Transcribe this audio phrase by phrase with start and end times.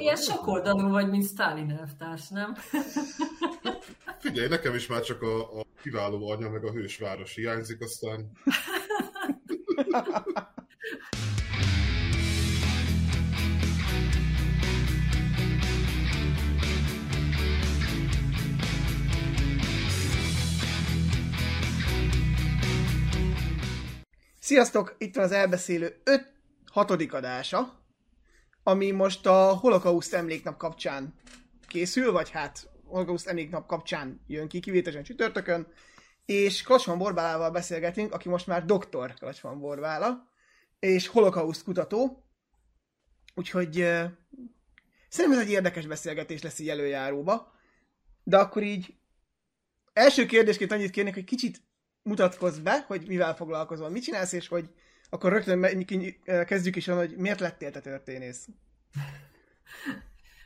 [0.00, 2.54] ilyen, ilyen sok oldalú vagy, mint Stalin elvtárs, nem?
[4.18, 8.30] Figyelj, nekem is már csak a, a kiváló anya, meg a hősváros hiányzik, aztán...
[24.38, 24.94] Sziasztok!
[24.98, 26.32] Itt van az elbeszélő 5
[26.72, 27.85] hatodik adása,
[28.68, 31.14] ami most a holokauszt emléknap kapcsán
[31.68, 35.66] készül, vagy hát holokauszt emléknap kapcsán jön ki, kivételesen csütörtökön,
[36.24, 40.32] és Klacsman Borbálával beszélgetünk, aki most már doktor Klacsman Borbála,
[40.78, 42.24] és holokauszt kutató,
[43.34, 44.04] úgyhogy uh,
[45.08, 47.52] szerintem ez egy érdekes beszélgetés lesz így előjáróba,
[48.22, 48.94] de akkor így
[49.92, 51.62] első kérdésként annyit kérnék, hogy kicsit
[52.02, 54.70] mutatkozz be, hogy mivel foglalkozol, mit csinálsz, és hogy
[55.10, 55.86] akkor rögtön
[56.46, 58.48] kezdjük is hogy miért lettél te történész.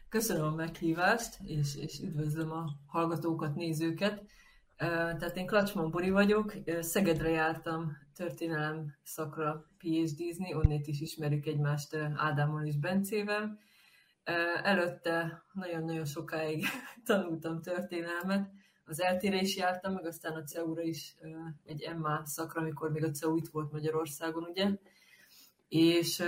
[0.09, 4.23] Köszönöm a meghívást, és, és üdvözlöm a hallgatókat, nézőket.
[4.77, 12.66] Tehát én Klacsman Bori vagyok, Szegedre jártam történelem szakra PhD-zni, onnét is ismerjük egymást Ádámmal
[12.66, 13.59] és Bencével.
[14.63, 16.65] Előtte nagyon-nagyon sokáig
[17.05, 18.51] tanultam történelmet,
[18.91, 21.17] az eltére is jártam, meg aztán a CEU-ra is
[21.65, 24.71] egy MA szakra, amikor még a CEU itt volt Magyarországon, ugye.
[25.69, 26.23] És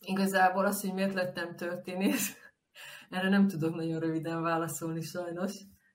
[0.00, 2.36] igazából az, hogy miért lettem történész,
[3.10, 5.52] erre nem tudok nagyon röviden válaszolni sajnos.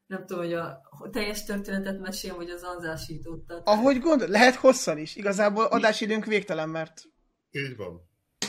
[0.08, 3.68] Nem tudom, hogy a teljes történetet mesél, vagy az anzásítottat.
[3.68, 5.16] Ahogy gondol, lehet hosszan is.
[5.16, 7.02] Igazából adásidőnk végtelen, mert...
[7.52, 8.02] Így van.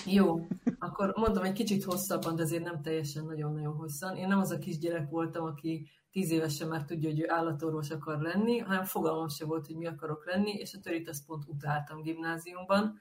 [0.06, 0.46] Jó,
[0.78, 4.16] akkor mondom egy kicsit hosszabban, de azért nem teljesen nagyon-nagyon hosszan.
[4.16, 8.20] Én nem az a kisgyerek voltam, aki tíz évesen már tudja, hogy ő állatorvos akar
[8.20, 12.02] lenni, hanem fogalmam se volt, hogy mi akarok lenni, és a törít azt pont utáltam
[12.02, 12.98] gimnáziumban.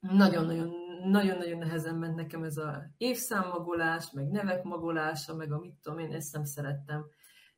[0.00, 5.98] Nagyon-nagyon nagyon-nagyon nehezen ment nekem ez a évszámmagolás, meg nevek magolása, meg a mit tudom
[5.98, 7.06] én, ezt nem szerettem.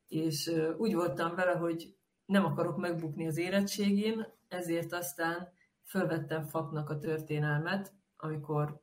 [0.07, 5.47] És úgy voltam vele, hogy nem akarok megbukni az érettségén, ezért aztán
[5.83, 8.81] fölvettem faknak a történelmet, amikor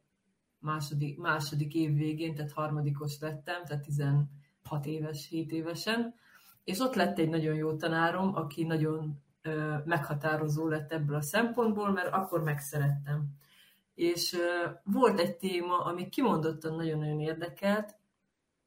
[0.59, 4.29] második, második év végén, tehát harmadikos lettem, tehát 16
[4.83, 6.15] éves, 7 évesen,
[6.65, 11.91] és ott lett egy nagyon jó tanárom, aki nagyon ö, meghatározó lett ebből a szempontból,
[11.91, 13.37] mert akkor megszerettem.
[13.99, 14.37] És
[14.85, 17.97] volt egy téma, ami kimondottan nagyon-nagyon érdekelt,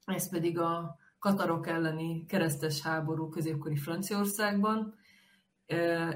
[0.04, 4.94] ez pedig a katarok elleni keresztes háború középkori Franciaországban,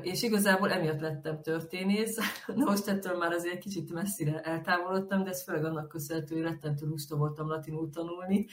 [0.03, 2.19] és igazából emiatt lettem történész.
[2.55, 6.87] Na most ettől már azért kicsit messzire eltávolodtam, de ez főleg annak köszönhető, hogy rettentő
[6.87, 8.47] lusta voltam latinul tanulni,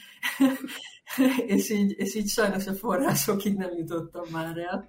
[1.56, 4.88] és, így, és így sajnos a forrásokig nem jutottam már el.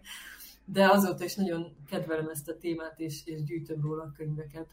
[0.65, 4.67] De azóta is nagyon kedvelem ezt a témát, és, és gyűjtöm róla a könyveket.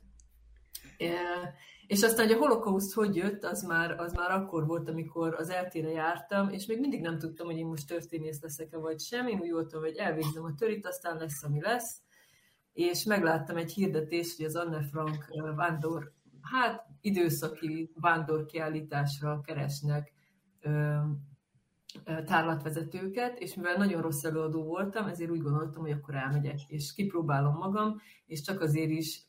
[1.86, 5.50] És aztán, hogy a holokauszt hogy jött, az már, az már akkor volt, amikor az
[5.50, 9.26] eltére jártam, és még mindig nem tudtam, hogy én most történész leszek-e vagy sem.
[9.26, 12.00] Én úgy voltam, hogy elvégzem a törit, aztán lesz, ami lesz.
[12.72, 15.26] És megláttam egy hirdetést, hogy az Anne Frank
[15.56, 20.12] vándor, hát időszaki vándorkiállításra keresnek
[22.24, 27.54] tárlatvezetőket, és mivel nagyon rossz előadó voltam, ezért úgy gondoltam, hogy akkor elmegyek, és kipróbálom
[27.54, 29.22] magam, és csak azért is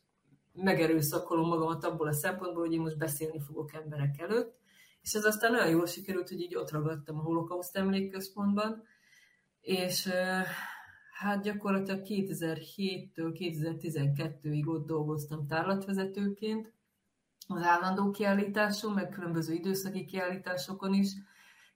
[0.54, 4.56] megerőszakolom magamat abból a szempontból, hogy én most beszélni fogok emberek előtt,
[5.02, 8.82] és ez aztán olyan jól sikerült, hogy így ott ragadtam a holokauszt emlékközpontban,
[9.60, 10.08] és
[11.12, 16.72] hát gyakorlatilag 2007-től 2012-ig ott dolgoztam tárlatvezetőként,
[17.46, 21.08] az állandó kiállításon, meg különböző időszaki kiállításokon is,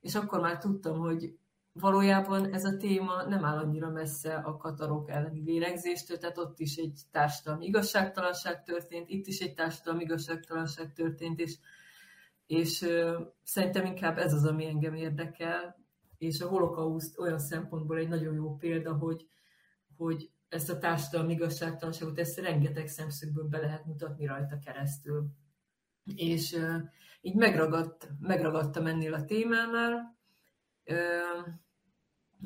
[0.01, 1.39] és akkor már tudtam, hogy
[1.81, 6.77] valójában ez a téma nem áll annyira messze a katarok elleni vérengzéstől, tehát ott is
[6.77, 11.59] egy társadalmi igazságtalanság történt, itt is egy társadalmi igazságtalanság történt, és,
[12.47, 12.87] és
[13.43, 15.77] szerintem inkább ez az, ami engem érdekel,
[16.19, 19.27] és a holokauszt olyan szempontból egy nagyon jó példa, hogy,
[19.97, 25.27] hogy ezt a társadalmi igazságtalanságot, ezt rengeteg szemszögből be lehet mutatni rajta keresztül.
[26.15, 26.57] És
[27.21, 30.17] így megragadt, megragadtam ennél a témánál,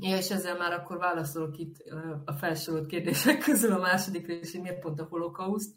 [0.01, 1.77] Ja, és ezzel már akkor válaszolok itt
[2.25, 5.75] a felsorolt kérdések közül a másodikra hogy miért pont a holokauszt,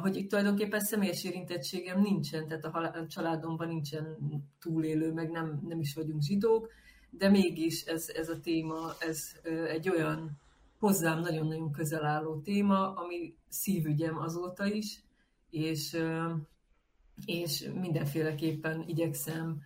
[0.00, 4.16] hogy itt tulajdonképpen személyes érintettségem nincsen, tehát a családomban nincsen
[4.60, 6.68] túlélő, meg nem, nem is vagyunk zsidók,
[7.10, 9.18] de mégis ez, ez a téma, ez
[9.68, 10.40] egy olyan
[10.78, 15.04] hozzám nagyon-nagyon közel álló téma, ami szívügyem azóta is,
[15.50, 15.96] és,
[17.24, 19.60] és mindenféleképpen igyekszem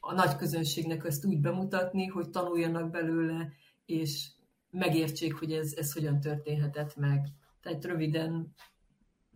[0.00, 3.52] a nagy közönségnek ezt úgy bemutatni, hogy tanuljanak belőle,
[3.86, 4.30] és
[4.70, 7.26] megértsék, hogy ez, ez hogyan történhetett meg.
[7.62, 8.54] Tehát röviden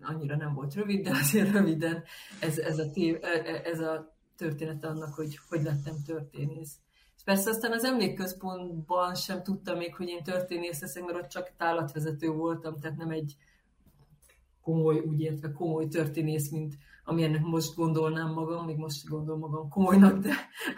[0.01, 2.05] annyira nem volt rövid, de azért röviden
[2.41, 6.79] ez, ez, a, tév, e, e, ez a történet annak, hogy hogy lettem történész.
[7.25, 12.29] Persze aztán az emlékközpontban sem tudtam még, hogy én történész leszek, mert ott csak tálatvezető
[12.29, 13.37] voltam, tehát nem egy
[14.65, 16.75] komoly, úgy értve komoly történész, mint
[17.05, 20.35] amilyennek most gondolnám magam, még most gondolom magam komolynak, de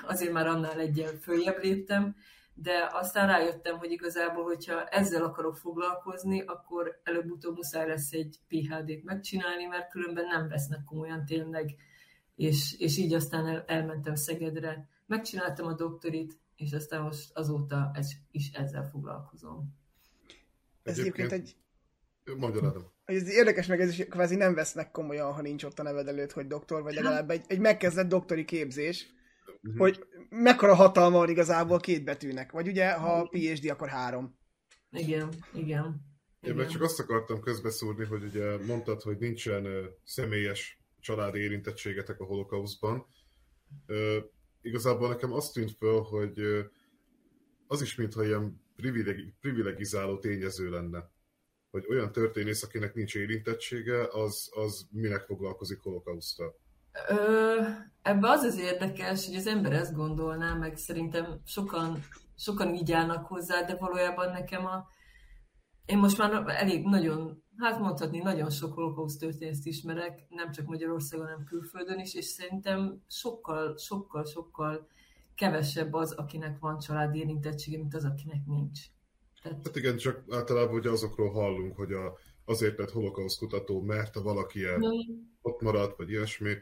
[0.07, 2.17] azért már annál egyen följebb léptem.
[2.55, 9.05] De aztán rájöttem, hogy igazából, hogyha ezzel akarok foglalkozni, akkor előbb-utóbb muszáj lesz egy PHD-t
[9.05, 11.75] megcsinálni, mert különben nem vesznek komolyan tényleg.
[12.35, 18.09] És, és így aztán el, elmentem Szegedre, megcsináltam a doktorit, és aztán most azóta ez,
[18.31, 19.75] is ezzel foglalkozom.
[20.83, 21.57] Ez egyébként egy...
[22.37, 22.95] Magyarázom.
[23.07, 26.33] Ez érdekes, meg ez is kvázi nem vesznek komolyan, ha nincs ott a neved előtt,
[26.33, 29.07] hogy doktor, vagy legalább egy, egy megkezdett doktori képzés,
[29.63, 29.81] uh-huh.
[29.81, 32.53] hogy mekkora hatalma van igazából két betűnek.
[32.53, 34.39] Vagy ugye, ha PhD, akkor három.
[34.91, 36.01] Igen, igen.
[36.41, 39.67] Én csak azt akartam közbeszúrni, hogy ugye mondtad, hogy nincsen
[40.05, 43.07] személyes családi érintettségetek a holokauszban.
[44.61, 46.41] Igazából nekem azt tűnt föl, hogy
[47.67, 51.15] az is mintha ilyen privileg, privilegizáló tényező lenne
[51.77, 56.59] hogy olyan történész, akinek nincs érintettsége, az, az minek foglalkozik holokausztal?
[58.03, 61.99] Ebben az az érdekes, hogy az ember ezt gondolná, meg szerintem sokan,
[62.37, 64.89] sokan így állnak hozzá, de valójában nekem a...
[65.87, 71.27] Én most már elég nagyon, hát mondhatni, nagyon sok holokauszt történészt ismerek, nem csak Magyarországon,
[71.27, 74.89] hanem külföldön is, és szerintem sokkal, sokkal, sokkal
[75.35, 78.81] kevesebb az, akinek van családi érintettsége, mint az, akinek nincs.
[79.49, 79.67] Tehát...
[79.67, 84.23] Hát igen, csak általában ugye azokról hallunk, hogy a, azért lett holokauszt kutató, mert a
[84.23, 85.25] valaki el mm.
[85.43, 86.55] ott maradt, vagy ilyesmi.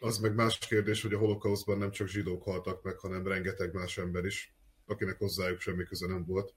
[0.00, 3.98] Az meg más kérdés, hogy a holokauszban nem csak zsidók haltak meg, hanem rengeteg más
[3.98, 4.54] ember is,
[4.86, 6.54] akinek hozzájuk semmi köze nem volt.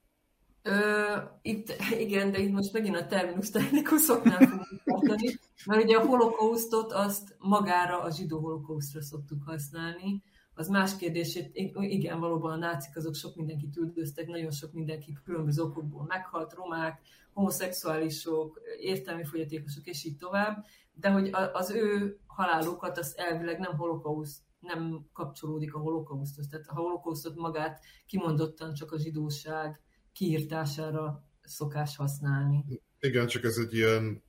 [0.61, 6.05] Ö, itt, igen, de itt most megint a terminus technikusoknál fogunk tartani, mert ugye a
[6.05, 10.23] holokausztot azt magára a zsidó holokausztra szoktuk használni,
[10.55, 11.39] az más kérdés,
[11.73, 16.53] hogy igen, valóban a nácik azok sok mindenkit üldöztek, nagyon sok mindenki különböző okokból meghalt,
[16.53, 17.01] romák,
[17.33, 24.41] homoszexuálisok, értelmi fogyatékosok, és így tovább, de hogy az ő halálukat az elvileg nem holokauszt,
[24.59, 26.47] nem kapcsolódik a holokauszthoz.
[26.47, 29.81] Tehát a holokausztot magát kimondottan csak a zsidóság
[30.13, 32.81] kiírtására szokás használni.
[32.99, 34.23] Igen, csak ez egy ilyen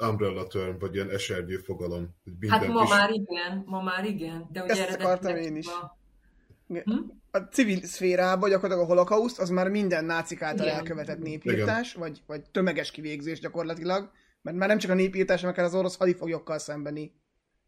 [0.00, 2.16] umbrella term, vagy ilyen esernyő fogalom.
[2.24, 2.90] Hogy hát ma is...
[2.90, 4.48] már igen, ma már igen.
[4.52, 5.66] De ugye Ezt akartam én is.
[5.66, 5.98] A...
[6.68, 6.90] Hm?
[7.30, 10.78] a civil szférában gyakorlatilag a holokauszt az már minden nácik által igen.
[10.78, 14.10] elkövetett népírtás, vagy, vagy tömeges kivégzés gyakorlatilag,
[14.42, 17.12] mert már nem csak a népírtás, hanem az orosz hadifoglyokkal szembeni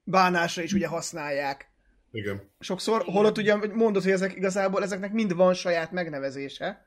[0.04, 1.70] bánásra is ugye használják.
[2.10, 2.50] Igen.
[2.58, 3.14] Sokszor, Igen.
[3.14, 6.86] holott ugye mondod, hogy ezek igazából ezeknek mind van saját megnevezése,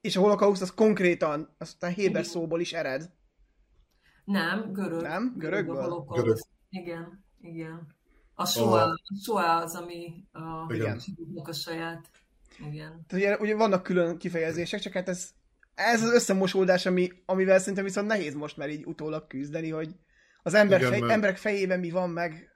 [0.00, 3.10] és a holokauszt az konkrétan, aztán Héber szóból is ered.
[4.26, 5.02] Nem, görög.
[5.02, 5.34] Nem?
[5.38, 5.74] Görögből?
[5.74, 6.06] Görög.
[6.08, 6.36] görög.
[6.70, 7.86] Igen, igen.
[8.34, 11.00] A soa, a soa az, ami a, igen.
[11.34, 12.10] a saját.
[12.58, 13.04] Igen.
[13.06, 15.30] Tehát ugye, ugye vannak külön kifejezések, csak hát ez,
[15.74, 19.94] ez az összemosódás, ami, amivel szerintem viszont nehéz most már így utólag küzdeni, hogy
[20.42, 21.12] az ember igen, fej, mert...
[21.12, 22.50] emberek fejében mi van meg.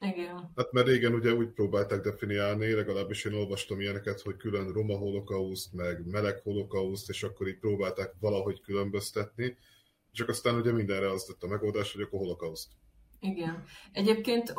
[0.00, 0.52] Igen.
[0.56, 5.72] Hát mert régen ugye úgy próbálták definiálni, legalábbis én olvastam ilyeneket, hogy külön roma holokauszt,
[5.72, 9.56] meg meleg holokauszt, és akkor így próbálták valahogy különböztetni
[10.12, 12.70] csak aztán ugye mindenre az lett a megoldás, hogy akkor holokauszt.
[13.20, 13.64] Igen.
[13.92, 14.54] Egyébként,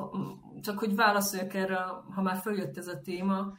[0.61, 1.77] csak hogy válaszoljak erre,
[2.15, 3.57] ha már följött ez a téma,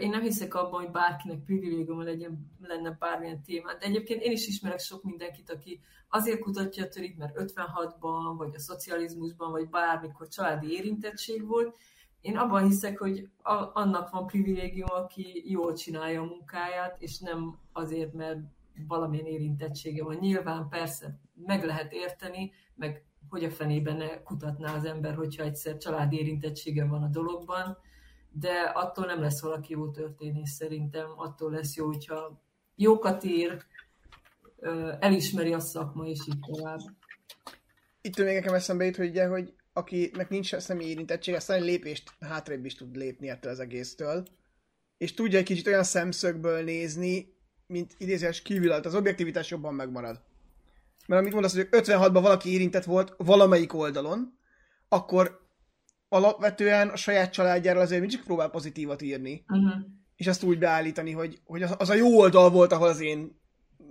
[0.00, 3.72] én nem hiszek abban, hogy bárkinek privilégium legyen, lenne bármilyen téma.
[3.72, 8.54] De egyébként én is ismerek sok mindenkit, aki azért kutatja a törit, mert 56-ban, vagy
[8.54, 11.76] a szocializmusban, vagy bármikor családi érintettség volt.
[12.20, 13.28] Én abban hiszek, hogy
[13.72, 18.38] annak van privilégium, aki jól csinálja a munkáját, és nem azért, mert
[18.86, 20.16] valamilyen érintettsége van.
[20.20, 25.76] Nyilván persze meg lehet érteni, meg hogy a fenében ne kutatná az ember, hogyha egyszer
[25.76, 27.78] családi érintettsége van a dologban,
[28.30, 32.42] de attól nem lesz valaki jó történész szerintem, attól lesz jó, hogyha
[32.74, 33.64] jókat ír,
[34.98, 36.80] elismeri a szakma, és így tovább.
[38.00, 42.12] Itt még nekem eszembe jut, hogy, ugye, hogy akinek nincs személy érintettség, aztán egy lépést
[42.20, 44.26] hátrébb is tud lépni ettől az egésztől,
[44.98, 47.36] és tudja egy kicsit olyan szemszögből nézni,
[47.68, 50.20] mint idézés kívül, az objektivitás jobban megmarad.
[51.06, 54.38] Mert amit mondasz, hogy 56-ban valaki érintett volt valamelyik oldalon,
[54.88, 55.40] akkor
[56.08, 59.44] alapvetően a saját családjáról azért mindig próbál pozitívat írni.
[59.48, 59.72] Uh-huh.
[60.16, 63.40] És azt úgy beállítani, hogy, hogy az a jó oldal volt, ahol az én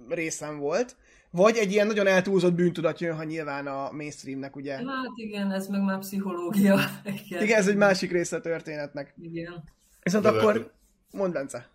[0.10, 0.96] részem volt.
[1.32, 4.76] Vagy egy ilyen nagyon eltúlzott bűntudat jön, ha nyilván a mainstreamnek, ugye?
[4.76, 6.80] Hát igen, ez meg már pszichológia.
[7.04, 9.14] Igen, igen ez egy másik része a történetnek.
[9.22, 9.64] Igen.
[10.04, 10.74] Viszont De akkor,
[11.12, 11.70] mondd Bence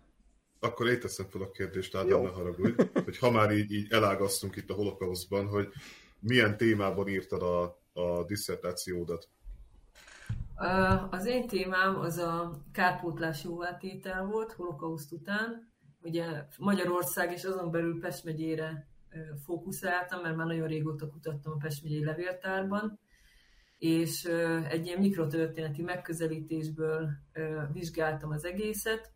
[0.63, 4.55] akkor én teszem fel a kérdést, Ádám, ne haragudj, hogy ha már így, így elágasztunk
[4.55, 5.67] itt a holokauszban, hogy
[6.19, 9.29] milyen témában írtad a, a diszertációdat?
[11.09, 15.71] Az én témám az a kárpótlás jóvátétel volt holokauszt után.
[16.01, 16.25] Ugye
[16.57, 18.87] Magyarország és azon belül Pest megyére
[19.45, 22.99] fókuszáltam, mert már nagyon régóta kutattam a Pest megyei levéltárban,
[23.77, 24.25] és
[24.69, 27.09] egy ilyen mikrotörténeti megközelítésből
[27.73, 29.12] vizsgáltam az egészet.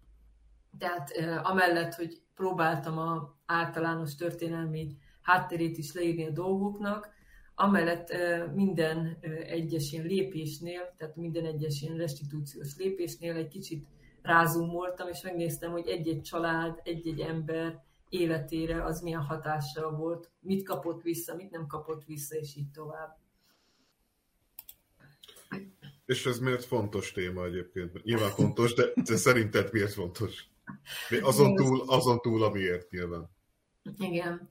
[0.78, 1.12] Tehát
[1.44, 7.10] amellett, hogy próbáltam a általános történelmi hátterét is leírni a dolgoknak,
[7.56, 8.14] amellett
[8.54, 13.88] minden egyes ilyen lépésnél, tehát minden egyes ilyen restitúciós lépésnél egy kicsit
[14.22, 21.02] rázumoltam, és megnéztem, hogy egy-egy család, egy-egy ember életére az milyen hatással volt, mit kapott
[21.02, 23.18] vissza, mit nem kapott vissza, és így tovább.
[26.06, 28.04] És ez miért fontos téma egyébként?
[28.04, 30.50] Nyilván fontos, de, de szerinted miért fontos?
[31.22, 33.30] Azon túl, azon túl, amiért nyilván.
[33.98, 34.50] Igen.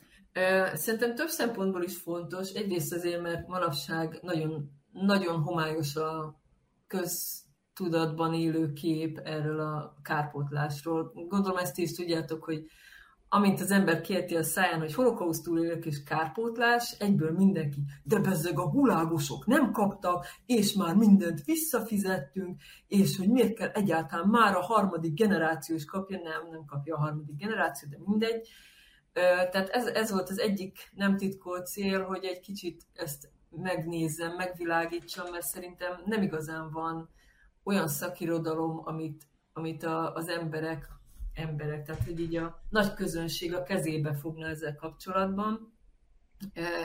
[0.75, 2.51] Szerintem több szempontból is fontos.
[2.51, 6.41] Egyrészt azért, mert manapság nagyon, nagyon homályos a
[6.87, 11.13] köztudatban élő kép erről a kárpótlásról.
[11.29, 12.65] Gondolom ezt is tudjátok, hogy
[13.37, 18.59] amint az ember kérti a száján, hogy holokauszt túlélők és kárpótlás, egyből mindenki, de bezzeg
[18.59, 24.61] a hulágosok nem kaptak, és már mindent visszafizettünk, és hogy miért kell egyáltalán már a
[24.61, 28.49] harmadik generáció is kapja, nem, nem kapja a harmadik generáció, de mindegy.
[29.51, 35.31] Tehát ez, ez volt az egyik nem titkolt cél, hogy egy kicsit ezt megnézzem, megvilágítsam,
[35.31, 37.09] mert szerintem nem igazán van
[37.65, 40.96] olyan szakirodalom, amit, amit a, az emberek,
[41.37, 45.73] emberek, tehát hogy így a nagy közönség a kezébe fogna ezzel kapcsolatban,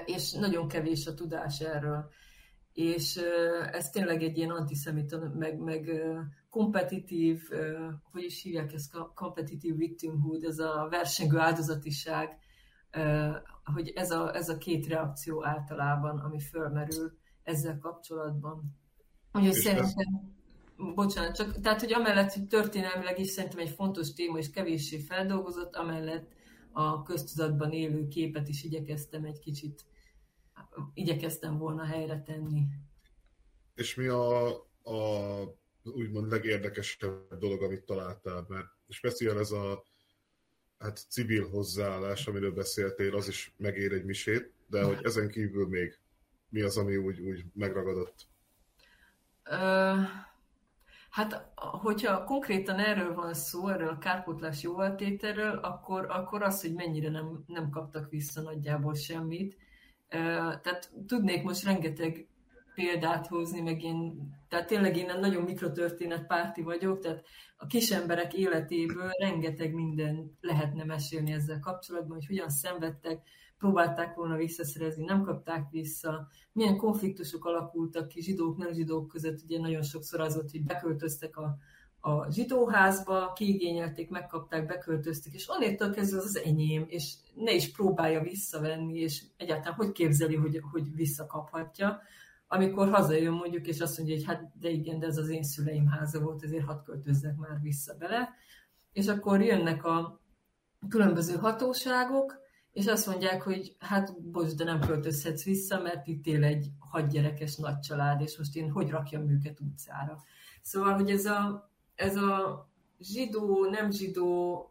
[0.05, 2.09] és nagyon kevés a tudás erről.
[2.73, 3.19] És
[3.71, 5.91] ez tényleg egy ilyen antiszemita, meg, meg
[6.49, 7.41] kompetitív,
[8.11, 12.37] hogy is hívják ezt, kompetitív victimhood, ez a versengő áldozatiság,
[13.63, 18.79] hogy ez a, ez a két reakció általában, ami fölmerül ezzel kapcsolatban.
[19.33, 20.39] Úgyhogy szerintem.
[20.95, 25.75] Bocsánat, csak, tehát, hogy amellett, hogy történelmileg is szerintem egy fontos téma, és kevéssé feldolgozott,
[25.75, 26.31] amellett
[26.71, 29.85] a köztudatban élő képet is igyekeztem egy kicsit,
[30.93, 32.63] igyekeztem volna helyre tenni.
[33.75, 34.47] És mi a,
[34.83, 39.83] a úgymond legérdekesebb dolog, amit találtál, mert speciál ez a
[40.77, 45.99] hát civil hozzáállás, amiről beszéltél, az is megér egy misét, de hogy ezen kívül még
[46.49, 48.27] mi az, ami úgy, úgy megragadott?
[49.45, 50.05] Uh,
[51.11, 57.09] hát, hogyha konkrétan erről van szó, erről a kárpótlás jóvaltételről, akkor, akkor az, hogy mennyire
[57.09, 59.57] nem, nem kaptak vissza nagyjából semmit.
[60.61, 62.27] Tehát tudnék most rengeteg
[62.75, 67.23] példát hozni, meg én, tehát tényleg én nagyon mikrotörténet párti vagyok, tehát
[67.57, 73.21] a kis emberek életéből rengeteg minden lehetne mesélni ezzel kapcsolatban, hogy hogyan szenvedtek,
[73.61, 79.59] próbálták volna visszaszerezni, nem kapták vissza, milyen konfliktusok alakultak ki zsidók, nem zsidók között, ugye
[79.59, 81.57] nagyon sokszor az volt, hogy beköltöztek a,
[81.99, 88.21] a zsidóházba, kiigényelték, megkapták, beköltöztek, és onnétől kezdve az az enyém, és ne is próbálja
[88.21, 92.01] visszavenni, és egyáltalán hogy képzeli, hogy, hogy visszakaphatja?
[92.47, 95.87] Amikor hazajön mondjuk, és azt mondja, hogy hát de igen, de ez az én szüleim
[95.87, 98.29] háza volt, ezért hadd költözzek már vissza bele.
[98.91, 100.21] És akkor jönnek a
[100.89, 102.41] különböző hatóságok,
[102.73, 107.55] és azt mondják, hogy hát bocs, de nem költözhetsz vissza, mert itt él egy hadgyerekes
[107.55, 110.23] nagy család, és most én hogy rakjam őket utcára.
[110.61, 114.65] Szóval, hogy ez a, ez a zsidó, nem zsidó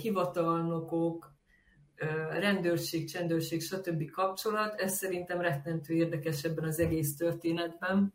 [0.00, 1.30] hivatalnokok,
[2.30, 4.10] rendőrség, csendőrség, stb.
[4.10, 8.12] kapcsolat, ez szerintem rettentő érdekes ebben az egész történetben,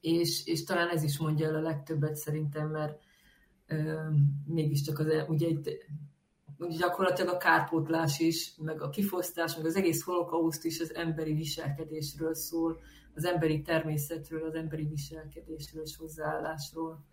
[0.00, 3.02] és, és talán ez is mondja el a legtöbbet szerintem, mert
[3.66, 4.08] ö,
[4.44, 5.70] mégiscsak az, ugye itt
[6.58, 12.34] gyakorlatilag a kárpótlás is, meg a kifosztás, meg az egész holokauszt is az emberi viselkedésről
[12.34, 12.80] szól,
[13.14, 17.04] az emberi természetről, az emberi viselkedésről és hozzáállásról.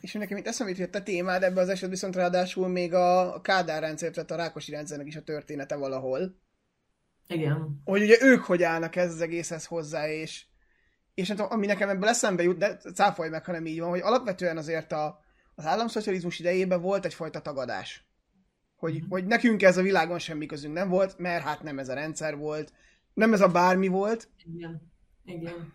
[0.00, 3.82] És nekem itt eszembe jutott a témád, ebben az esetben viszont ráadásul még a Kádár
[3.82, 6.34] rendszer, tehát a Rákosi rendszernek is a története valahol.
[7.26, 7.80] Igen.
[7.84, 10.44] Hogy ugye ők hogy állnak ez az egészhez hozzá, és,
[11.14, 13.88] és nem tudom, ami nekem ebből eszembe jut, de cáfolj meg, ha nem így van,
[13.88, 15.21] hogy alapvetően azért a,
[15.62, 18.04] az államszocializmus idejében volt egyfajta tagadás.
[18.76, 19.08] Hogy, mm-hmm.
[19.08, 22.36] hogy nekünk ez a világon semmi közünk nem volt, mert hát nem ez a rendszer
[22.36, 22.72] volt,
[23.14, 24.28] nem ez a bármi volt.
[24.54, 24.92] Igen.
[25.24, 25.74] Igen.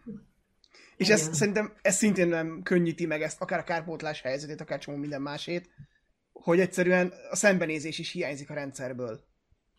[0.98, 4.98] És ez, szerintem ez szintén nem könnyíti meg ezt, akár a kárpótlás helyzetét, akár csomó
[4.98, 5.70] minden másét,
[6.34, 9.20] hogy egyszerűen a szembenézés is hiányzik a rendszerből.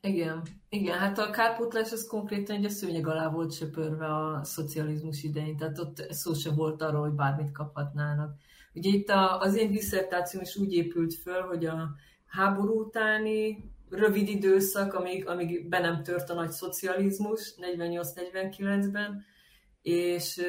[0.01, 5.23] Igen, igen, hát a kárpótlás az konkrétan egy a szőnyeg alá volt söpörve a szocializmus
[5.23, 8.37] idején, tehát ott szó se volt arról, hogy bármit kaphatnának.
[8.79, 11.89] Ugye itt a, az én diszertációm is úgy épült föl, hogy a
[12.27, 19.25] háború utáni rövid időszak, amíg, amíg be nem tört a nagy szocializmus 48-49-ben,
[19.83, 20.41] és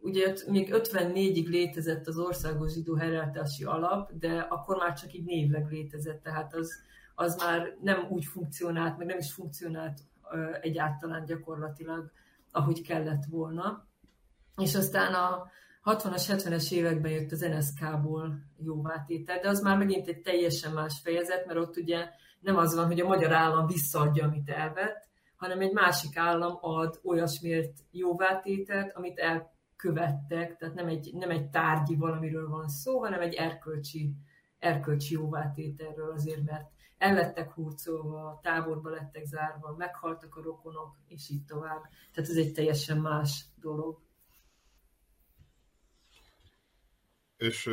[0.00, 5.66] ugye még 54-ig létezett az országos zsidó helyreállítási alap, de akkor már csak így névleg
[5.70, 6.70] létezett, tehát az,
[7.14, 9.98] az már nem úgy funkcionált, meg nem is funkcionált
[10.60, 12.10] egyáltalán gyakorlatilag,
[12.50, 13.88] ahogy kellett volna.
[14.56, 15.50] És aztán a
[15.84, 21.46] 60-as, 70-es években jött az NSK-ból jóvátétel, de az már megint egy teljesen más fejezet,
[21.46, 22.08] mert ott ugye
[22.40, 27.00] nem az van, hogy a magyar állam visszaadja, amit elvett, hanem egy másik állam ad
[27.02, 33.34] olyasmiért jóvátételt, amit elkövettek, tehát nem egy, nem egy tárgyi valamiről van szó, hanem egy
[33.34, 34.14] erkölcsi,
[34.58, 41.44] erkölcsi jóvátételről azért, mert el lettek hurcolva, táborba lettek zárva, meghaltak a rokonok, és így
[41.44, 41.82] tovább.
[42.12, 43.98] Tehát ez egy teljesen más dolog.
[47.40, 47.70] És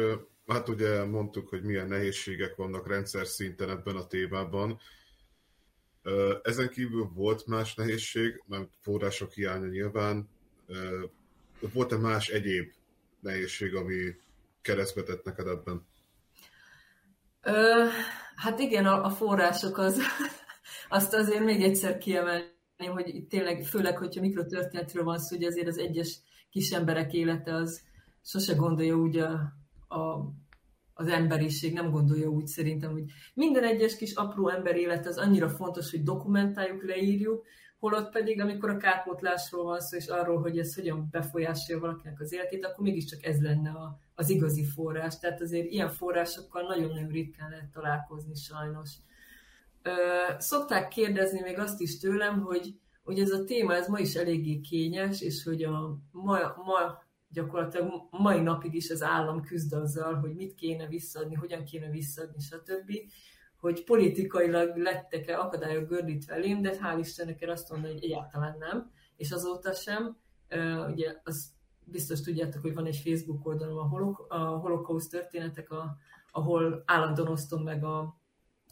[0.47, 4.79] hát ugye mondtuk, hogy milyen nehézségek vannak rendszer szinten ebben a témában.
[6.43, 10.29] Ezen kívül volt más nehézség, mert források hiánya nyilván.
[11.59, 12.71] Volt-e más egyéb
[13.19, 14.15] nehézség, ami
[14.61, 15.85] keresztbe tett neked ebben?
[17.41, 17.85] Ö,
[18.35, 20.01] hát igen, a, a források az,
[20.97, 22.45] azt azért még egyszer kiemelni,
[22.77, 26.19] hogy itt tényleg, főleg, hogyha mikrotörténetről van szó, hogy azért az egyes
[26.49, 27.86] kis emberek élete az
[28.27, 29.31] sose gondolja úgy a,
[29.87, 30.33] a,
[30.93, 33.03] az emberiség, nem gondolja úgy szerintem, hogy
[33.33, 37.45] minden egyes kis apró ember élet az annyira fontos, hogy dokumentáljuk, leírjuk,
[37.79, 42.33] holott pedig, amikor a kárpótlásról van szó, és arról, hogy ez hogyan befolyásolja valakinek az
[42.33, 45.19] életét, akkor mégiscsak ez lenne a, az igazi forrás.
[45.19, 48.91] Tehát azért ilyen forrásokkal nagyon-nagyon ritkán lehet találkozni sajnos.
[49.81, 49.91] Ö,
[50.37, 54.59] szokták kérdezni még azt is tőlem, hogy, hogy ez a téma, ez ma is eléggé
[54.59, 57.05] kényes, és hogy a ma, ma
[57.37, 62.39] gyakorlatilag mai napig is az állam küzd azzal, hogy mit kéne visszaadni, hogyan kéne visszaadni,
[62.39, 62.91] stb.
[63.59, 68.91] Hogy politikailag lettek-e akadályok gördítve elém, de hál' Istennek én azt mondom, hogy egyáltalán nem,
[69.15, 70.17] és azóta sem.
[70.87, 71.51] Ugye az
[71.85, 75.97] biztos tudjátok, hogy van egy Facebook oldalom, a, holok, a holokauszt történetek, a,
[76.31, 78.21] ahol állandóan osztom meg a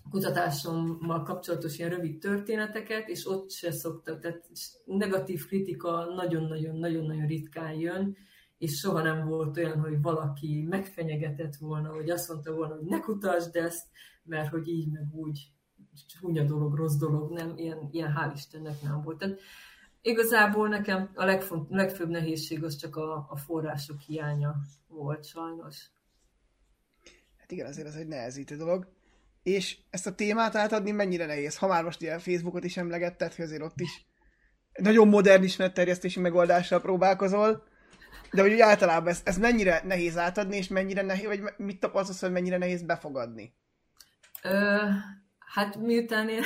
[0.09, 4.49] kutatásommal kapcsolatos ilyen rövid történeteket, és ott se szoktak, tehát
[4.85, 8.17] negatív kritika nagyon-nagyon-nagyon-nagyon ritkán jön,
[8.57, 12.99] és soha nem volt olyan, hogy valaki megfenyegetett volna, hogy azt mondta volna, hogy ne
[12.99, 13.87] kutasd ezt,
[14.23, 15.53] mert hogy így meg úgy
[16.07, 19.17] csúnya dolog, rossz dolog, nem, ilyen, ilyen hál' Istennek nem volt.
[19.17, 19.39] Tehát
[20.01, 24.55] igazából nekem a legfont, legfőbb nehézség az csak a, a források hiánya
[24.87, 25.89] volt sajnos.
[27.37, 28.93] Hát igen, azért ez egy nehezítő dolog.
[29.43, 31.57] És ezt a témát átadni mennyire nehéz?
[31.57, 34.05] Ha már most ilyen Facebookot is emlegetted, hogy azért ott is
[34.73, 37.63] nagyon modern ismeretterjesztési megoldással próbálkozol,
[38.35, 42.31] de hogy általában ez, ez mennyire nehéz átadni, és mennyire nehéz, vagy mit tapasztalsz, hogy
[42.31, 43.53] mennyire nehéz befogadni?
[44.43, 44.77] Ö,
[45.39, 46.41] hát miután én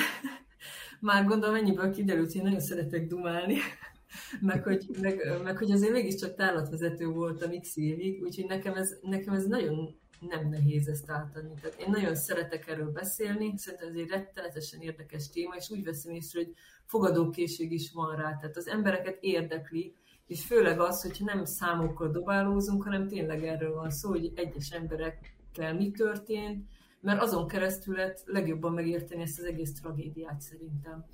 [1.00, 3.58] már gondolom ennyiből kiderült, hogy én nagyon szeretek dumálni,
[4.42, 9.34] meg hogy, meg, meg hogy azért mégiscsak tárlatvezető voltam x évig, úgyhogy nekem ez, nekem
[9.34, 11.54] ez nagyon nem nehéz ezt átadni.
[11.62, 16.14] Tehát én nagyon szeretek erről beszélni, szerintem ez egy rettenetesen érdekes téma, és úgy veszem
[16.14, 16.54] észre, hogy
[16.86, 18.38] fogadókészség is van rá.
[18.38, 19.96] Tehát az embereket érdekli,
[20.30, 25.74] és főleg az, hogyha nem számokkal dobálózunk, hanem tényleg erről van szó, hogy egyes emberekkel
[25.74, 26.68] mi történt,
[27.02, 31.06] mert azon keresztül lehet legjobban megérteni ezt az egész tragédiát szerintem.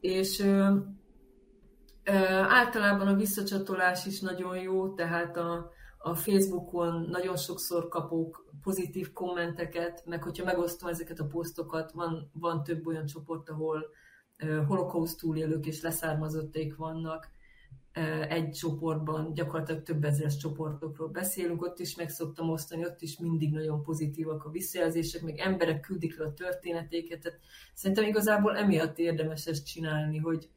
[0.00, 0.76] És ö,
[2.04, 2.12] ö,
[2.48, 10.02] általában a visszacsatolás is nagyon jó, tehát a, a Facebookon nagyon sokszor kapok pozitív kommenteket,
[10.06, 13.86] meg hogyha megosztom ezeket a posztokat, van, van több olyan csoport, ahol
[14.66, 17.28] holokauszt túlélők és leszármazotték vannak,
[18.28, 23.52] egy csoportban gyakorlatilag több ezeres csoportokról beszélünk, ott is meg szoktam osztani, ott is mindig
[23.52, 27.38] nagyon pozitívak a visszajelzések, meg emberek küldik le a történetéket, tehát
[27.74, 30.48] szerintem igazából emiatt érdemes ezt csinálni, hogy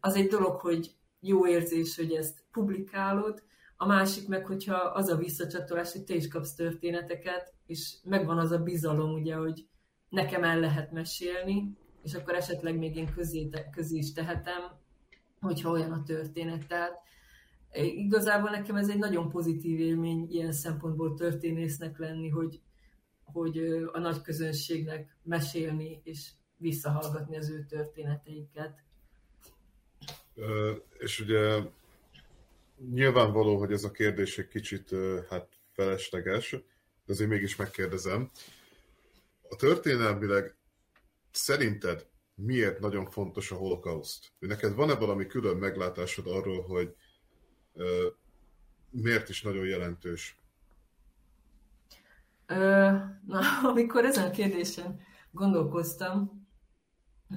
[0.00, 3.42] az egy dolog, hogy jó érzés, hogy ezt publikálod,
[3.76, 8.50] a másik meg, hogyha az a visszacsatolás, hogy te is kapsz történeteket, és megvan az
[8.50, 9.66] a bizalom, ugye, hogy
[10.08, 14.79] nekem el lehet mesélni, és akkor esetleg még én közé, közé is tehetem,
[15.40, 16.66] hogyha olyan a történet.
[16.66, 16.98] Tehát
[17.72, 22.60] igazából nekem ez egy nagyon pozitív élmény ilyen szempontból történésznek lenni, hogy,
[23.24, 23.58] hogy
[23.92, 28.84] a nagy közönségnek mesélni és visszahallgatni az ő történeteiket.
[30.98, 31.62] És ugye
[32.90, 34.90] nyilvánvaló, hogy ez a kérdés egy kicsit
[35.28, 36.50] hát felesleges,
[37.04, 38.30] de azért mégis megkérdezem.
[39.48, 40.54] A történelmileg
[41.30, 42.09] szerinted
[42.42, 44.32] miért nagyon fontos a holokauszt?
[44.38, 46.94] Neked van-e valami külön meglátásod arról, hogy
[47.72, 47.84] uh,
[48.90, 50.38] miért is nagyon jelentős?
[52.46, 52.90] Ö,
[53.26, 55.00] na, amikor ezen a kérdésen
[55.30, 56.48] gondolkoztam,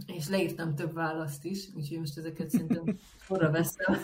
[0.06, 3.98] és leírtam több választ is, úgyhogy most ezeket szerintem forra veszem.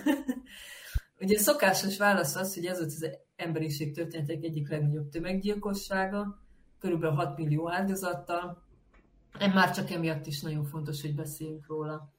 [1.22, 6.44] Ugye a szokásos válasz az, hogy ez volt az emberiség történetek egyik legnagyobb tömeggyilkossága,
[6.80, 8.64] körülbelül 6 millió áldozattal.
[9.38, 12.10] Már csak emiatt is nagyon fontos, hogy beszéljünk róla.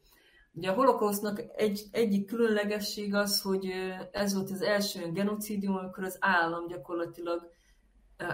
[0.53, 3.73] Ugye a holokausznak egy, egyik különlegesség az, hogy
[4.13, 7.51] ez volt az első genocidium, amikor az állam gyakorlatilag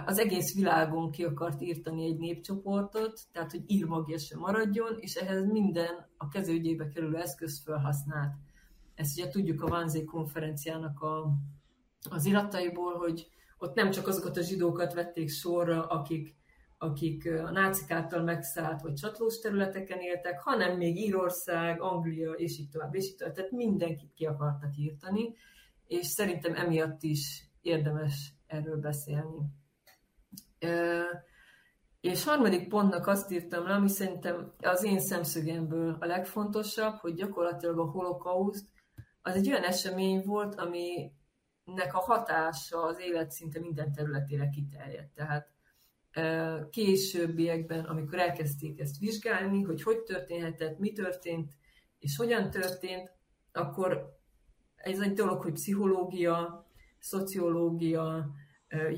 [0.05, 5.45] az egész világon ki akart írtani egy népcsoportot, tehát hogy írmagja sem maradjon, és ehhez
[5.45, 8.33] minden a kezőgyébe kerülő eszköz felhasznált.
[8.95, 11.33] Ezt ugye tudjuk a Vanzé konferenciának a,
[12.09, 16.35] az irataiból, hogy ott nem csak azokat a zsidókat vették sorra, akik,
[16.77, 22.69] akik a nácik által megszállt vagy csatlós területeken éltek, hanem még Írország, Anglia, és így
[22.69, 23.33] tovább, és így tovább.
[23.33, 25.35] Tehát mindenkit ki akartak írtani,
[25.87, 29.49] és szerintem emiatt is érdemes erről beszélni.
[32.01, 37.79] És harmadik pontnak azt írtam le, ami szerintem az én szemszögemből a legfontosabb, hogy gyakorlatilag
[37.79, 38.65] a holokauszt
[39.21, 45.13] az egy olyan esemény volt, aminek a hatása az élet szinte minden területére kiterjedt.
[45.13, 45.55] Tehát
[46.69, 51.51] későbbiekben, amikor elkezdték ezt vizsgálni, hogy hogy történhetett, mi történt,
[51.99, 53.11] és hogyan történt,
[53.51, 54.17] akkor
[54.75, 56.65] ez egy dolog, hogy pszichológia,
[56.99, 58.31] szociológia,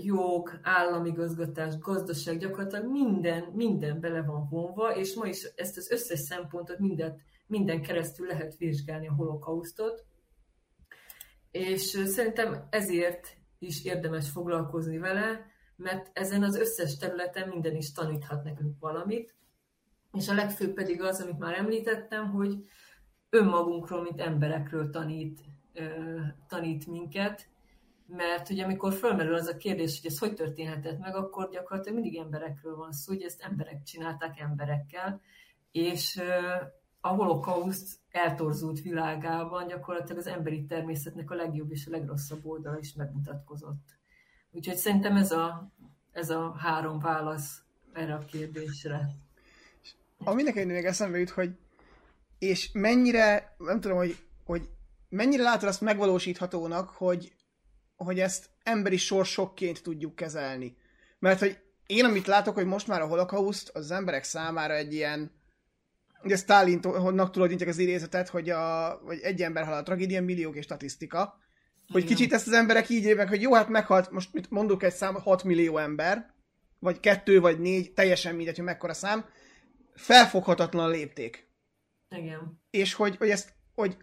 [0.04, 6.20] jog, államigazgatás, gazdaság, gyakorlatilag minden, minden bele van vonva, és ma is ezt az összes
[6.20, 10.06] szempontot mindet, minden keresztül lehet vizsgálni a holokausztot.
[11.52, 15.46] És szerintem ezért is érdemes foglalkozni vele,
[15.80, 19.36] mert ezen az összes területen minden is taníthat nekünk valamit.
[20.14, 22.66] És a legfőbb pedig az, amit már említettem, hogy
[23.30, 25.42] önmagunkról, mint emberekről tanít,
[26.48, 27.48] tanít minket,
[28.08, 32.20] mert ugye amikor fölmerül az a kérdés, hogy ez hogy történhetett meg, akkor gyakorlatilag mindig
[32.20, 35.22] emberekről van szó, hogy ezt emberek csinálták emberekkel,
[35.72, 36.22] és
[37.02, 42.94] a holokauszt eltorzult világában gyakorlatilag az emberi természetnek a legjobb és a legrosszabb oldala is
[42.94, 43.99] megmutatkozott.
[44.52, 45.72] Úgyhogy szerintem ez a,
[46.12, 47.62] ez a három válasz
[47.94, 49.10] erre a kérdésre.
[50.18, 51.52] Ami nekem még eszembe jut, hogy
[52.40, 54.70] és mennyire, nem tudom, hogy, hogy
[55.10, 57.34] mennyire látod azt megvalósíthatónak, hogy
[58.06, 60.78] hogy ezt emberi sorsokként tudjuk kezelni.
[61.20, 65.32] Mert hogy én, amit látok, hogy most már a holokauszt az emberek számára egy ilyen,
[66.24, 70.64] ugye Stalinnak tulajdonítják az idézetet, hogy, a, hogy egy ember hal a tragédia, milliók és
[70.64, 71.40] statisztika,
[71.92, 72.16] hogy Igen.
[72.16, 75.16] kicsit ezt az emberek így évek, hogy jó, hát meghalt, most mit mondok egy szám,
[75.16, 76.34] 6 millió ember,
[76.80, 79.26] vagy kettő, vagy négy, teljesen mindegy, hogy mekkora szám,
[79.94, 81.48] felfoghatatlan lépték.
[82.16, 82.62] Igen.
[82.70, 83.98] És hogy, hogy ezt, hogy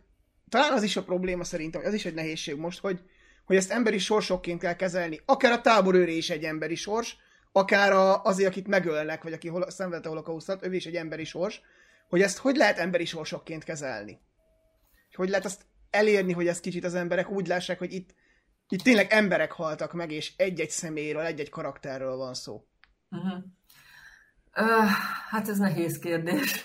[0.48, 3.00] talán az is a probléma szerintem, az is egy nehézség most, hogy,
[3.44, 5.20] hogy ezt emberi sorsokként kell kezelni.
[5.24, 7.16] Akár a táborőré is egy emberi sors,
[7.52, 11.60] akár a, azért, akit megölnek, vagy aki hol, szenvedte holokausztat, ő is egy emberi sors,
[12.08, 14.20] hogy ezt hogy lehet emberi sorsokként kezelni?
[15.14, 18.14] Hogy lehet azt elérni, hogy ezt kicsit az emberek úgy lássák, hogy itt,
[18.68, 22.64] itt tényleg emberek haltak meg, és egy-egy személyről, egy-egy karakterről van szó.
[23.10, 23.44] Uh-huh.
[24.58, 24.90] Uh,
[25.30, 26.64] hát ez nehéz kérdés.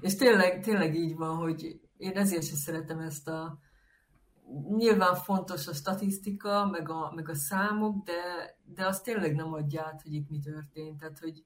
[0.00, 3.58] És tényleg, tényleg így van, hogy én ezért sem szeretem ezt a,
[4.76, 8.12] nyilván fontos a statisztika, meg a, meg a számok, de,
[8.64, 10.98] de az tényleg nem adja át, hogy itt mi történt.
[10.98, 11.44] Tehát, hogy,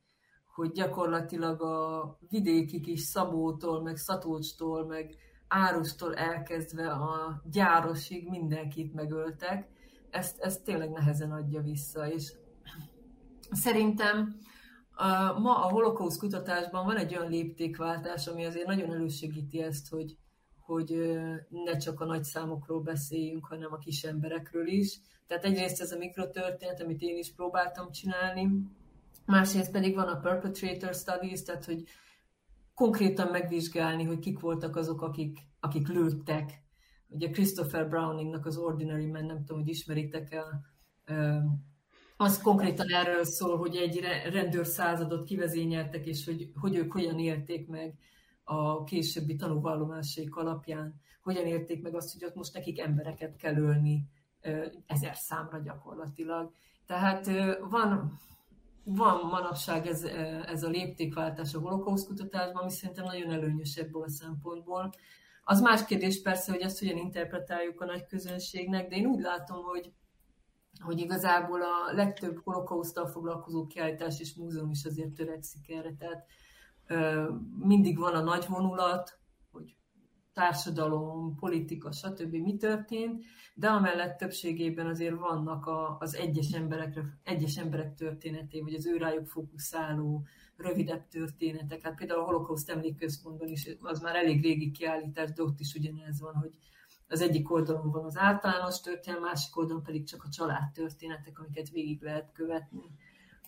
[0.54, 5.14] hogy gyakorlatilag a vidéki kis Szabótól, meg Szatócstól, meg
[5.54, 9.68] Árustól elkezdve a gyárosig mindenkit megöltek,
[10.10, 12.08] ezt, ezt tényleg nehezen adja vissza.
[12.08, 12.32] És
[13.50, 14.36] szerintem
[14.94, 20.16] a, ma a holokausz kutatásban van egy olyan léptékváltás, ami azért nagyon elősegíti ezt, hogy,
[20.60, 25.00] hogy ne csak a nagy számokról beszéljünk, hanem a kis emberekről is.
[25.26, 28.48] Tehát egyrészt ez a mikrotörténet, amit én is próbáltam csinálni,
[29.26, 31.84] másrészt pedig van a perpetrator studies, tehát hogy
[32.82, 36.62] konkrétan megvizsgálni, hogy kik voltak azok, akik, akik lőttek.
[37.08, 40.64] Ugye Christopher Browningnak az Ordinary Man, nem tudom, hogy ismeritek el,
[42.16, 44.00] az konkrétan erről szól, hogy egy
[44.32, 47.94] rendőr századot kivezényeltek, és hogy, hogy ők hogyan élték meg
[48.44, 54.08] a későbbi tanúvallomásaik alapján, hogyan érték meg azt, hogy ott most nekik embereket kell ölni
[54.86, 56.52] ezer számra gyakorlatilag.
[56.86, 57.30] Tehát
[57.70, 58.18] van,
[58.84, 60.02] van manapság ez,
[60.46, 64.90] ez a léptékváltás a holokauszt kutatásban, ami szerintem nagyon előnyös ebből a szempontból.
[65.44, 69.62] Az más kérdés persze, hogy ezt hogyan interpretáljuk a nagy közönségnek, de én úgy látom,
[69.64, 69.92] hogy,
[70.80, 75.94] hogy igazából a legtöbb holokausztal foglalkozó kiállítás és múzeum is azért törekszik erre.
[75.98, 76.24] Tehát
[77.58, 79.18] mindig van a nagy vonulat,
[80.32, 82.34] társadalom, politika, stb.
[82.34, 88.74] mi történt, de amellett többségében azért vannak a, az egyes, emberekre, egyes emberek történeté, vagy
[88.74, 90.24] az ő rájuk fókuszáló
[90.56, 91.82] rövidebb történetek.
[91.82, 96.20] Hát például a Holokauszt emlékközpontban is az már elég régi kiállítás, de ott is ugyanez
[96.20, 96.50] van, hogy
[97.08, 101.70] az egyik oldalon van az általános történet, másik oldalon pedig csak a család történetek, amiket
[101.70, 102.82] végig lehet követni.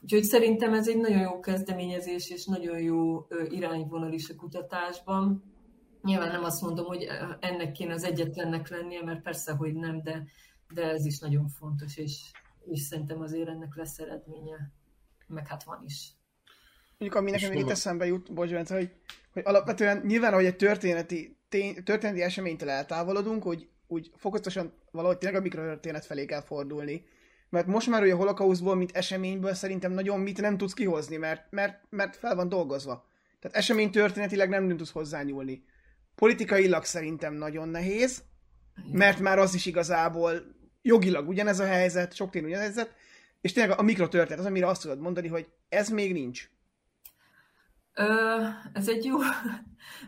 [0.02, 5.53] Úgyhogy szerintem ez egy nagyon jó kezdeményezés, és nagyon jó irányvonal is a kutatásban.
[6.04, 7.08] Nyilván nem azt mondom, hogy
[7.40, 10.24] ennek kéne az egyetlennek lennie, mert persze, hogy nem, de,
[10.74, 12.30] de ez is nagyon fontos, és,
[12.64, 14.72] és szerintem azért ennek lesz eredménye,
[15.26, 16.12] meg hát van is.
[16.98, 18.90] Mondjuk, ami nekem még itt eszembe jut, bocsánat, hogy,
[19.32, 25.40] hogy alapvetően nyilván, hogy egy történeti, tény, történeti eseménytől eltávolodunk, hogy úgy fokozatosan valahogy tényleg
[25.40, 27.04] a mikrotörténet felé kell fordulni.
[27.48, 31.46] Mert most már ugye a holokauszból, mint eseményből szerintem nagyon mit nem tudsz kihozni, mert,
[31.50, 33.06] mert, mert fel van dolgozva.
[33.40, 35.64] Tehát esemény történetileg nem tudsz hozzányúlni.
[36.14, 38.22] Politikailag szerintem nagyon nehéz,
[38.92, 40.42] mert már az is igazából
[40.82, 42.94] jogilag ugyanez a helyzet, sok tény ugyanez a helyzet,
[43.40, 46.50] és tényleg a mikrotörténet az, amire azt tudod mondani, hogy ez még nincs.
[47.94, 49.16] Ö, ez egy jó,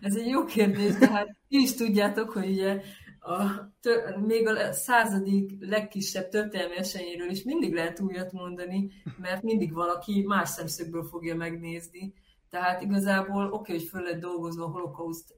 [0.01, 2.81] ez egy jó kérdés, de hát ti is tudjátok, hogy ugye
[3.19, 8.91] a, tör, még a századik legkisebb történelmi eseményről is mindig lehet újat mondani,
[9.21, 12.15] mert mindig valaki más szemszögből fogja megnézni.
[12.51, 15.35] Tehát igazából oké, okay, hogy föl lehet dolgozva a holokauszt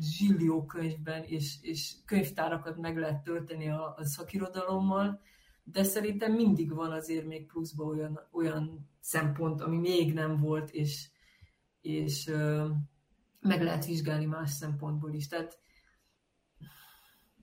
[0.00, 5.20] zsillió könyvben, és, és könyvtárakat meg lehet tölteni a, a szakirodalommal,
[5.64, 11.10] de szerintem mindig van azért még pluszban olyan, olyan szempont, ami még nem volt, és,
[11.80, 12.68] és ö,
[13.40, 15.28] meg lehet vizsgálni más szempontból is.
[15.28, 15.58] Tehát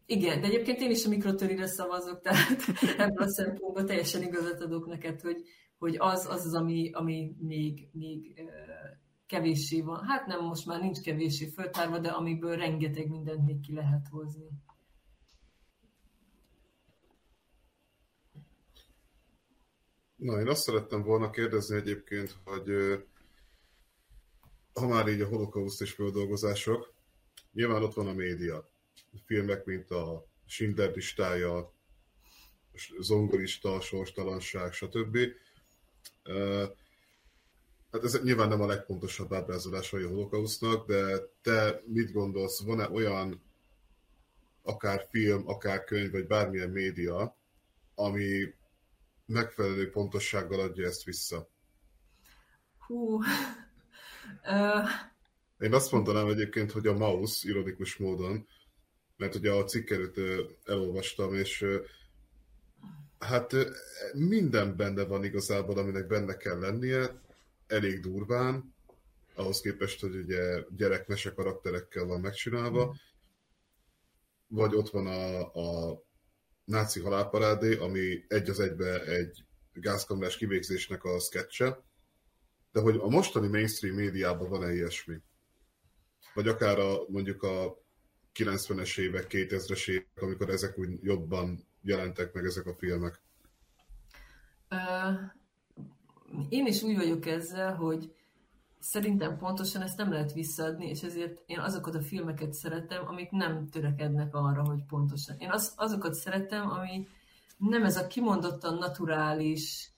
[0.06, 2.62] igen, de egyébként én is a mikrotörire szavazok, tehát
[2.98, 5.42] ebből a szempontból teljesen igazat adok neked, hogy,
[5.78, 8.42] hogy az, az az, ami, ami még, még
[9.28, 10.04] kevéssé van.
[10.04, 14.48] Hát nem, most már nincs kevéssé föltárva, de amiből rengeteg mindent még ki lehet hozni.
[20.16, 22.70] Na, én azt szerettem volna kérdezni egyébként, hogy
[24.74, 26.94] ha már így a holokauszt és földolgozások,
[27.54, 28.70] nyilván ott van a média.
[29.26, 31.74] Filmek, mint a Schindler listája,
[33.00, 35.18] zongorista, sorstalanság, stb.
[37.96, 43.42] Hát ez nyilván nem a legpontosabb ábrázolása a holokausznak, de te mit gondolsz, van-e olyan
[44.64, 47.36] akár film, akár könyv, vagy bármilyen média,
[47.96, 48.54] ami
[49.26, 51.50] megfelelő pontossággal adja ezt vissza?
[52.78, 53.20] Hú,
[55.66, 58.48] én azt mondanám egyébként, hogy a mouse, ironikus módon,
[59.18, 60.20] mert ugye a cikkerőt
[60.66, 61.66] elolvastam, és
[63.20, 63.56] hát
[64.14, 67.24] minden benne van igazából, aminek benne kell lennie,
[67.76, 68.76] elég durván,
[69.36, 72.96] ahhoz képest, hogy ugye gyerekmese karakterekkel van megcsinálva,
[74.48, 76.02] vagy ott van a, a
[76.64, 81.84] náci halálparádé, ami egy az egybe egy gázkamrás kivégzésnek a sketche,
[82.72, 85.22] de hogy a mostani mainstream médiában van-e ilyesmi?
[86.34, 87.84] Vagy akár a, mondjuk a
[88.34, 93.22] 90-es évek, 2000-es évek, amikor ezek úgy jobban jelentek meg ezek a filmek?
[94.70, 95.44] Uh,
[96.50, 98.14] én is úgy vagyok ezzel, hogy
[98.80, 103.70] szerintem pontosan ezt nem lehet visszaadni, és ezért én azokat a filmeket szeretem, amik nem
[103.70, 105.36] törekednek arra, hogy pontosan.
[105.40, 107.08] Én az, azokat szeretem, ami
[107.58, 109.92] nem ez a kimondottan naturális,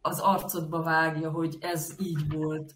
[0.00, 2.74] az arcodba vágja, hogy ez így volt.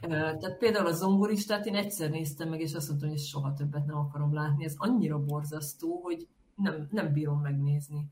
[0.00, 3.96] Tehát például a zongoristát én egyszer néztem meg, és azt mondtam, hogy soha többet nem
[3.96, 4.64] akarom látni.
[4.64, 8.06] Ez annyira borzasztó, hogy nem, nem bírom megnézni.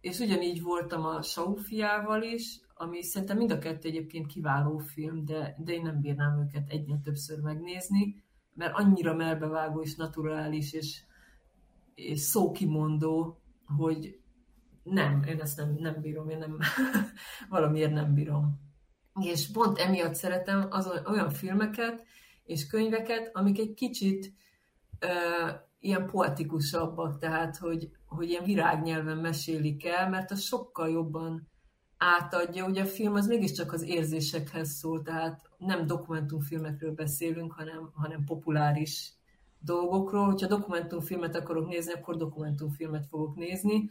[0.00, 5.54] És ugyanígy voltam a Saufiával is, ami szerintem mind a kettő egyébként kiváló film, de,
[5.58, 11.02] de én nem bírnám őket egyre többször megnézni, mert annyira melbevágó és naturális és,
[11.94, 13.40] és szókimondó,
[13.76, 14.20] hogy,
[14.82, 16.58] nem, én ezt nem, nem bírom, én nem,
[17.48, 18.60] valamiért nem bírom.
[19.20, 22.06] És pont emiatt szeretem az olyan filmeket
[22.44, 24.32] és könyveket, amik egy kicsit
[25.04, 31.48] uh, ilyen poetikusabbak, tehát hogy, hogy ilyen virágnyelven mesélik el, mert az sokkal jobban
[31.98, 32.66] átadja.
[32.66, 39.12] Ugye a film az mégiscsak az érzésekhez szól, tehát nem dokumentumfilmekről beszélünk, hanem, hanem populáris
[39.58, 40.24] dolgokról.
[40.24, 43.90] Hogyha dokumentumfilmet akarok nézni, akkor dokumentumfilmet fogok nézni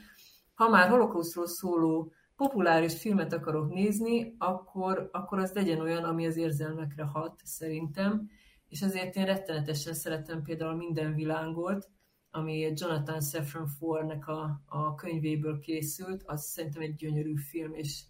[0.58, 6.38] ha már holokausztról szóló populáris filmet akarok nézni, akkor, akkor az legyen olyan, ami az
[6.38, 8.30] érzelmekre hat, szerintem.
[8.70, 11.90] És ezért én rettenetesen szeretem például Minden világot,
[12.38, 18.04] ami Jonathan Safran Foer-nek a, a könyvéből készült, az szerintem egy gyönyörű film, és,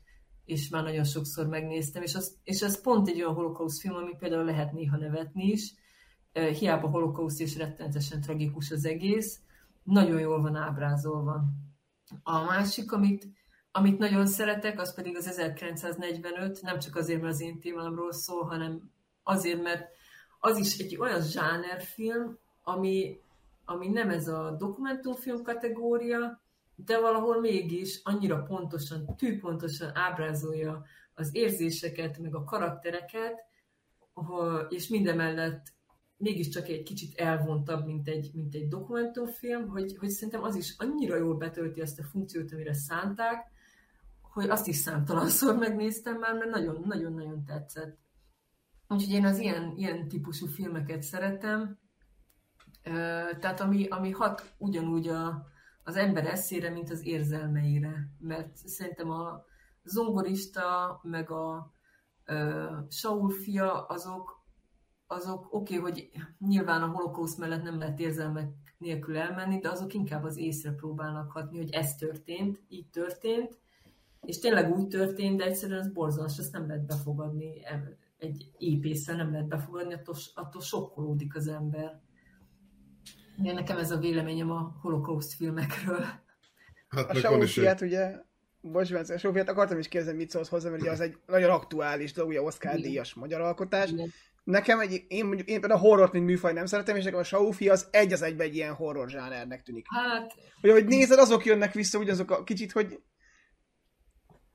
[0.46, 4.16] és már nagyon sokszor megnéztem, és az, és az pont egy olyan holokauszt film, ami
[4.20, 5.74] például lehet néha nevetni is,
[6.60, 9.40] hiába holokauszt és rettenetesen tragikus az egész,
[9.84, 11.44] nagyon jól van ábrázolva.
[12.24, 13.28] A másik, amit,
[13.72, 18.44] amit nagyon szeretek, az pedig az 1945, nem csak azért, mert az én témámról szól,
[18.44, 18.92] hanem
[19.24, 19.88] azért, mert
[20.40, 23.20] az is egy olyan zsánerfilm, ami,
[23.70, 26.42] ami nem ez a dokumentumfilm kategória,
[26.76, 33.36] de valahol mégis annyira pontosan, tűpontosan ábrázolja az érzéseket, meg a karaktereket,
[34.70, 35.74] és mindemellett
[36.18, 41.16] mégiscsak egy kicsit elvontabb, mint egy, mint egy dokumentumfilm, hogy, hogy szerintem az is annyira
[41.16, 43.52] jól betölti ezt a funkciót, amire szánták,
[44.22, 47.98] hogy azt is számtalanszor megnéztem már, mert nagyon-nagyon-nagyon tetszett.
[48.88, 51.78] Úgyhogy én az ilyen, ilyen típusú filmeket szeretem,
[53.40, 55.48] tehát ami, ami hat ugyanúgy a,
[55.84, 58.10] az ember eszére, mint az érzelmeire.
[58.20, 59.46] Mert szerintem a
[59.84, 61.72] zongorista, meg a
[62.28, 64.46] uh, Saul fia, azok,
[65.08, 69.94] azok oké, okay, hogy nyilván a holokauszt mellett nem lehet érzelmek nélkül elmenni, de azok
[69.94, 73.58] inkább az észre próbálnak hatni, hogy ez történt, így történt,
[74.22, 77.62] és tényleg úgy történt, de egyszerűen ez borzalmas, ezt nem lehet befogadni,
[78.18, 82.02] egy épészel nem lehet befogadni, attól, attól sokkolódik az ember.
[83.42, 86.06] Igen, nekem ez a véleményem a holokauszt filmekről.
[86.88, 88.16] Hát a Saufiát ugye,
[88.62, 91.50] bocs, Bence, a Saufiát akartam is kérdezni, mit szólsz hozzá, mert ugye az egy nagyon
[91.50, 93.90] aktuális dolog, ugye Oscar díjas magyar alkotás.
[93.90, 94.12] Igen.
[94.44, 97.24] Nekem egy, én mondjuk, én például a horrort, mint műfaj nem szeretem, és nekem a
[97.24, 99.86] Saufi az egy az egyben egy ilyen horror zsánernek tűnik.
[99.90, 100.34] Hát...
[100.62, 103.00] Hogy ahogy nézed, azok jönnek vissza, úgy azok a kicsit, hogy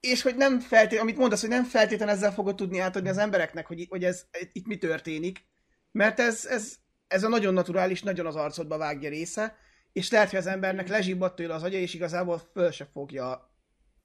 [0.01, 3.66] és hogy nem feltétlenül, amit mondasz, hogy nem feltétlenül ezzel fogod tudni átadni az embereknek,
[3.66, 5.47] hogy, hogy ez itt mi történik,
[5.92, 6.77] mert ez, ez,
[7.12, 9.57] ez a nagyon naturális, nagyon az arcodba vágja része,
[9.92, 13.51] és lehet, hogy az embernek lezsibbadt tőle az agya, és igazából föl se fogja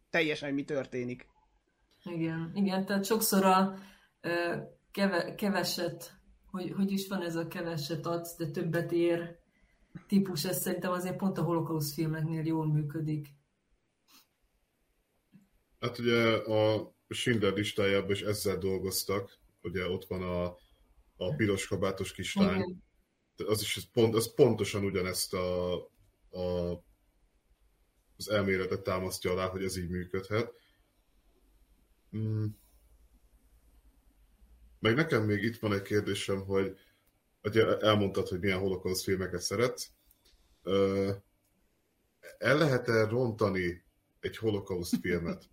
[0.09, 1.27] teljesen, hogy mi történik.
[2.03, 3.77] Igen, igen, tehát sokszor a
[4.91, 6.13] keve, keveset,
[6.51, 9.39] hogy, hogy is van ez a keveset adsz, de többet ér
[10.07, 13.27] típus, ez szerintem azért pont a holokauszt filmeknél jól működik.
[15.79, 20.45] Hát ugye a Schindler listájában is ezzel dolgoztak, ugye ott van a,
[21.17, 22.85] a piros kabátos kislány, Igen
[23.45, 25.75] az is pont, az pontosan ugyanezt a,
[26.29, 26.71] a,
[28.17, 30.53] az elméletet támasztja alá, hogy ez így működhet.
[32.17, 32.45] Mm.
[34.79, 36.77] Meg nekem még itt van egy kérdésem, hogy
[37.43, 39.91] ugye elmondtad, hogy milyen holokauszt filmeket szeretsz.
[42.37, 43.83] El lehet-e rontani
[44.19, 45.49] egy holokauszt filmet?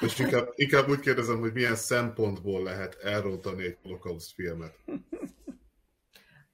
[0.00, 4.78] És inkább, inkább úgy kérdezem, hogy milyen szempontból lehet elrontani egy holokauszt filmet?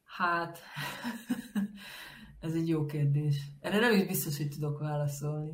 [0.05, 0.59] Hát,
[2.41, 3.37] ez egy jó kérdés.
[3.61, 5.53] Erre nem is biztos, hogy tudok válaszolni.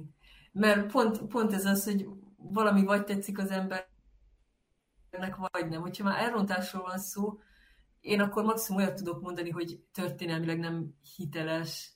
[0.53, 3.89] Mert pont, pont ez az, hogy valami vagy tetszik az embernek,
[5.37, 5.81] vagy nem.
[5.81, 7.39] Hogyha már elrontásról van szó,
[8.01, 11.93] én akkor maximum olyat tudok mondani, hogy történelmileg nem hiteles,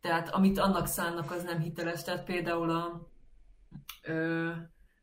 [0.00, 2.02] tehát amit annak szánnak, az nem hiteles.
[2.02, 3.10] Tehát például a,
[4.02, 4.52] ö,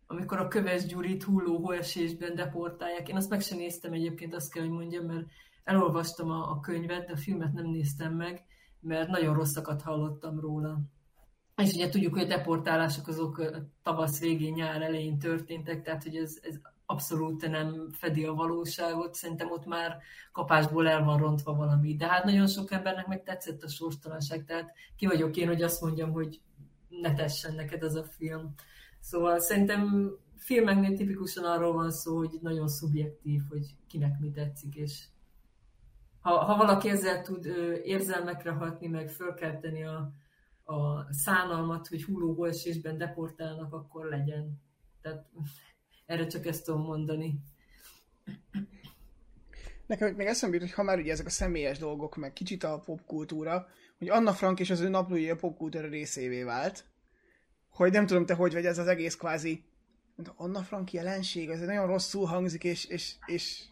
[0.07, 3.09] amikor a Köves Gyurit hulló hóesésben deportálják.
[3.09, 5.25] Én azt meg sem néztem egyébként, azt kell, hogy mondjam, mert
[5.63, 8.45] elolvastam a, a könyvet, de a filmet nem néztem meg,
[8.79, 10.79] mert nagyon rosszakat hallottam róla.
[11.55, 13.41] És ugye tudjuk, hogy a deportálások azok
[13.83, 19.51] tavasz végén, nyár elején történtek, tehát hogy ez, ez abszolút nem fedi a valóságot, szerintem
[19.51, 19.97] ott már
[20.31, 21.95] kapásból el van rontva valami.
[21.95, 25.81] De hát nagyon sok embernek meg tetszett a sorstalanság, tehát ki vagyok én, hogy azt
[25.81, 26.41] mondjam, hogy
[26.89, 28.53] ne tessen neked ez a film.
[29.09, 35.03] Szóval szerintem filmeknél tipikusan arról van szó, hogy nagyon szubjektív, hogy kinek mi tetszik, és
[36.19, 40.11] ha, ha valaki ezzel tud ö, érzelmekre hatni, meg fölkelteni a,
[40.63, 44.61] a szánalmat, hogy hulló esésben deportálnak, akkor legyen.
[45.01, 45.25] Tehát
[46.05, 47.39] erre csak ezt tudom mondani.
[49.85, 52.81] Nekem még eszembe jut, hogy ha már ugye ezek a személyes dolgok, meg kicsit a
[52.85, 53.67] popkultúra,
[53.97, 56.85] hogy Anna Frank és az ő naplói a popkultúra részévé vált,
[57.77, 59.63] hogy nem tudom te hogy vagy ez az egész kvázi
[60.35, 63.63] Anna Frank jelenség, ez nagyon rosszul hangzik, és, és, és,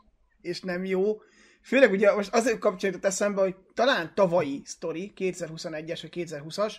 [0.42, 1.22] és nem jó.
[1.62, 6.74] Főleg ugye most azért kapcsolódott eszembe, hogy talán tavalyi sztori, 2021-es vagy 2020-as,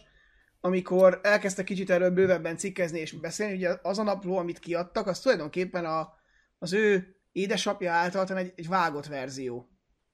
[0.60, 5.20] amikor elkezdtek kicsit erről bővebben cikkezni és beszélni, ugye az a napló, amit kiadtak, az
[5.20, 6.12] tulajdonképpen a,
[6.59, 9.68] az ő édesapja által egy, egy vágott verzió.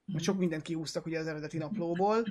[0.05, 2.24] Mert sok mindent kihúztak ugye az eredeti naplóból,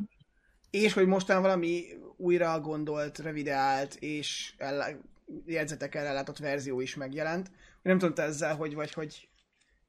[0.71, 1.83] és hogy mostan valami
[2.17, 4.99] újra gondolt, revideált és el,
[5.45, 7.51] jegyzetekkel ellátott verzió is megjelent.
[7.81, 9.29] Nem tudom te ezzel, hogy vagy, hogy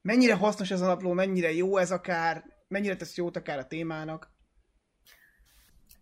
[0.01, 4.31] mennyire hasznos ez a napló, mennyire jó ez akár, mennyire tesz jót akár a témának.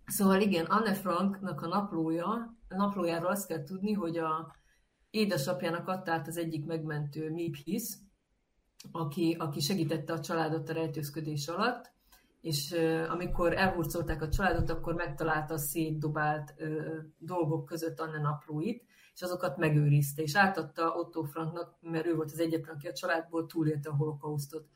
[0.05, 4.55] Szóval igen, Anne Franknak a naplója, a naplójáról azt kell tudni, hogy a
[5.09, 7.93] édesapjának adta át az egyik megmentő Mip Hiss,
[8.91, 11.91] aki, aki segítette a családot a rejtőzködés alatt,
[12.41, 12.75] és
[13.09, 16.53] amikor elhurcolták a családot, akkor megtalálta a szétdobált
[17.17, 18.83] dolgok között Anne naplóit,
[19.13, 23.45] és azokat megőrizte, és átadta Otto Franknak, mert ő volt az egyetlen, aki a családból
[23.45, 24.67] túlélte a holokausztot.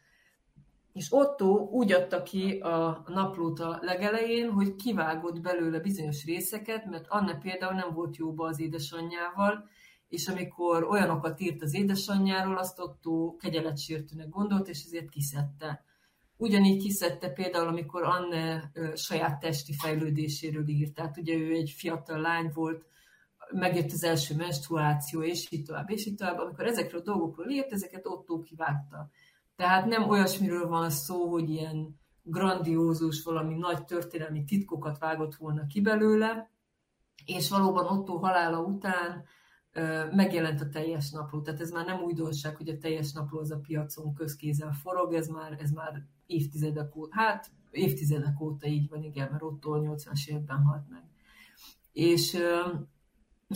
[0.94, 7.06] És Otto úgy adta ki a naplót a legelején, hogy kivágott belőle bizonyos részeket, mert
[7.08, 9.70] Anne például nem volt jóba az édesanyjával,
[10.08, 15.84] és amikor olyanokat írt az édesanyjáról, azt Otto kegyeletsértőnek gondolt, és ezért kiszedte.
[16.38, 20.94] Ugyanígy kiszedte például, amikor Anne saját testi fejlődéséről írt.
[20.94, 22.86] Tehát ugye ő egy fiatal lány volt,
[23.52, 26.38] megjött az első menstruáció, és így tovább, és így tovább.
[26.38, 29.10] Amikor ezekről a dolgokról írt, ezeket Otto kivágta.
[29.56, 35.82] Tehát nem olyasmiről van szó, hogy ilyen grandiózus, valami nagy történelmi titkokat vágott volna ki
[35.82, 36.52] belőle,
[37.26, 39.24] és valóban Otto halála után
[40.12, 41.42] megjelent a teljes napló.
[41.42, 45.28] Tehát ez már nem újdonság, hogy a teljes napló az a piacon közkézzel forog, ez
[45.28, 50.64] már, ez már évtizedek óta, hát évtizedek óta így van, igen, mert Otto 80-as évben
[50.64, 51.04] halt meg.
[51.94, 52.38] És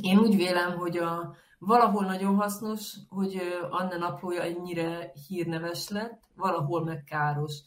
[0.02, 6.84] én úgy vélem, hogy a, valahol nagyon hasznos, hogy Anne naplója ennyire hírneves lett, valahol
[6.84, 7.62] meg káros.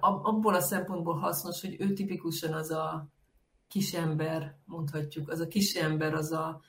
[0.00, 3.08] Abból a szempontból hasznos, hogy ő tipikusan az a
[3.68, 6.60] kisember, mondhatjuk, az a kisember, az a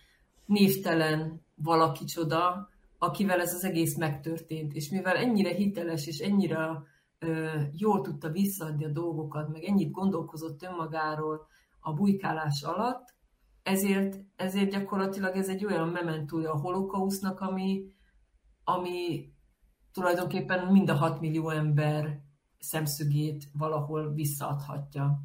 [0.46, 4.74] névtelen valaki csoda, akivel ez az egész megtörtént.
[4.74, 6.58] És mivel ennyire hiteles és ennyire
[7.72, 11.48] jól tudta visszaadni a dolgokat, meg ennyit gondolkozott önmagáról
[11.80, 13.18] a bujkálás alatt,
[13.64, 17.86] ezért, ezért gyakorlatilag ez egy olyan mementója a holokausznak, ami,
[18.64, 19.30] ami
[19.92, 22.22] tulajdonképpen mind a 6 millió ember
[22.60, 25.20] szemszögét valahol visszaadhatja.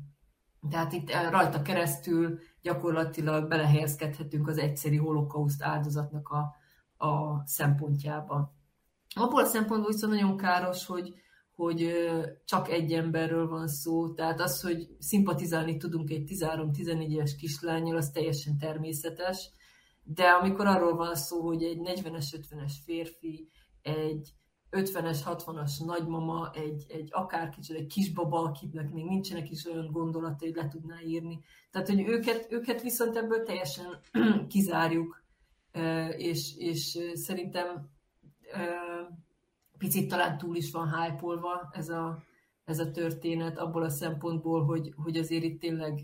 [0.71, 6.55] Tehát itt rajta keresztül gyakorlatilag belehelyezkedhetünk az egyszeri holokauszt áldozatnak a,
[7.07, 8.55] a szempontjába.
[9.15, 11.15] Abból a szempontból viszont nagyon káros, hogy,
[11.55, 11.93] hogy
[12.45, 18.11] csak egy emberről van szó, tehát az, hogy szimpatizálni tudunk egy 13-14 éves kislányjal, az
[18.11, 19.51] teljesen természetes,
[20.03, 23.49] de amikor arról van szó, hogy egy 40-es, 50-es férfi,
[23.83, 24.35] egy
[24.71, 30.49] 50-es, 60-as nagymama, egy, egy akár kicsit, egy kisbaba, akiknek még nincsenek is olyan gondolatai,
[30.49, 31.41] hogy le tudná írni.
[31.71, 34.01] Tehát, hogy őket, őket viszont ebből teljesen
[34.53, 35.25] kizárjuk,
[36.17, 37.91] és, és szerintem
[39.79, 41.27] picit talán túl is van hype
[41.71, 42.23] ez a,
[42.65, 46.01] ez a történet, abból a szempontból, hogy, hogy azért itt tényleg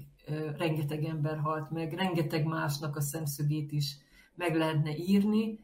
[0.56, 3.96] rengeteg ember halt meg, rengeteg másnak a szemszögét is
[4.34, 5.58] meg lehetne írni,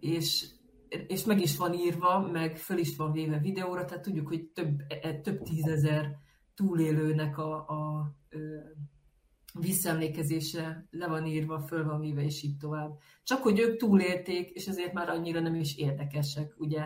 [0.00, 0.46] és,
[1.06, 4.80] és meg is van írva, meg föl is van véve videóra, tehát tudjuk, hogy több,
[5.02, 6.16] e, több tízezer
[6.54, 8.10] túlélőnek a, a,
[9.54, 12.98] a visszaemlékezése le van írva, föl van véve, és így tovább.
[13.22, 16.84] Csak hogy ők túlélték, és ezért már annyira nem is érdekesek, ugye.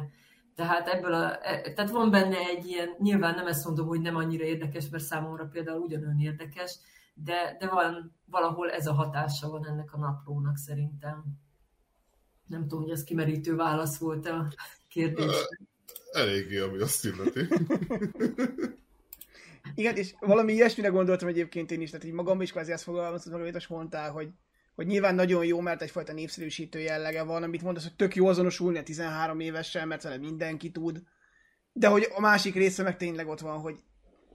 [0.54, 4.16] Tehát ebből a, e, tehát van benne egy ilyen, nyilván nem ezt mondom, hogy nem
[4.16, 6.78] annyira érdekes, mert számomra például ugyanolyan érdekes,
[7.14, 11.24] de, de van valahol ez a hatása van ennek a naplónak szerintem.
[12.46, 14.48] Nem tudom, hogy ez kimerítő válasz volt a
[14.88, 15.58] kérdésre.
[16.12, 17.40] Eléggé, ami azt illeti.
[19.74, 23.40] Igen, és valami ilyesmire gondoltam egyébként én is, tehát így magam is kvázi ezt fogalmaztam,
[23.40, 24.28] amit most mondtál, hogy,
[24.74, 28.78] hogy nyilván nagyon jó, mert egyfajta népszerűsítő jellege van, amit mondasz, hogy tök jó azonosulni
[28.78, 31.02] a 13 évessel, mert vele mindenki tud,
[31.72, 33.78] de hogy a másik része meg tényleg ott van, hogy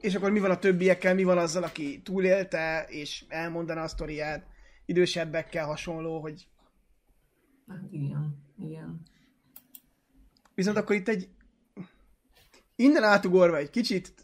[0.03, 4.47] és akkor mi van a többiekkel, mi van azzal, aki túlélte, és elmondaná a sztoriát,
[4.85, 6.47] idősebbekkel hasonló, hogy...
[7.67, 9.01] Hát igen, igen.
[10.55, 11.29] Viszont akkor itt egy
[12.75, 14.22] innen átugorva egy kicsit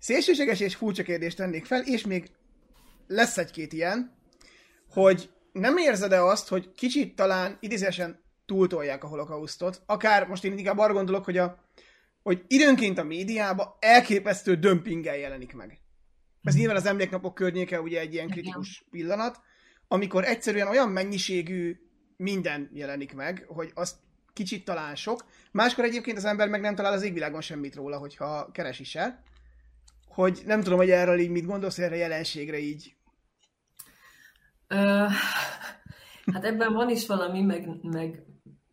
[0.00, 2.30] Szélsőséges és furcsa kérdést tennék fel, és még
[3.06, 4.16] lesz egy-két ilyen,
[4.90, 10.78] hogy nem érzed-e azt, hogy kicsit talán idézésen túltolják a holokausztot, akár most én inkább
[10.78, 11.64] arra gondolok, hogy, a,
[12.22, 15.78] hogy időnként a médiában elképesztő dömpinggel jelenik meg.
[16.42, 19.40] Ez nyilván az emléknapok környéke ugye egy ilyen kritikus pillanat,
[19.88, 21.76] amikor egyszerűen olyan mennyiségű
[22.16, 23.96] minden jelenik meg, hogy azt
[24.32, 25.24] kicsit talán sok.
[25.52, 29.22] Máskor egyébként az ember meg nem talál az égvilágon semmit róla, hogyha keres is el
[30.10, 32.94] hogy nem tudom, hogy erről így mit gondolsz erre jelenségre így.
[36.32, 38.24] Hát ebben van is valami, meg, meg,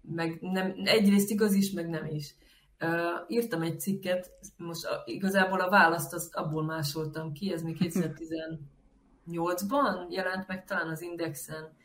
[0.02, 2.36] meg nem, egyrészt igaz is, meg nem is.
[2.80, 2.90] Uh,
[3.28, 10.10] írtam egy cikket, most a, igazából a választ azt abból másoltam ki, ez még 2018-ban
[10.10, 11.76] jelent meg talán az Indexen,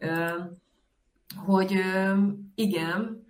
[0.00, 0.40] uh,
[1.36, 2.18] hogy uh,
[2.54, 3.26] igen,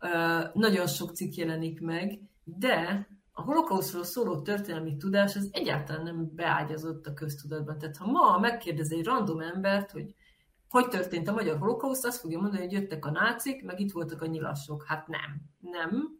[0.00, 3.08] uh, nagyon sok cikk jelenik meg, de
[3.40, 7.78] a holokauszról szóló történelmi tudás az egyáltalán nem beágyazott a köztudatban.
[7.78, 10.14] Tehát ha ma megkérdez egy random embert, hogy
[10.68, 14.22] hogy történt a magyar holokauszt, azt fogja mondani, hogy jöttek a nácik, meg itt voltak
[14.22, 14.84] a nyilasok.
[14.86, 16.18] Hát nem, nem.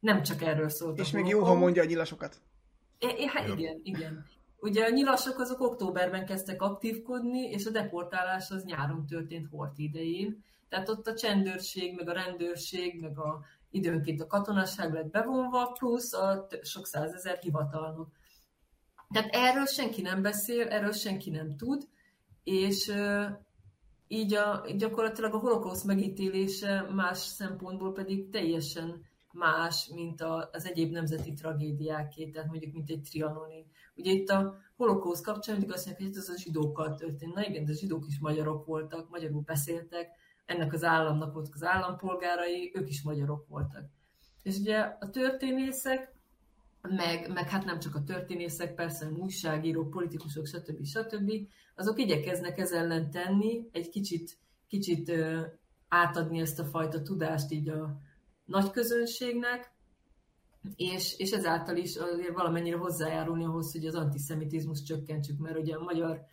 [0.00, 2.36] Nem csak erről szólt És még jó, ha mondja a nyilasokat.
[2.98, 4.26] É, hát igen, igen.
[4.58, 10.44] Ugye a nyilasok azok októberben kezdtek aktívkodni, és a deportálás az nyáron történt hort idején.
[10.68, 13.44] Tehát ott a csendőrség, meg a rendőrség, meg a
[13.74, 18.08] időnként a katonasság lett bevonva, plusz a sok százezer hivatalnok.
[19.12, 21.88] Tehát erről senki nem beszél, erről senki nem tud,
[22.44, 22.92] és
[24.08, 29.02] így a, gyakorlatilag a holokauszt megítélése más szempontból pedig teljesen
[29.32, 33.66] más, mint a, az egyéb nemzeti tragédiáké, tehát mondjuk mint egy trianoni.
[33.96, 37.34] Ugye itt a holokauszt kapcsán mindig azt mondják, hogy ez a zsidókkal történt.
[37.34, 40.08] Na igen, de a zsidók is magyarok voltak, magyarul beszéltek,
[40.46, 43.84] ennek az államnak voltak az állampolgárai, ők is magyarok voltak.
[44.42, 46.12] És ugye a történészek,
[46.88, 50.84] meg, meg hát nem csak a történészek, persze újságírók, politikusok, stb.
[50.84, 51.32] stb.,
[51.74, 54.38] azok igyekeznek ez ellen tenni, egy kicsit,
[54.68, 55.40] kicsit ö,
[55.88, 58.00] átadni ezt a fajta tudást így a
[58.44, 59.72] nagy közönségnek,
[60.76, 65.82] és, és ezáltal is azért valamennyire hozzájárulni ahhoz, hogy az antiszemitizmus csökkentsük, mert ugye a
[65.82, 66.26] magyar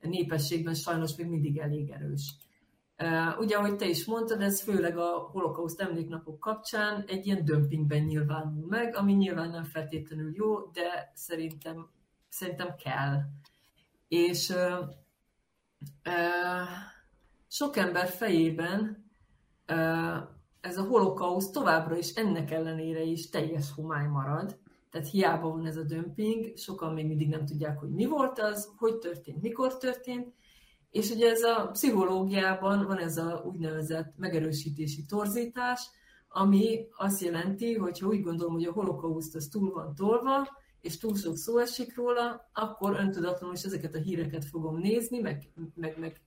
[0.00, 2.34] népességben sajnos még mindig elég erős.
[3.38, 8.66] Ugye, ahogy te is mondtad, ez főleg a holokauszt emléknapok kapcsán egy ilyen dömpingben nyilvánul
[8.68, 11.90] meg, ami nyilván nem feltétlenül jó, de szerintem,
[12.28, 13.20] szerintem kell.
[14.08, 14.78] És uh,
[16.04, 16.68] uh,
[17.48, 19.10] sok ember fejében
[19.68, 20.16] uh,
[20.60, 24.58] ez a holokauszt továbbra is ennek ellenére is teljes homály marad.
[24.90, 28.72] Tehát hiába van ez a dömping, sokan még mindig nem tudják, hogy mi volt az,
[28.76, 30.34] hogy történt, mikor történt,
[30.96, 35.80] és ugye ez a pszichológiában van ez a úgynevezett megerősítési torzítás,
[36.28, 40.48] ami azt jelenti, hogy ha úgy gondolom, hogy a holokauszt az túl van tolva,
[40.80, 45.48] és túl sok szó esik róla, akkor öntudatlanul is ezeket a híreket fogom nézni, meg,
[45.74, 46.20] meg, meg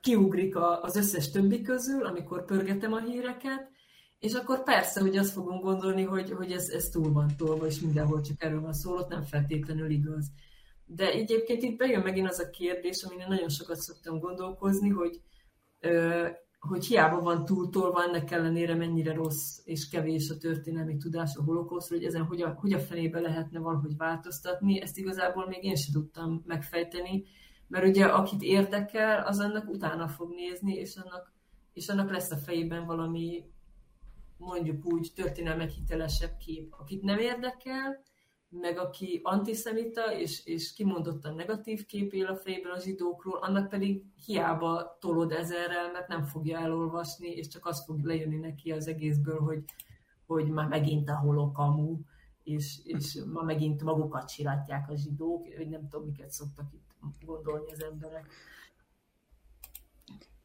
[0.00, 3.70] kiugrik az összes többi közül, amikor pörgetem a híreket,
[4.18, 7.80] és akkor persze, hogy azt fogom gondolni, hogy, hogy ez, ez túl van tolva, és
[7.80, 10.26] mindenhol csak erről van szó, ott nem feltétlenül igaz.
[10.86, 15.20] De egyébként itt bejön megint az a kérdés, amin én nagyon sokat szoktam gondolkozni, hogy,
[16.58, 21.98] hogy hiába van túltolva, ennek ellenére mennyire rossz és kevés a történelmi tudás a holokausztról,
[21.98, 25.92] hogy ezen hogy a, hogy a fenébe lehetne valahogy változtatni, ezt igazából még én sem
[25.92, 27.24] tudtam megfejteni,
[27.68, 31.32] mert ugye akit érdekel, az annak utána fog nézni, és annak,
[31.72, 33.44] és annak lesz a fejében valami
[34.36, 36.74] mondjuk úgy történelmek hitelesebb kép.
[36.78, 38.02] Akit nem érdekel,
[38.48, 44.02] meg aki antiszemita és, és kimondottan negatív kép él a fejében a zsidókról, annak pedig
[44.24, 49.38] hiába tolod ezerrel, mert nem fogja elolvasni, és csak az fog lejönni neki az egészből,
[49.38, 49.64] hogy,
[50.26, 51.98] hogy már megint a holokamu,
[52.42, 57.72] és, és ma megint magukat csiratják a zsidók, hogy nem tudom, miket szoktak itt gondolni
[57.72, 58.26] az emberek.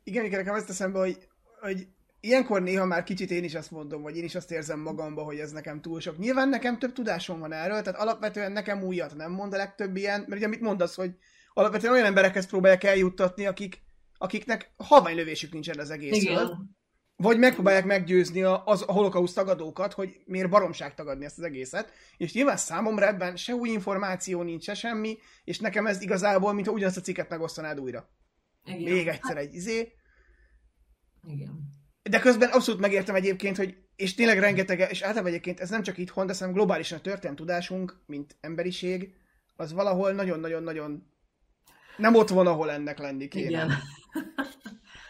[0.04, 1.28] Igen, igen, nekem ezt eszembe, hogy,
[1.60, 1.88] hogy
[2.22, 5.40] ilyenkor néha már kicsit én is azt mondom, vagy én is azt érzem magamba, hogy
[5.40, 6.18] ez nekem túl sok.
[6.18, 10.20] Nyilván nekem több tudásom van erről, tehát alapvetően nekem újat nem mond a legtöbb ilyen,
[10.20, 11.16] mert ugye mit mondasz, hogy
[11.54, 13.82] alapvetően olyan emberekhez próbálják eljuttatni, akik,
[14.18, 16.58] akiknek lövésük nincsen az egészről.
[17.16, 21.92] Vagy megpróbálják meggyőzni a, az, a holokauszt tagadókat, hogy miért baromság tagadni ezt az egészet.
[22.18, 26.74] És nyilván számomra ebben se új információ nincs, se semmi, és nekem ez igazából, mintha
[26.74, 28.10] ugyanazt a cikket megosztanád újra.
[28.66, 28.94] Igen.
[28.94, 29.94] Még egyszer egy izé.
[31.28, 31.81] Igen.
[32.10, 35.98] De közben abszolút megértem egyébként, hogy és tényleg rengeteg, és általában egyébként ez nem csak
[35.98, 39.14] itthon, de szerintem globálisan a történelmi tudásunk, mint emberiség,
[39.56, 41.12] az valahol nagyon-nagyon-nagyon
[41.98, 43.48] nem ott van, ahol ennek lenni kéne.
[43.48, 43.72] Igen.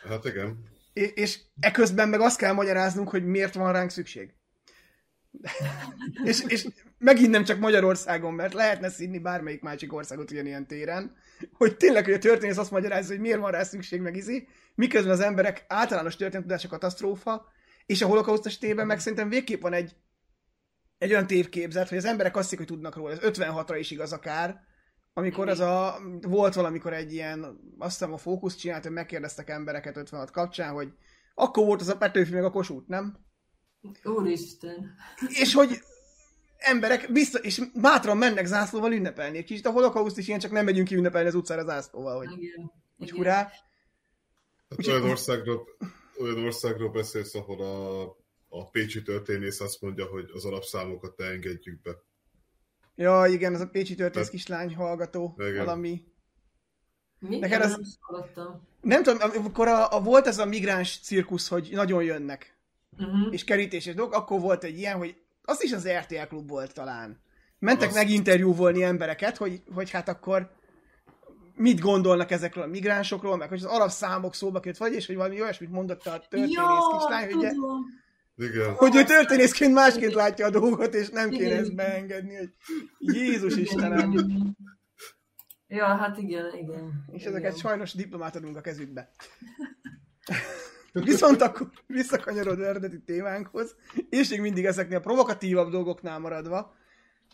[0.10, 0.70] Hát igen.
[0.94, 4.34] És, és eközben meg azt kell magyaráznunk, hogy miért van ránk szükség.
[6.24, 6.68] és, és
[6.98, 11.16] megint nem csak Magyarországon, mert lehetne színni bármelyik másik országot ugyanilyen téren,
[11.52, 15.12] hogy tényleg, hogy a történész azt magyarázza, hogy miért van rá szükség, meg izi, miközben
[15.12, 17.46] az emberek általános történetudása katasztrófa,
[17.86, 19.96] és a holokauszt esetében meg szerintem végképp van egy,
[20.98, 23.12] egy olyan tévképzet, hogy az emberek azt hiszik, hogy tudnak róla.
[23.12, 24.62] Ez 56-ra is igaz akár,
[25.14, 29.98] amikor az a, volt valamikor egy ilyen, azt hiszem a fókusz csinált, hogy megkérdeztek embereket
[29.98, 30.94] 56 kapcsán, hogy
[31.36, 33.18] akkor volt az a Petőfi meg a Kossuth, nem?
[34.04, 34.96] Úristen.
[35.28, 35.82] És hogy
[36.62, 39.38] emberek biztos, és bátran mennek zászlóval ünnepelni.
[39.38, 42.32] Egy kicsit a holokauszt is ilyen, csak nem megyünk ki ünnepelni az utcára zászlóval, hogy,
[42.42, 42.72] Igen.
[42.98, 43.52] hogy hurrá.
[44.70, 45.68] Hát olyan, országról,
[46.20, 48.02] olyan országról beszélsz, ahol a,
[48.50, 51.92] a pécsi történész azt mondja, hogy az alapszámokat ne engedjük be.
[52.96, 55.66] Ja, igen, az a pécsi történész hát, kislány hallgató, igen.
[55.66, 56.04] valami.
[57.20, 57.38] Mi?
[57.38, 58.00] Neked az...
[58.82, 62.58] Nem tudom, amikor a, a, volt ez a migráns cirkusz, hogy nagyon jönnek,
[62.98, 63.34] uh-huh.
[63.34, 67.22] és kerítéses dolgok, akkor volt egy ilyen, hogy az is az RTL klub volt talán.
[67.60, 67.98] Mentek Azt...
[67.98, 70.52] meginterjúvolni embereket, hogy, hogy hát akkor
[71.56, 75.16] mit gondolnak ezekről a migránsokról, meg hogy az arab számok szóba került, vagy és hogy
[75.16, 77.52] valami olyasmit mondott a történész Ja, kislány, hogy.
[78.36, 78.74] Igen.
[78.74, 82.54] hogy ő történészként másként látja a dolgot, és nem kéne ezt beengedni, hogy
[83.00, 84.14] Jézus Istenem.
[85.68, 87.06] Ja, hát igen, igen.
[87.12, 87.62] És ezeket igen.
[87.62, 89.12] sajnos diplomát adunk a kezükbe.
[90.92, 93.76] Viszont akkor visszakanyarodva eredeti témánkhoz,
[94.10, 96.74] és még mindig ezeknél a provokatívabb dolgoknál maradva,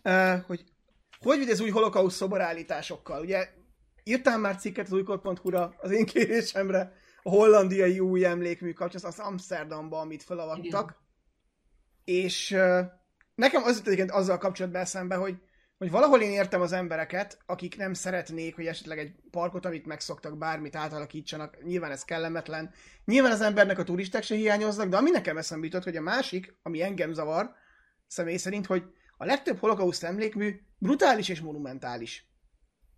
[0.01, 0.63] eh, hogy
[1.19, 3.21] hogy vagy az új holokauszt szoborállításokkal?
[3.21, 3.49] Ugye
[4.03, 6.93] írtál már cikket az újkor.hu-ra az én kérésemre
[7.23, 11.01] a hollandiai új emlékmű kapcsán, az Amsterdamba, amit felavattak.
[12.05, 12.87] És eh,
[13.35, 15.35] nekem az jutott egyébként azzal kapcsolatban eszembe, hogy
[15.77, 20.37] hogy valahol én értem az embereket, akik nem szeretnék, hogy esetleg egy parkot, amit megszoktak,
[20.37, 22.71] bármit átalakítsanak, nyilván ez kellemetlen.
[23.05, 26.55] Nyilván az embernek a turisták se hiányoznak, de ami nekem eszembe jutott, hogy a másik,
[26.63, 27.51] ami engem zavar,
[28.07, 28.83] személy szerint, hogy
[29.17, 32.27] a legtöbb holokauszt emlékmű brutális és monumentális.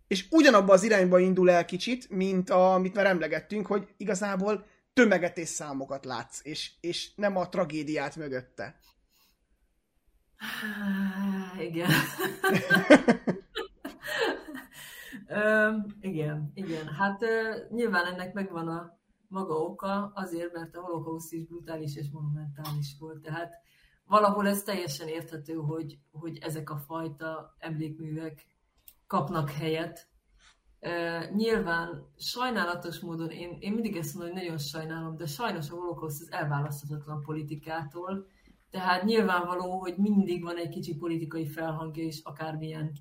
[0.06, 5.38] És ugyanabba az irányba indul el kicsit, mint a, amit már emlegettünk, hogy igazából tömeget
[5.38, 8.78] és számokat látsz, és, és nem a tragédiát mögötte.
[11.58, 11.90] Igen.
[15.28, 15.70] Ö,
[16.00, 16.86] igen, igen.
[16.88, 22.10] Hát ö, nyilván ennek megvan a maga oka, azért, mert a holokauszt is brutális és
[22.12, 23.22] monumentális volt.
[23.22, 23.52] Tehát
[24.04, 28.46] valahol ez teljesen érthető, hogy, hogy ezek a fajta emlékművek
[29.06, 30.08] kapnak helyet.
[30.80, 35.74] Ö, nyilván sajnálatos módon, én, én mindig ezt mondom, hogy nagyon sajnálom, de sajnos a
[35.74, 38.26] holokauszt az elválaszthatatlan politikától,
[38.70, 42.92] tehát nyilvánvaló, hogy mindig van egy kicsi politikai felhangja is, akármilyen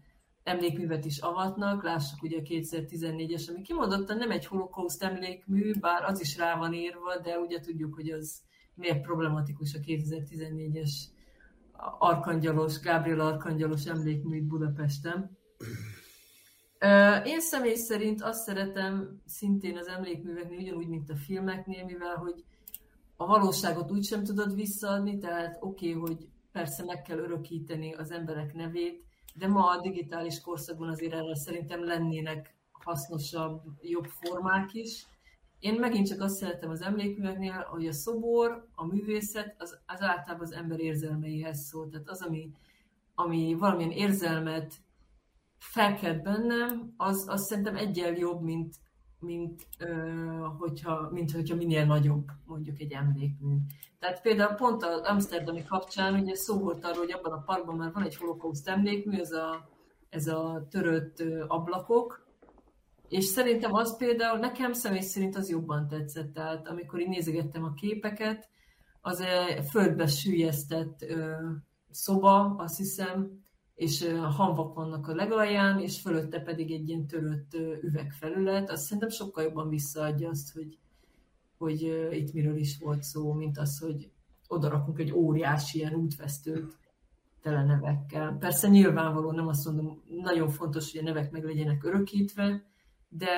[0.44, 1.84] emlékművet is avatnak.
[1.84, 6.74] Lássuk ugye a 2014-es, ami kimondottan nem egy holokauszt emlékmű, bár az is rá van
[6.74, 8.42] írva, de ugye tudjuk, hogy az
[8.76, 10.92] miért problematikus a 2014-es
[12.00, 15.38] arkangyalos, Gábriel arkangyalos emlékmű Budapesten.
[17.26, 22.44] Én személy szerint azt szeretem szintén az emlékműveknél, ugyanúgy, mint a filmeknél, mivel hogy
[23.22, 28.12] a valóságot úgy sem tudod visszaadni, tehát oké, okay, hogy persze meg kell örökíteni az
[28.12, 29.04] emberek nevét,
[29.36, 35.08] de ma a digitális korszakban azért erre szerintem lennének hasznosabb, jobb formák is.
[35.60, 40.46] Én megint csak azt szeretem az emlékműveknél, hogy a szobor, a művészet, az, az általában
[40.46, 41.90] az ember érzelmeihez szól.
[41.90, 42.52] Tehát az, ami,
[43.16, 44.74] ami valamilyen érzelmet
[45.58, 48.76] felkelt bennem, az, az szerintem egyen jobb, mint,
[49.20, 49.88] mint, ö,
[50.58, 53.56] hogyha, mint hogyha minél nagyobb mondjuk egy emlékmű.
[54.00, 57.92] Tehát például pont az Amsterdami kapcsán ugye szó volt arról, hogy abban a parkban már
[57.94, 59.70] van egy holokauszt emlékmű, ez a,
[60.10, 62.28] ez a törött ablakok,
[63.08, 66.34] és szerintem az például, nekem személy szerint az jobban tetszett.
[66.34, 68.50] Tehát amikor én nézegettem a képeket,
[69.02, 71.32] az egy földbe sűjesztett ö,
[71.90, 73.48] szoba, azt hiszem,
[73.80, 78.70] és hamvak vannak a legalján, és fölötte pedig egy ilyen törött üvegfelület.
[78.70, 80.78] Azt szerintem sokkal jobban visszaadja azt, hogy,
[81.58, 84.12] hogy itt miről is volt szó, mint az, hogy
[84.48, 86.78] odarakunk egy óriási ilyen útvesztőt
[87.42, 88.38] tele nevekkel.
[88.40, 92.64] Persze nyilvánvaló, nem azt mondom, nagyon fontos, hogy a nevek meg legyenek örökítve,
[93.10, 93.30] de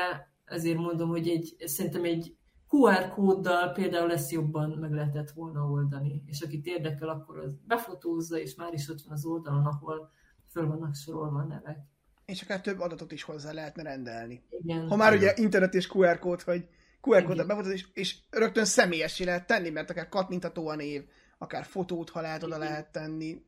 [0.46, 2.36] ezért mondom, hogy egy, szerintem egy
[2.70, 8.38] QR kóddal például lesz jobban meg lehetett volna oldani, és akit érdekel, akkor az befotózza,
[8.38, 10.12] és már is ott van az oldalon, ahol
[10.52, 11.78] föl vannak sorolva a nevek.
[12.26, 14.44] És akár több adatot is hozzá lehetne rendelni.
[14.64, 14.88] Igen.
[14.88, 15.24] Ha már Igen.
[15.34, 16.68] ugye internet és QR kód, hogy
[17.02, 21.04] QR kóddal bemutatod, és, és rögtön személyessé lehet tenni, mert akár kattintható a név,
[21.38, 22.68] akár fotót, ha lehet, oda Igen.
[22.68, 23.46] lehet tenni.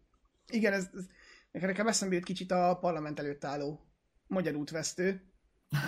[0.48, 1.06] Igen, ez, ez
[1.52, 3.80] nekem- nekem eszembe jut kicsit a parlament előtt álló
[4.28, 5.22] magyar útvesztő,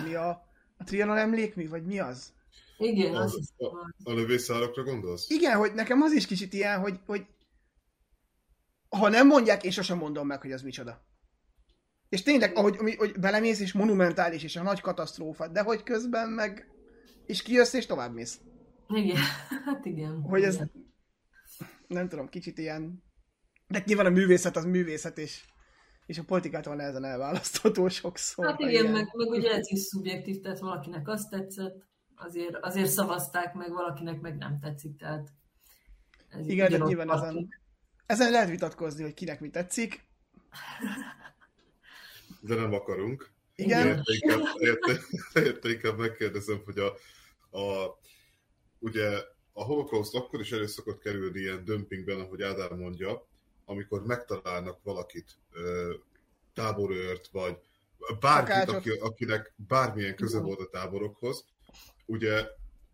[0.04, 0.28] mi a,
[0.76, 2.32] a Trianon emlékmű, vagy mi az?
[2.78, 3.94] Igen, az, Az- is van.
[4.04, 5.30] A lövészárokra gondolsz?
[5.30, 7.26] Igen, hogy nekem az is kicsit ilyen, hogy, hogy
[8.88, 11.04] ha nem mondják, én sosem mondom meg, hogy az micsoda.
[12.08, 16.28] És tényleg, ahogy hogy, hogy belemész, és monumentális, és a nagy katasztrófa, de hogy közben
[16.28, 16.70] meg,
[17.26, 18.40] és kijössz, és tovább mész.
[18.88, 19.16] Igen,
[19.66, 20.22] hát igen.
[20.22, 20.70] Hogy ez, igen.
[21.86, 23.02] nem tudom, kicsit ilyen,
[23.68, 25.44] de nyilván a művészet az művészet, és,
[26.06, 28.46] és a politikától nehezen elválasztható sokszor.
[28.46, 28.92] Hát igen, ilyen.
[28.92, 31.84] meg, meg ugye ez is szubjektív, tehát valakinek azt tetszett,
[32.16, 35.28] azért, azért szavazták meg, valakinek meg nem tetszik, tehát
[36.28, 37.48] ez Igen, de nyilván ezen,
[38.06, 40.04] ezen lehet vitatkozni, hogy kinek mi tetszik.
[42.40, 43.30] De nem akarunk.
[43.54, 45.00] Igen, Érte inkább, érte,
[45.34, 46.86] érte inkább megkérdezem, hogy a,
[47.58, 47.98] a
[48.78, 49.08] ugye
[49.52, 53.26] a holokauszt akkor is elő szokott kerülni ilyen dömpingben, ahogy Ádám mondja,
[53.64, 55.38] amikor megtalálnak valakit,
[56.54, 57.58] táborőrt, vagy
[58.20, 61.44] bárkit, aki, akinek bármilyen köze volt a táborokhoz,
[62.06, 62.46] ugye,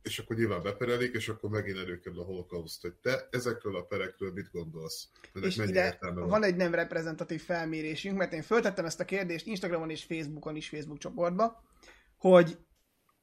[0.02, 4.32] és akkor nyilván beperelik, és akkor megint előkerül a holokauszt, hogy te ezekről a perekről
[4.32, 5.08] mit gondolsz?
[5.34, 6.28] Ennek és ide van?
[6.28, 10.68] van egy nem reprezentatív felmérésünk, mert én föltettem ezt a kérdést Instagramon és Facebookon is,
[10.68, 11.64] Facebook csoportba,
[12.16, 12.58] hogy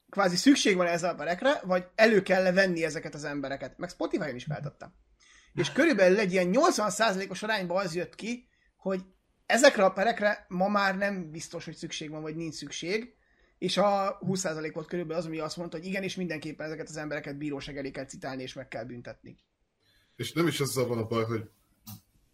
[0.09, 3.77] kvázi szükség van ezzel a perekre, vagy elő kell venni ezeket az embereket.
[3.77, 4.93] Meg Spotify-on is feltettem.
[5.53, 9.01] És körülbelül egy ilyen 80%-os arányban az jött ki, hogy
[9.45, 13.13] ezekre a perekre ma már nem biztos, hogy szükség van, vagy nincs szükség,
[13.59, 17.37] és a 20% volt körülbelül az, ami azt mondta, hogy igenis mindenképpen ezeket az embereket
[17.37, 19.37] bíróság elé kell citálni, és meg kell büntetni.
[20.15, 21.49] És nem is azzal van a baj, hogy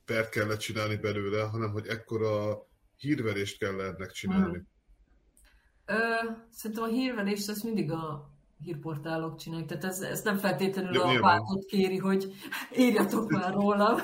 [0.05, 2.65] pert kellett csinálni belőle, hanem hogy ekkora
[2.97, 4.57] hírverést kell ennek csinálni.
[4.57, 5.97] Hmm.
[5.97, 11.01] Ö, szerintem a hírverést azt mindig a hírportálok csinálják, tehát ez, ez nem feltétlenül ja,
[11.01, 12.33] a pártot kéri, hogy
[12.77, 13.95] írjatok már róla.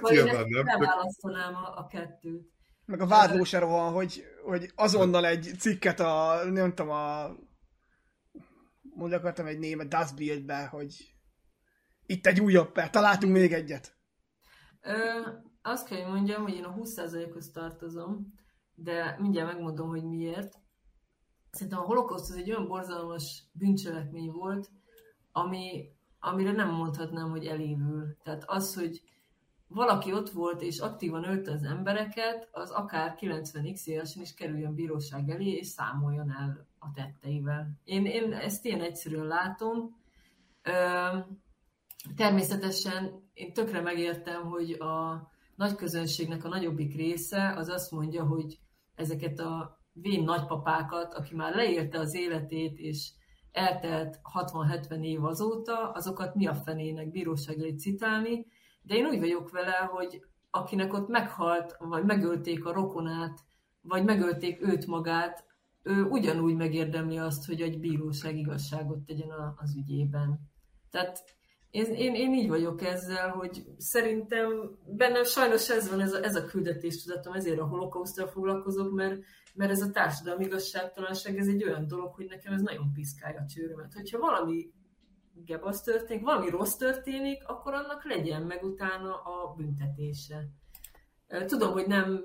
[0.00, 2.51] Vagy nem, nem választanám a, a kettőt.
[2.84, 7.36] Meg a vádló se hogy, hogy azonnal egy cikket a, nem tudom, a
[8.94, 11.14] mondjuk akartam egy német Dustbuild-be, hogy
[12.06, 13.96] itt egy újabb per, találtunk még egyet.
[14.80, 15.20] Ö,
[15.62, 18.34] azt kell, hogy mondjam, hogy én a 20%-hoz tartozom,
[18.74, 20.60] de mindjárt megmondom, hogy miért.
[21.50, 24.70] Szerintem a holokauszt az egy olyan borzalmas bűncselekmény volt,
[25.32, 28.16] ami, amire nem mondhatnám, hogy elévül.
[28.22, 29.02] Tehát az, hogy
[29.74, 35.30] valaki ott volt és aktívan ölte az embereket, az akár 90x évesen is kerüljön bíróság
[35.30, 37.80] elé, és számoljon el a tetteivel.
[37.84, 39.96] Én, én ezt ilyen egyszerűen látom.
[42.16, 48.58] Természetesen én tökre megértem, hogy a nagy közönségnek a nagyobbik része az azt mondja, hogy
[48.94, 53.10] ezeket a vén nagypapákat, aki már leérte az életét, és
[53.52, 58.46] eltelt 60-70 év azóta, azokat mi a fenének bíróság citálni,
[58.82, 63.40] de én úgy vagyok vele, hogy akinek ott meghalt, vagy megölték a rokonát,
[63.80, 65.44] vagy megölték őt magát,
[65.82, 70.40] ő ugyanúgy megérdemli azt, hogy egy bíróság igazságot tegyen az ügyében.
[70.90, 71.24] Tehát
[71.70, 76.36] én, én, én így vagyok ezzel, hogy szerintem bennem sajnos ez van, ez a, ez
[76.36, 79.20] a küldetés tudatom, ezért a holokausztal foglalkozok, mert,
[79.54, 83.46] mert ez a társadalmi igazságtalanság, ez egy olyan dolog, hogy nekem ez nagyon piszkálja a
[83.46, 83.92] csőrömet.
[83.92, 84.70] Hogyha valami
[85.34, 90.48] gebasz történik, valami rossz történik, akkor annak legyen meg utána a büntetése.
[91.46, 92.22] Tudom, hogy nem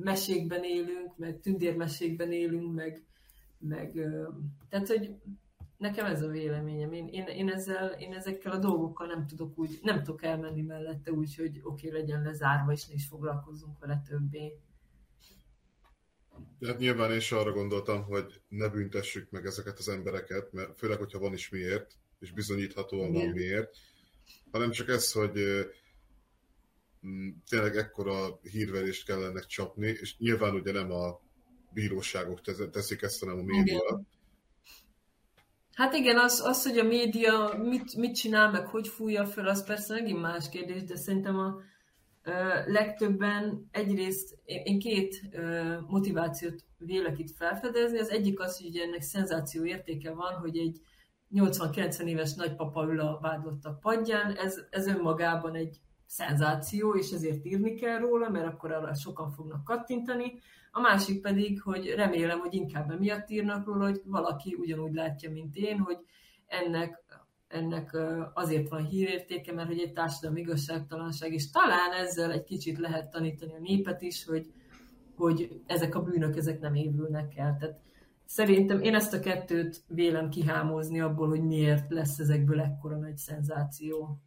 [0.00, 3.04] mesékben élünk, meg tündérmesékben élünk, meg,
[3.58, 3.92] meg
[4.68, 5.14] tehát, hogy
[5.76, 6.92] nekem ez a véleményem.
[6.92, 11.12] Én, én, én, ezzel, én ezekkel a dolgokkal nem tudok úgy, nem tudok elmenni mellette
[11.12, 14.58] úgy, hogy oké, legyen lezárva, és ne is foglalkozzunk vele többé.
[16.66, 20.98] Hát nyilván én is arra gondoltam, hogy ne büntessük meg ezeket az embereket, mert főleg,
[20.98, 23.76] hogyha van is miért, és bizonyíthatóan van miért,
[24.50, 25.32] hanem csak ez, hogy
[27.48, 31.20] tényleg ekkora hírverést kellene csapni, és nyilván ugye nem a
[31.72, 32.40] bíróságok
[32.70, 33.82] teszik ezt, hanem a média.
[33.88, 34.06] Igen.
[35.76, 39.64] Hát igen, az, az, hogy a média mit, mit csinál, meg hogy fújja föl, az
[39.64, 41.60] persze megint más kérdés, de szerintem a
[42.22, 42.32] ö,
[42.72, 47.98] legtöbben egyrészt, én, én két ö, motivációt vélek itt felfedezni.
[47.98, 50.80] Az egyik az, hogy ennek szenzáció értéke van, hogy egy
[51.34, 57.74] 80-90 éves nagypapa ül a vádlottak padján, ez, ez önmagában egy szenzáció, és ezért írni
[57.74, 60.38] kell róla, mert akkor arra sokan fognak kattintani.
[60.70, 65.56] A másik pedig, hogy remélem, hogy inkább emiatt írnak róla, hogy valaki ugyanúgy látja, mint
[65.56, 65.98] én, hogy
[66.46, 67.02] ennek,
[67.48, 67.96] ennek
[68.34, 73.54] azért van hírértéke, mert hogy egy társadalmi igazságtalanság, és talán ezzel egy kicsit lehet tanítani
[73.54, 74.52] a népet is, hogy,
[75.16, 77.56] hogy ezek a bűnök, ezek nem évülnek el.
[77.58, 77.80] Tehát
[78.26, 84.20] Szerintem én ezt a kettőt vélem kihámozni abból, hogy miért lesz ezekből ekkora nagy szenzáció.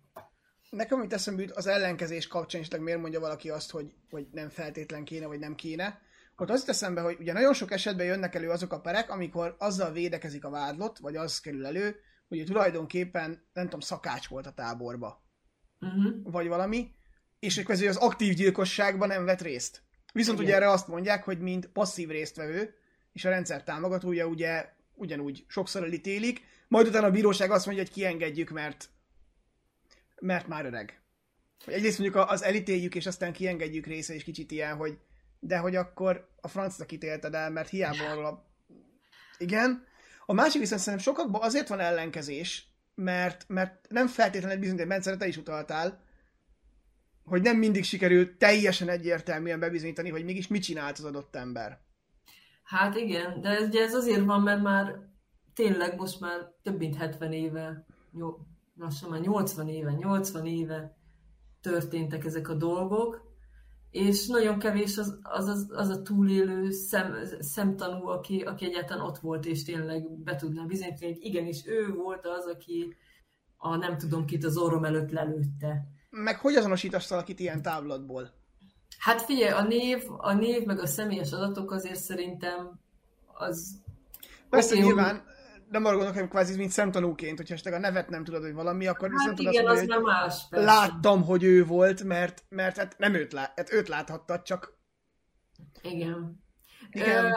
[0.69, 4.49] Nekem, amit eszembe jut, az ellenkezés kapcsán is, miért mondja valaki azt, hogy, hogy nem
[4.49, 6.01] feltétlen kéne, vagy nem kéne,
[6.41, 9.91] ott azt eszembe, hogy ugye nagyon sok esetben jönnek elő azok a perek, amikor azzal
[9.91, 11.95] védekezik a vádlott, vagy az kerül elő,
[12.27, 15.23] hogy tulajdonképpen, nem tudom, szakács volt a táborba.
[15.79, 16.31] Uh-huh.
[16.31, 16.91] Vagy valami,
[17.39, 19.81] és közül az aktív gyilkosságban nem vett részt.
[20.13, 20.49] Viszont Igen.
[20.49, 22.73] ugye erre azt mondják, hogy mint passzív résztvevő,
[23.13, 27.93] és a rendszer támogatója ugye ugyanúgy sokszor elítélik, majd utána a bíróság azt mondja, hogy
[27.93, 28.89] kiengedjük, mert,
[30.19, 31.01] mert már öreg.
[31.65, 34.97] Egyrészt mondjuk az elítéljük, és aztán kiengedjük része, és kicsit ilyen, hogy
[35.39, 38.45] de hogy akkor a francnak ítélted el, mert hiába a...
[39.37, 39.87] Igen.
[40.25, 45.17] A másik viszont szerintem sokakban azért van ellenkezés, mert, mert nem feltétlenül egy bizonyos rendszerre
[45.17, 46.03] te is utaltál,
[47.23, 51.79] hogy nem mindig sikerül teljesen egyértelműen bebizonyítani, hogy mégis mit csinált az adott ember.
[52.69, 54.95] Hát igen, de ez, ugye ez azért van, mert már
[55.53, 58.37] tényleg most már több mint 70 éve, jó,
[58.75, 60.97] lassan már 80 éve, 80 éve
[61.61, 63.21] történtek ezek a dolgok,
[63.91, 69.17] és nagyon kevés az, az, az, az a túlélő szem, szemtanú, aki, aki egyáltalán ott
[69.17, 72.95] volt, és tényleg be tudná bizonyítani, hogy igenis ő volt az, aki
[73.57, 75.87] a nem tudom kit az orrom előtt lelőtte.
[76.09, 78.38] Meg hogy azonosítasz valakit ilyen távlatból?
[78.99, 82.79] Hát figyelj, a név, a név meg a személyes adatok azért szerintem
[83.33, 83.81] az...
[84.49, 85.23] Persze okay, nyilván,
[85.69, 88.87] nem arra gondolok, hogy kvázi mint szemtanúként, hogyha esetleg a nevet nem tudod, hogy valami,
[88.87, 90.65] akkor hát viszont igen, tudod, az hogy más, persze.
[90.65, 94.77] láttam, hogy ő volt, mert, mert hát nem őt, lát, hát őt láthattad, csak...
[95.81, 96.43] Igen.
[96.91, 97.25] Igen.
[97.25, 97.29] Ö,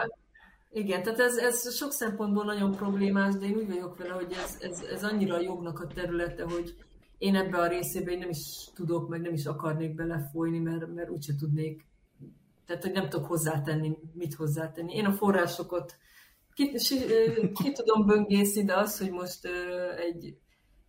[0.69, 4.57] igen, tehát ez, ez sok szempontból nagyon problémás, de én úgy vagyok vele, hogy ez,
[4.61, 6.75] ez, ez annyira a jognak a területe, hogy
[7.23, 11.09] én ebbe a részébe én nem is tudok, meg nem is akarnék belefolyni, mert, mert
[11.09, 11.85] úgyse tudnék,
[12.65, 14.93] tehát hogy nem tudok hozzátenni, mit hozzátenni.
[14.93, 15.95] Én a forrásokat
[16.53, 16.71] ki,
[17.53, 19.47] ki tudom böngészni, de az, hogy most
[19.97, 20.37] egy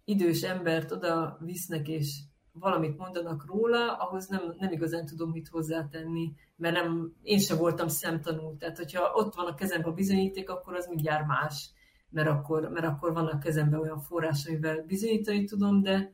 [0.04, 2.20] idős embert oda visznek, és
[2.52, 7.88] valamit mondanak róla, ahhoz nem, nem igazán tudom mit hozzátenni, mert nem, én sem voltam
[7.88, 8.56] szemtanú.
[8.56, 11.70] Tehát, hogyha ott van a kezemben a bizonyíték, akkor az mindjárt más,
[12.10, 16.12] mert akkor, mert akkor van a kezemben olyan forrás, amivel bizonyítani tudom, de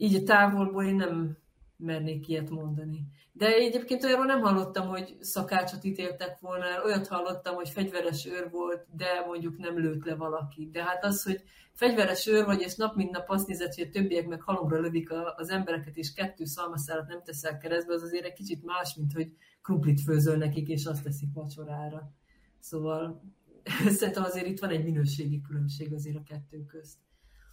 [0.00, 1.36] így a távolból én nem
[1.76, 3.06] mernék ilyet mondani.
[3.32, 8.86] De egyébként olyanról nem hallottam, hogy szakácsot ítéltek volna olyat hallottam, hogy fegyveres őr volt,
[8.96, 10.68] de mondjuk nem lőtt le valaki.
[10.72, 11.42] De hát az, hogy
[11.72, 15.12] fegyveres őr vagy, és nap mint nap azt nézett, hogy a többiek meg halomra lövik
[15.36, 19.32] az embereket, és kettő szalmaszálat nem teszel keresztbe, az azért egy kicsit más, mint hogy
[19.62, 22.12] krumplit főzöl nekik, és azt teszik vacsorára.
[22.58, 23.22] Szóval
[23.98, 26.98] szerintem azért itt van egy minőségi különbség azért a kettő közt.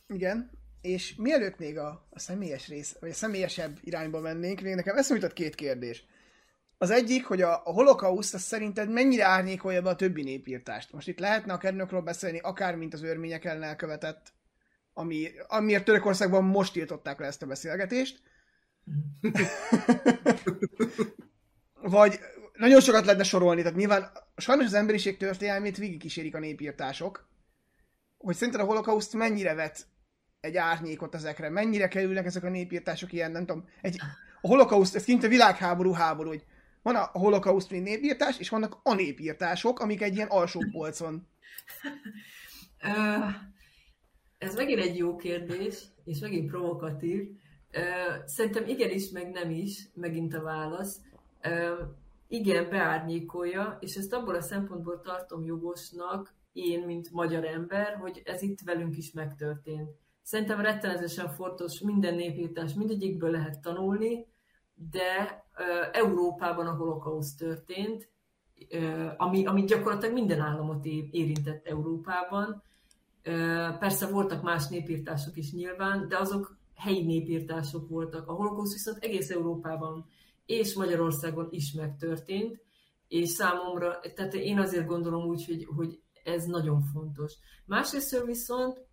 [0.07, 0.51] Igen,
[0.87, 5.21] és mielőtt még a, a személyes rész, vagy a személyesebb irányba mennénk, még nekem eszembe
[5.21, 6.05] jutott két kérdés.
[6.77, 10.91] Az egyik, hogy a, a holokauszt az szerinted mennyire árnyékolja be a többi népírtást?
[10.91, 14.33] Most itt lehetne a kernökről beszélni, akár mint az örmények ellen elkövetett,
[14.93, 18.21] ami, amiért Törökországban most tiltották le ezt a beszélgetést.
[21.81, 22.19] Vagy
[22.53, 27.27] nagyon sokat lehetne sorolni, tehát nyilván sajnos az emberiség történelmét végigkísérik a népírtások,
[28.17, 29.87] hogy szerinted a holokauszt mennyire vet
[30.47, 33.99] egy árnyékot ezekre, mennyire kerülnek ezek a népírtások ilyen, nem tudom, egy,
[34.41, 36.45] a holokauszt, ez kint a világháború háború, hogy
[36.81, 41.27] van a holokauszt, mint népírtás, és vannak a népírtások, amik egy ilyen alsó polcon.
[44.37, 47.27] Ez megint egy jó kérdés, és megint provokatív.
[48.25, 51.01] Szerintem igenis, meg nem is, megint a válasz.
[52.27, 58.41] Igen, beárnyékolja, és ezt abból a szempontból tartom jogosnak, én, mint magyar ember, hogy ez
[58.41, 59.89] itt velünk is megtörtént.
[60.27, 64.25] Szerintem rettenetesen fontos minden népírtás, mindegyikből lehet tanulni,
[64.91, 65.43] de
[65.91, 68.09] Európában a holokauszt történt,
[69.17, 72.63] ami, ami gyakorlatilag minden államot érintett Európában.
[73.79, 78.27] Persze voltak más népírtások is nyilván, de azok helyi népírtások voltak.
[78.27, 80.05] A holokauszt viszont egész Európában
[80.45, 82.59] és Magyarországon is megtörtént,
[83.07, 87.33] és számomra, tehát én azért gondolom úgy, hogy, hogy ez nagyon fontos.
[87.65, 88.85] Másrészt viszont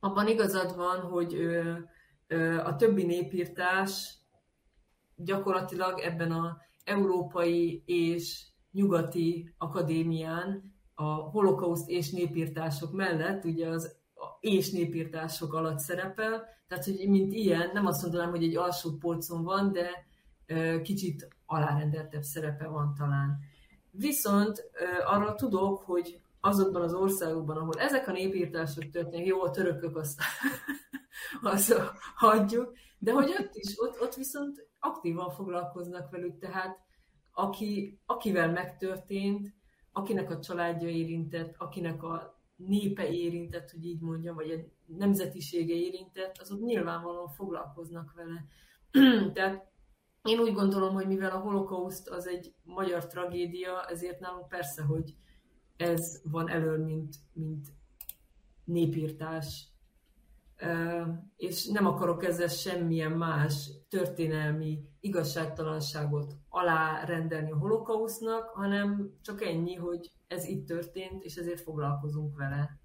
[0.00, 1.72] abban igazad van, hogy ö,
[2.26, 4.18] ö, a többi népírtás
[5.16, 13.98] gyakorlatilag ebben a európai és nyugati akadémián a holokauszt és népírtások mellett, ugye az
[14.40, 19.44] és népírtások alatt szerepel, tehát hogy mint ilyen, nem azt mondanám, hogy egy alsó polcon
[19.44, 20.06] van, de
[20.82, 23.38] kicsit alárendeltebb szerepe van talán.
[23.90, 24.70] Viszont
[25.04, 30.20] arra tudok, hogy azokban az országokban, ahol ezek a népírtások történnek, jó, a törökök azt,
[31.42, 31.74] azt
[32.14, 36.78] hagyjuk, de hogy ott is, ott, ott viszont aktívan foglalkoznak velük, tehát
[37.32, 39.54] aki, akivel megtörtént,
[39.92, 46.38] akinek a családja érintett, akinek a népe érintett, hogy így mondjam, vagy a nemzetisége érintett,
[46.40, 48.44] azok nyilvánvalóan foglalkoznak vele.
[49.34, 49.68] Tehát
[50.22, 55.14] én úgy gondolom, hogy mivel a holokauszt az egy magyar tragédia, ezért nálunk persze, hogy
[55.80, 57.68] ez van elől, mint, mint
[58.64, 59.64] népírtás.
[61.36, 70.10] És nem akarok ezzel semmilyen más történelmi igazságtalanságot alárendelni a holokausznak, hanem csak ennyi, hogy
[70.28, 72.78] ez itt történt, és ezért foglalkozunk vele.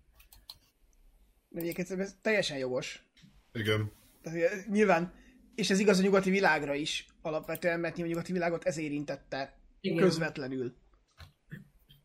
[1.54, 3.10] Egyébként ez teljesen jogos.
[3.52, 3.92] Igen.
[4.22, 5.14] Tehát, nyilván,
[5.56, 9.98] és ez igaz a nyugati világra is alapvetően, mert a nyugati világot ez érintette Igen.
[9.98, 10.76] közvetlenül,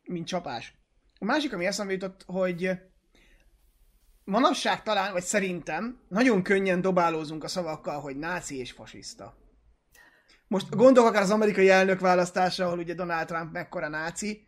[0.03, 0.80] mint csapás.
[1.23, 2.71] A másik, ami eszembe jutott, hogy
[4.25, 9.37] manapság talán, vagy szerintem, nagyon könnyen dobálózunk a szavakkal, hogy náci és fasiszta.
[10.47, 14.45] Most gondolok akár az amerikai elnök választása, ahol ugye Donald Trump mekkora náci,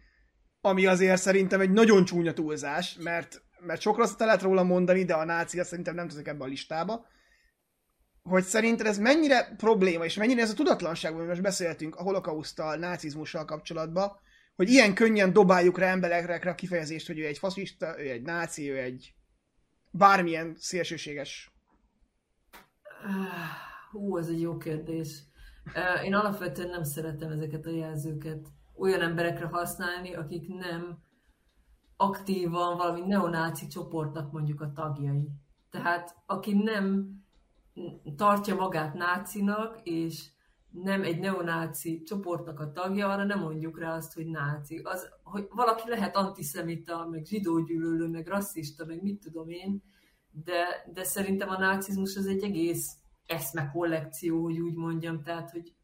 [0.60, 5.14] ami azért szerintem egy nagyon csúnya túlzás, mert, mert sok rosszat lehet róla mondani, de
[5.14, 7.06] a náci azt szerintem nem tudok ebbe a listába.
[8.22, 12.76] Hogy szerinted ez mennyire probléma, és mennyire ez a tudatlanság, hogy most beszéltünk a holokausztal,
[12.76, 14.20] nácizmussal kapcsolatban,
[14.56, 18.70] hogy ilyen könnyen dobáljuk rá emberekre a kifejezést, hogy ő egy faszista, ő egy náci,
[18.70, 19.14] ő egy
[19.90, 21.52] bármilyen szélsőséges.
[23.90, 25.22] Hú, ez egy jó kérdés.
[26.04, 30.98] Én alapvetően nem szeretem ezeket a jelzőket olyan emberekre használni, akik nem
[31.96, 35.28] aktívan valami neonáci csoportnak mondjuk a tagjai.
[35.70, 37.10] Tehát aki nem
[38.16, 40.31] tartja magát nácinak, és
[40.72, 44.80] nem egy neonáci csoportnak a tagja, arra nem mondjuk rá azt, hogy náci.
[44.82, 49.82] Az, hogy valaki lehet antiszemita, meg zsidógyűlölő, meg rasszista, meg mit tudom én,
[50.30, 52.96] de, de szerintem a nácizmus az egy egész
[53.26, 55.74] eszme kollekció, hogy úgy mondjam, tehát, hogy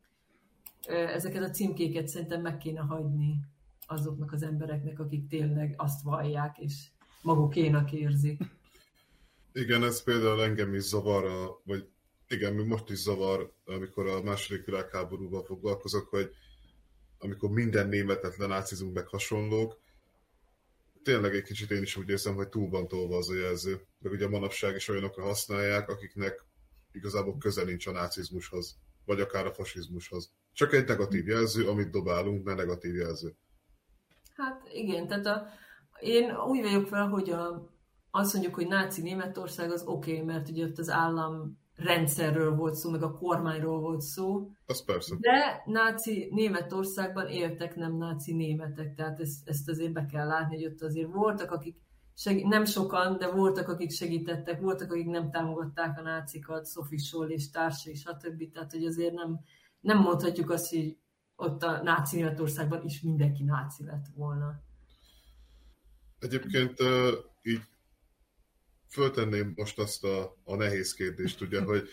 [0.87, 3.41] ezeket a címkéket szerintem meg kéne hagyni
[3.87, 6.89] azoknak az embereknek, akik tényleg azt vallják, és
[7.23, 8.43] magukénak érzik.
[9.53, 11.25] Igen, ez például engem is zavar,
[11.65, 11.89] vagy
[12.29, 16.31] igen, még most is zavar, amikor a második világháborúval foglalkozok, hogy
[17.19, 19.81] amikor minden németet lenácizunk meg hasonlók,
[21.03, 23.87] tényleg egy kicsit én is úgy érzem, hogy túl van tolva az a jelző.
[23.99, 26.45] Meg ugye manapság is olyanokra használják, akiknek
[26.93, 30.33] igazából köze nincs a nácizmushoz, vagy akár a fasizmushoz.
[30.53, 33.37] Csak egy negatív jelző, amit dobálunk, ne negatív jelző.
[34.37, 35.47] Hát igen, tehát a,
[36.01, 37.71] én úgy vagyok fel, hogy a,
[38.11, 42.75] azt mondjuk, hogy náci Németország az oké, okay, mert ugye ott az állam rendszerről volt
[42.75, 44.51] szó, meg a kormányról volt szó.
[44.67, 45.17] Az persze.
[45.21, 50.73] De náci Németországban éltek nem náci németek, tehát ezt, ezt azért be kell látni, hogy
[50.73, 51.77] ott azért voltak, akik
[52.15, 57.29] segít, nem sokan, de voltak, akik segítettek, voltak, akik nem támogatták a nácikat, Sophie Scholl
[57.29, 58.53] és társai, stb.
[58.53, 59.41] Tehát, hogy azért nem,
[59.81, 60.97] nem mondhatjuk azt, hogy
[61.37, 64.63] ott a náci Németországban is mindenki náci lett volna.
[66.19, 66.79] Egyébként
[67.43, 67.63] így
[68.89, 71.89] föltenném most azt a, a nehéz kérdést, ugye, hogy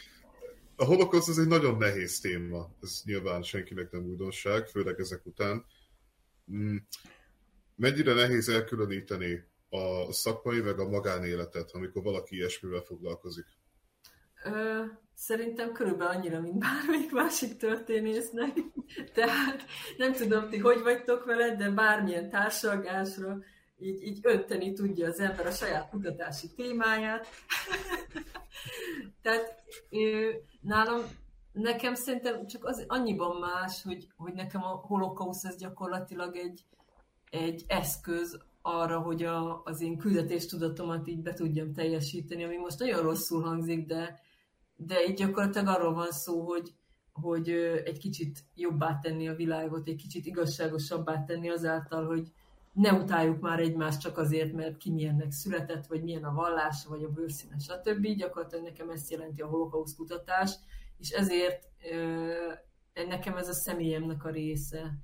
[0.75, 5.65] a holokauszt az egy nagyon nehéz téma, ez nyilván senkinek nem újdonság, főleg ezek után.
[6.51, 6.75] Mm,
[7.75, 13.45] mennyire nehéz elkülöníteni a szakmai meg a magánéletet, amikor valaki ilyesmivel foglalkozik?
[14.43, 14.83] Ö,
[15.13, 18.57] szerintem körülbelül annyira, mint bármelyik másik történésznek.
[19.13, 19.63] Tehát
[19.97, 23.37] nem tudom, ti hogy vagytok veled, de bármilyen társalgásra
[23.79, 27.27] így, így önteni tudja az ember a saját kutatási témáját.
[29.21, 29.63] Tehát
[30.61, 31.01] nálam,
[31.51, 36.65] nekem szerintem csak az annyiban más, hogy, hogy nekem a holokausz az gyakorlatilag egy,
[37.29, 43.01] egy eszköz arra, hogy a, az én küldetéstudatomat így be tudjam teljesíteni, ami most nagyon
[43.01, 44.19] rosszul hangzik, de,
[44.75, 46.73] de így gyakorlatilag arról van szó, hogy,
[47.13, 47.49] hogy
[47.83, 52.31] egy kicsit jobbá tenni a világot, egy kicsit igazságosabbá tenni azáltal, hogy,
[52.75, 57.03] ne utáljuk már egymást csak azért, mert ki milyennek született, vagy milyen a vallása, vagy
[57.03, 58.07] a bőrszíne, stb.
[58.07, 60.51] Gyakorlatilag nekem ezt jelenti a holokausz kutatás,
[60.97, 61.69] és ezért
[63.07, 64.97] nekem ez a személyemnek a része.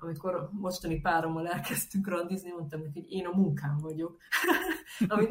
[0.00, 4.16] Amikor mostani párommal elkezdtünk randizni, mondtam neki, hogy én a munkám vagyok.
[5.08, 5.26] Ami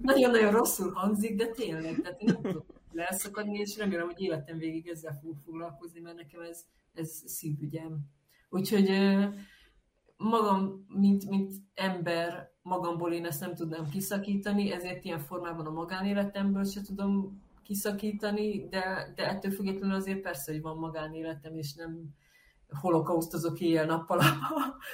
[0.00, 4.88] nagyon-nagyon rosszul hangzik, de tényleg, tehát én nem tudok leszakadni, és remélem, hogy életem végig
[4.88, 6.64] ezzel fogok foglalkozni, mert nekem ez,
[6.94, 7.98] ez szívügyem.
[8.48, 8.90] Úgyhogy
[10.16, 16.64] magam, mint, mint ember, magamból én ezt nem tudnám kiszakítani, ezért ilyen formában a magánéletemből
[16.64, 22.14] se tudom kiszakítani, de, de ettől függetlenül azért persze, hogy van magánéletem, és nem
[22.68, 24.24] holokausztozok éjjel-nappal a,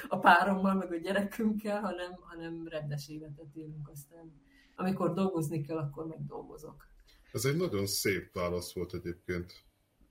[0.07, 4.41] a párommal, meg a gyerekünkkel, hanem, hanem rendes életet élünk aztán.
[4.75, 6.87] Amikor dolgozni kell, akkor meg dolgozok.
[7.31, 9.53] Ez egy nagyon szép válasz volt egyébként.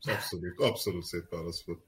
[0.00, 1.84] Abszolút, abszolút szép válasz volt.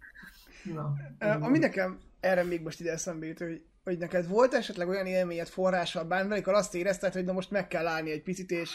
[0.65, 5.07] Na, Ami nekem erre még most ide eszembe jut, hogy, hogy neked volt esetleg olyan
[5.07, 8.71] élményed forrással bármi, amikor azt érezted, hogy na most meg kell állni egy picit, és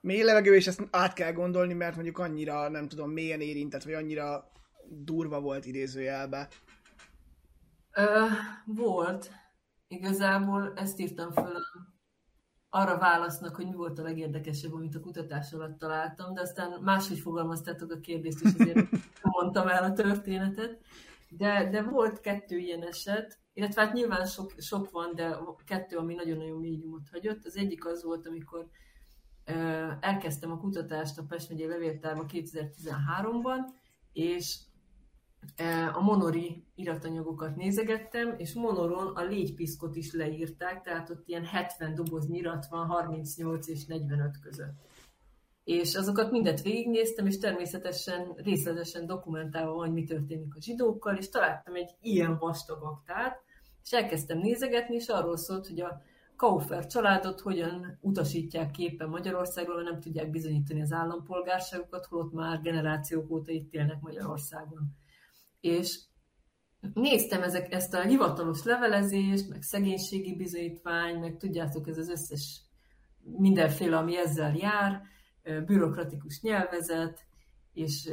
[0.00, 3.92] mély levegő, és ezt át kell gondolni, mert mondjuk annyira, nem tudom, mélyen érintett, vagy
[3.92, 4.50] annyira
[4.88, 6.48] durva volt idézőjelbe.
[7.92, 8.24] Ö,
[8.64, 9.30] volt.
[9.88, 11.56] Igazából ezt írtam föl
[12.70, 17.18] arra válasznak, hogy mi volt a legérdekesebb, amit a kutatás alatt találtam, de aztán máshogy
[17.18, 18.88] fogalmaztátok a kérdést, és azért
[19.22, 20.78] mondtam el a történetet.
[21.28, 26.14] De, de volt kettő ilyen eset, illetve hát nyilván sok, sok van, de kettő, ami
[26.14, 27.44] nagyon-nagyon mély nyomot hagyott.
[27.44, 28.68] Az egyik az volt, amikor
[30.00, 33.58] elkezdtem a kutatást a Pest megyei levéltárban 2013-ban,
[34.12, 34.58] és
[35.92, 42.38] a Monori iratanyagokat nézegettem, és Monoron a légypiszkot is leírták, tehát ott ilyen 70 doboznyi
[42.38, 44.87] irat van 38 és 45 között
[45.68, 51.74] és azokat mindet végignéztem, és természetesen részletesen dokumentálva van, mi történik a zsidókkal, és találtam
[51.74, 53.42] egy ilyen vastag aktát,
[53.84, 56.02] és elkezdtem nézegetni, és arról szólt, hogy a
[56.36, 63.52] Kaufer családot hogyan utasítják képen Magyarországról, nem tudják bizonyítani az állampolgárságukat, holott már generációk óta
[63.52, 64.96] itt élnek Magyarországon.
[65.60, 66.00] És
[66.94, 72.60] néztem ezek, ezt a hivatalos levelezést, meg szegénységi bizonyítvány, meg tudjátok, ez az összes
[73.36, 75.16] mindenféle, ami ezzel jár,
[75.66, 77.26] bürokratikus nyelvezet,
[77.72, 78.10] és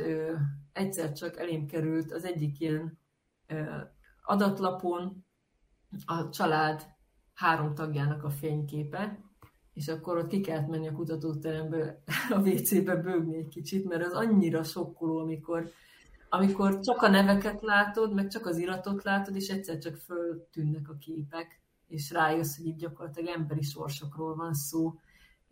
[0.74, 3.00] egyszer csak elém került az egyik ilyen
[4.24, 5.26] adatlapon
[6.06, 6.86] a család
[7.34, 9.20] három tagjának a fényképe,
[9.74, 12.04] és akkor ott ki kellett menni a kutatóterembe,
[12.36, 15.70] a WC-be bőgni egy kicsit, mert az annyira sokkoló, amikor,
[16.30, 20.98] amikor csak a neveket látod, meg csak az iratot látod, és egyszer csak föltűnnek a
[20.98, 24.94] képek, és rájössz, hogy itt gyakorlatilag emberi sorsokról van szó,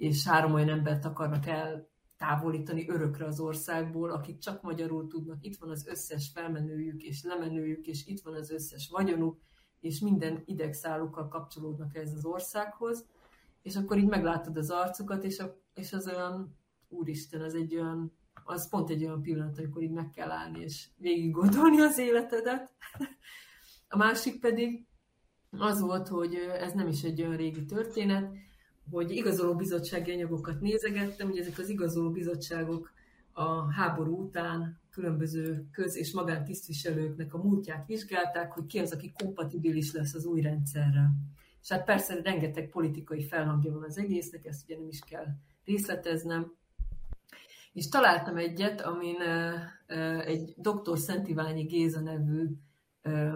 [0.04, 1.88] és három olyan embert akarnak el
[2.18, 5.38] távolítani örökre az országból, akik csak magyarul tudnak.
[5.46, 9.40] Itt van az összes felmenőjük és lemenőjük, és itt van az összes vagyonuk,
[9.80, 13.06] és minden idegszálukkal kapcsolódnak ez az országhoz,
[13.62, 18.14] és akkor így meglátod az arcukat, és, a, és az olyan, úristen, az egy olyan,
[18.44, 22.72] az pont egy olyan pillanat, amikor így meg kell állni, és végig gondolni az életedet.
[23.88, 24.86] A másik pedig
[25.58, 28.32] az volt, hogy ez nem is egy olyan régi történet,
[28.92, 32.92] hogy igazoló bizottsági anyagokat nézegettem, hogy ezek az igazoló bizottságok
[33.34, 39.92] a háború után különböző köz- és magántisztviselőknek a múltját vizsgálták, hogy ki az, aki kompatibilis
[39.94, 41.12] lesz az új rendszerrel.
[41.62, 45.26] És hát persze rengeteg politikai felhangja van az egésznek, ezt ugye nem is kell
[45.66, 46.54] részleteznem.
[47.74, 49.16] És találtam egyet, amin
[50.26, 50.98] egy dr.
[50.98, 52.50] Szentiványi Géza nevű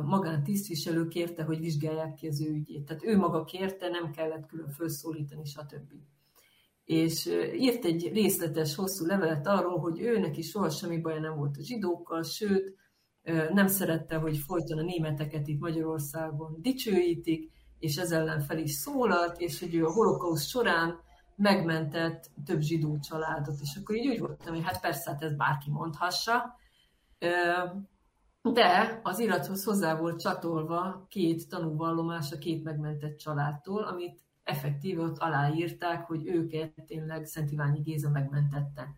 [0.05, 2.85] magántisztviselő kérte, hogy vizsgálják ki az ő ügyét.
[2.85, 5.93] Tehát ő maga kérte, nem kellett külön felszólítani, stb.
[6.83, 11.57] És írt egy részletes, hosszú levelet arról, hogy őnek is soha semmi baja nem volt
[11.57, 12.75] a zsidókkal, sőt,
[13.53, 19.39] nem szerette, hogy folyton a németeket itt Magyarországon dicsőítik, és ez ellen fel is szólalt,
[19.39, 20.99] és hogy ő a holokauszt során
[21.35, 23.59] megmentett több zsidó családot.
[23.61, 26.55] És akkor így úgy voltam, hogy hát persze, hát ez bárki mondhassa,
[28.41, 35.17] de az irathoz hozzá volt csatolva két tanúvallomás a két megmentett családtól, amit effektíve ott
[35.17, 38.95] aláírták, hogy őket tényleg Szent Iványi Géza megmentette.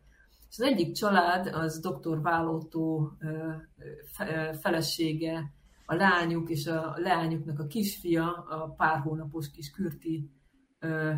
[0.49, 2.21] És az egyik család, az dr.
[2.21, 3.11] Válótó
[4.61, 5.53] felesége,
[5.85, 10.31] a lányuk és a leányuknak a kisfia, a pár hónapos kis Kürti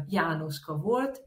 [0.07, 1.21] Jánoska volt,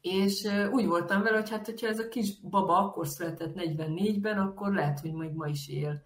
[0.00, 4.72] és úgy voltam vele, hogy hát, hogyha ez a kis baba akkor született 44-ben, akkor
[4.72, 6.02] lehet, hogy majd ma is él.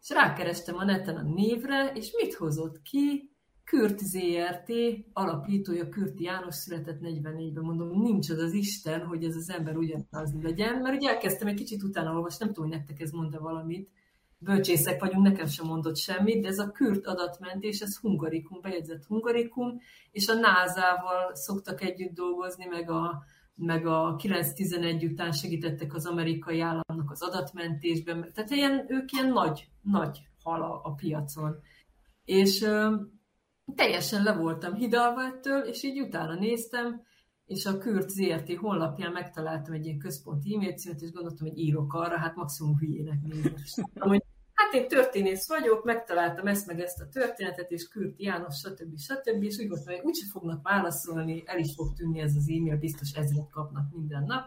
[0.00, 3.30] És rákerestem a neten a névre, és mit hozott ki?
[3.64, 4.72] Kürt ZRT
[5.12, 7.64] alapítója Kürti János született 44-ben.
[7.64, 11.54] Mondom, nincs az az Isten, hogy ez az ember ugyanaz legyen, mert ugye elkezdtem egy
[11.54, 13.90] kicsit utána olvasni, nem tudom, hogy nektek ez mond valamit.
[14.40, 19.80] Bölcsészek vagyunk, nekem sem mondott semmit, de ez a Kürt adatmentés, ez hungarikum, bejegyzett hungarikum,
[20.10, 23.22] és a NASA-val szoktak együtt dolgozni, meg a,
[23.54, 28.30] meg a 9-11 után segítettek az amerikai államnak az adatmentésben.
[28.34, 31.56] Tehát ilyen, ők ilyen nagy, nagy hala a piacon.
[32.24, 32.94] És ö,
[33.74, 37.02] teljesen le voltam hidalva ettől, és így utána néztem,
[37.48, 41.92] és a Kürt ZRT honlapján megtaláltam egy ilyen központi e-mail címet, és gondoltam, hogy írok
[41.92, 43.18] arra, hát maximum hülyének
[43.94, 44.22] hogy
[44.52, 48.98] hát én történész vagyok, megtaláltam ezt meg ezt a történetet, és Kürt János, stb.
[48.98, 49.42] stb.
[49.42, 53.12] És úgy gondoltam, hogy úgyse fognak válaszolni, el is fog tűnni ez az e-mail, biztos
[53.12, 54.44] ezret kapnak minden nap.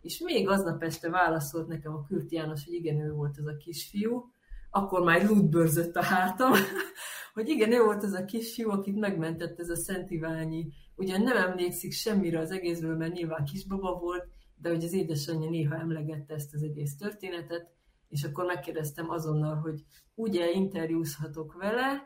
[0.00, 3.56] És még aznap este válaszolt nekem a Kürt János, hogy igen, ő volt ez a
[3.56, 4.32] kisfiú,
[4.70, 6.52] akkor már lútbörzött a hátam,
[7.34, 10.72] hogy igen, ő volt ez a kisfiú, akit megmentett ez a Szent Iványi.
[11.02, 15.74] Ugyan nem emlékszik semmire az egészből, mert nyilván kisbaba volt, de hogy az édesanyja néha
[15.74, 17.70] emlegette ezt az egész történetet,
[18.08, 19.84] és akkor megkérdeztem azonnal, hogy
[20.14, 22.02] ugye interjúzhatok vele,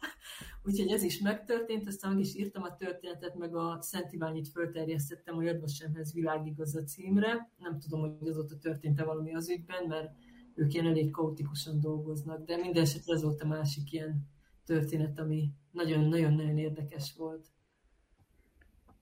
[0.66, 5.36] úgyhogy ez is megtörtént, aztán meg is írtam a történetet, meg a Szent Iványit fölterjesztettem
[5.36, 7.52] a Jadvasemhez világigaz a címre.
[7.58, 10.12] Nem tudom, hogy azóta történt-e valami az ügyben, mert
[10.54, 14.28] ők ilyen elég kaotikusan dolgoznak, de minden esetre ez volt a másik ilyen
[14.64, 17.46] történet, ami nagyon-nagyon-nagyon érdekes volt.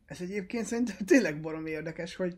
[0.08, 2.34] Ez egyébként szerintem tényleg barom érdekes, hogy,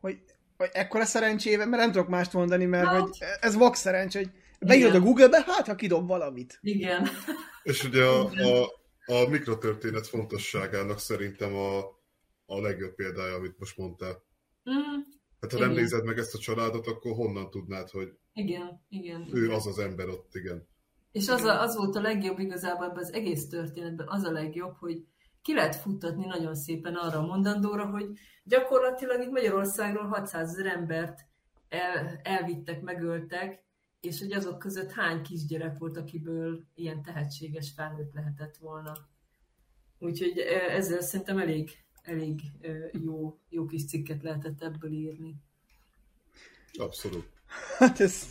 [0.00, 0.18] hogy
[0.60, 3.00] hogy ekkora szerencsével, mert nem tudok mást mondani, mert hát.
[3.00, 4.30] hogy ez vak szerencs, hogy
[4.60, 6.58] beírod a Google-be, hát ha kidob valamit.
[6.62, 7.08] Igen.
[7.62, 8.64] És ugye a, a,
[9.06, 11.78] a mikrotörténet fontosságának szerintem a,
[12.46, 14.22] a legjobb példája, amit most mondtál.
[14.70, 15.00] Mm.
[15.40, 15.68] Hát ha igen.
[15.68, 19.56] nem nézed meg ezt a családot, akkor honnan tudnád, hogy igen, igen, ő igen.
[19.56, 20.68] az az ember ott, igen.
[21.12, 24.74] És az, a, az volt a legjobb igazából ebben az egész történetben, az a legjobb,
[24.78, 25.04] hogy
[25.42, 28.06] ki lehet futtatni nagyon szépen arra a mondandóra, hogy
[28.44, 31.20] gyakorlatilag itt Magyarországról 600 ezer embert
[31.68, 33.62] el, elvittek, megöltek,
[34.00, 39.08] és hogy azok között hány kisgyerek volt, akiből ilyen tehetséges felnőtt lehetett volna.
[39.98, 41.70] Úgyhogy e, ezzel szerintem elég,
[42.02, 45.34] elég e, jó, jó kis cikket lehetett ebből írni.
[46.78, 47.28] Abszolút.
[47.78, 48.26] Hát ez...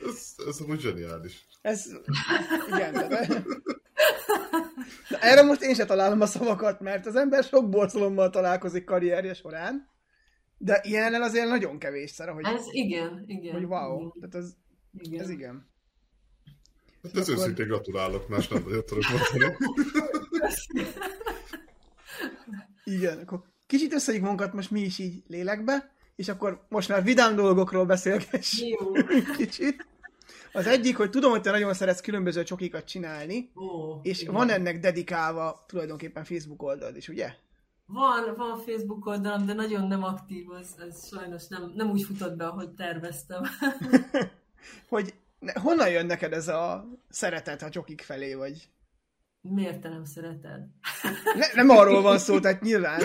[0.00, 1.46] Ez, ez amúgy zseniális.
[1.62, 1.90] Ez...
[2.68, 3.44] Igen, de...
[5.08, 9.34] Na, erre most én se találom a szavakat, mert az ember sok borzalommal találkozik karrierje
[9.34, 9.88] során,
[10.58, 12.44] de ilyennel azért nagyon kevés szer, hogy...
[12.44, 13.52] Ez igen, igen.
[13.52, 14.12] Hogy wow, igen.
[14.20, 14.52] tehát ez
[14.98, 15.20] igen.
[15.20, 15.72] ez igen.
[17.02, 19.56] Hát ez őszintén gratulálok, más nem nagyon tudok mondani.
[22.84, 27.34] Igen, akkor kicsit összeik magunkat most mi is így lélekbe, és akkor most már vidám
[27.34, 29.06] dolgokról beszélgessünk
[29.38, 29.86] kicsit.
[30.56, 34.34] Az egyik, hogy tudom, hogy te nagyon szeretsz különböző csokikat csinálni, Ó, és igen.
[34.34, 37.32] van ennek dedikálva tulajdonképpen Facebook oldalad is, ugye?
[37.86, 42.36] Van, van Facebook oldalam, de nagyon nem aktív, ez, ez sajnos nem, nem úgy futott
[42.36, 43.42] be, ahogy terveztem.
[44.88, 48.68] Hogy ne, honnan jön neked ez a szeretet a csokik felé, vagy...
[49.40, 50.60] Miért te nem szereted?
[51.34, 53.00] Ne, nem arról van szó, tehát nyilván.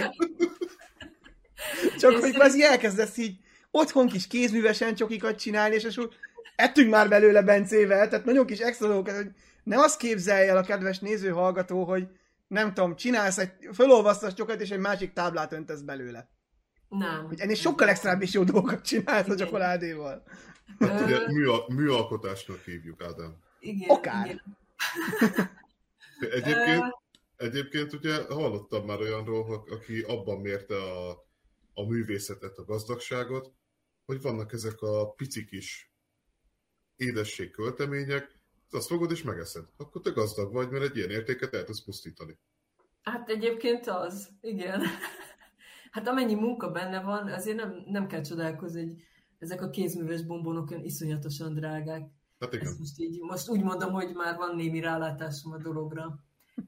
[1.97, 3.37] Csak Én hogy szerint- elkezdesz így
[3.71, 6.09] otthon kis kézművesen csokikat csinálni, és akkor
[6.59, 9.31] ettünk már belőle Bencével, tehát nagyon kis extra dolgokat, hogy
[9.63, 12.07] ne azt képzelje el a kedves néző hallgató, hogy
[12.47, 16.29] nem tudom, csinálsz egy, fölolvasztasz csokat, és egy másik táblát öntesz belőle.
[16.89, 17.25] Nem.
[17.27, 20.23] Hogy ennél sokkal extrább is jó dolgokat csinálsz a csokoládéval.
[20.79, 23.37] Hát ugye Ö, műa, műalkotásnak hívjuk, Ádám.
[23.59, 24.25] igen, Akár.
[24.25, 24.47] Igen.
[26.19, 26.83] Egyébként,
[27.35, 31.09] egyébként ugye hallottam már olyanról, aki abban mérte a,
[31.73, 33.51] a művészetet, a gazdagságot,
[34.05, 35.88] hogy vannak ezek a pici kis
[36.99, 38.37] édesség költemények,
[38.71, 39.65] azt fogod és megeszed.
[39.77, 42.37] Akkor te gazdag vagy, mert egy ilyen értéket el tudsz pusztítani.
[43.01, 44.81] Hát egyébként az, igen.
[45.91, 49.03] Hát amennyi munka benne van, azért nem, nem kell csodálkozni, hogy
[49.37, 52.09] ezek a kézműves bombonok olyan iszonyatosan drágák.
[52.39, 52.65] Hát igen.
[52.65, 56.19] Ezt most, így, most úgy mondom, hogy már van némi rálátásom a dologra.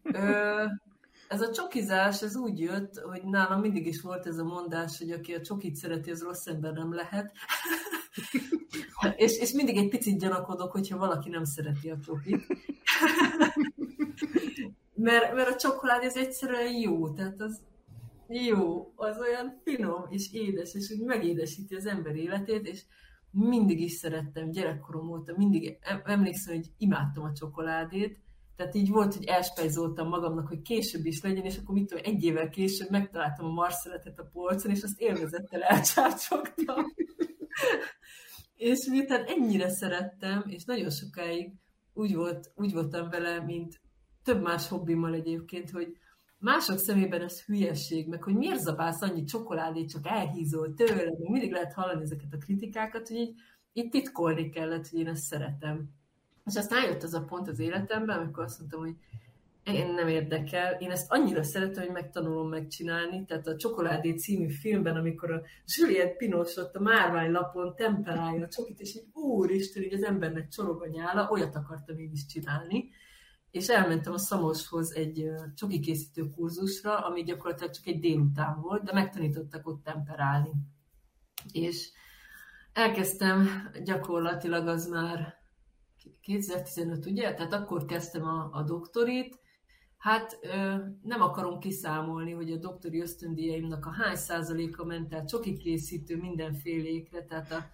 [0.03, 0.65] Ö,
[1.31, 5.11] ez a csokizás, ez úgy jött, hogy nálam mindig is volt ez a mondás, hogy
[5.11, 7.31] aki a csokit szereti, az rossz ember nem lehet.
[9.15, 12.47] és, és mindig egy picit gyanakodok, hogyha valaki nem szereti a csokit.
[14.95, 17.61] mert, mert a csokolád ez egyszerűen jó, tehát az
[18.27, 22.83] jó, az olyan finom és édes, és úgy megédesíti az ember életét, és
[23.31, 28.19] mindig is szerettem, gyerekkorom óta, mindig em- emlékszem, hogy imádtam a csokoládét,
[28.61, 32.23] tehát így volt, hogy elspejzoltam magamnak, hogy később is legyen, és akkor mit tudom, egy
[32.23, 36.85] évvel később megtaláltam a marszeletet a polcon, és azt élvezettel elcsácsogtam.
[38.55, 41.51] és miután ennyire szerettem, és nagyon sokáig
[41.93, 43.81] úgy, volt, úgy voltam vele, mint
[44.23, 45.97] több más hobbimmal egyébként, hogy
[46.37, 51.73] mások szemében ez hülyesség, meg hogy miért zabálsz annyi csokoládét, csak elhízol tőle, mindig lehet
[51.73, 53.33] hallani ezeket a kritikákat, hogy így,
[53.73, 55.99] így titkolni kellett, hogy én ezt szeretem.
[56.45, 58.95] És aztán jött az a pont az életemben, amikor azt mondtam, hogy
[59.63, 64.95] én nem érdekel, én ezt annyira szeretem, hogy megtanulom megcsinálni, tehát a Csokoládé című filmben,
[64.95, 70.03] amikor a Juliette Binoche ott a márványlapon temperálja a csokit, és így úristen, így az
[70.03, 72.89] embernek csorog a nyála, olyat akartam én is csinálni,
[73.51, 78.93] és elmentem a Szamoshoz egy csoki készítő kurzusra, ami gyakorlatilag csak egy délután volt, de
[78.93, 80.51] megtanítottak ott temperálni.
[81.51, 81.91] És
[82.73, 83.47] elkezdtem
[83.83, 85.40] gyakorlatilag az már
[86.21, 87.33] 2015, ugye?
[87.33, 89.39] Tehát akkor kezdtem a, a doktorit.
[89.97, 95.57] Hát ö, nem akarom kiszámolni, hogy a doktori ösztöndíjaimnak a hány százaléka ment el csoki
[95.57, 97.65] készítő mindenfélékre, tehát a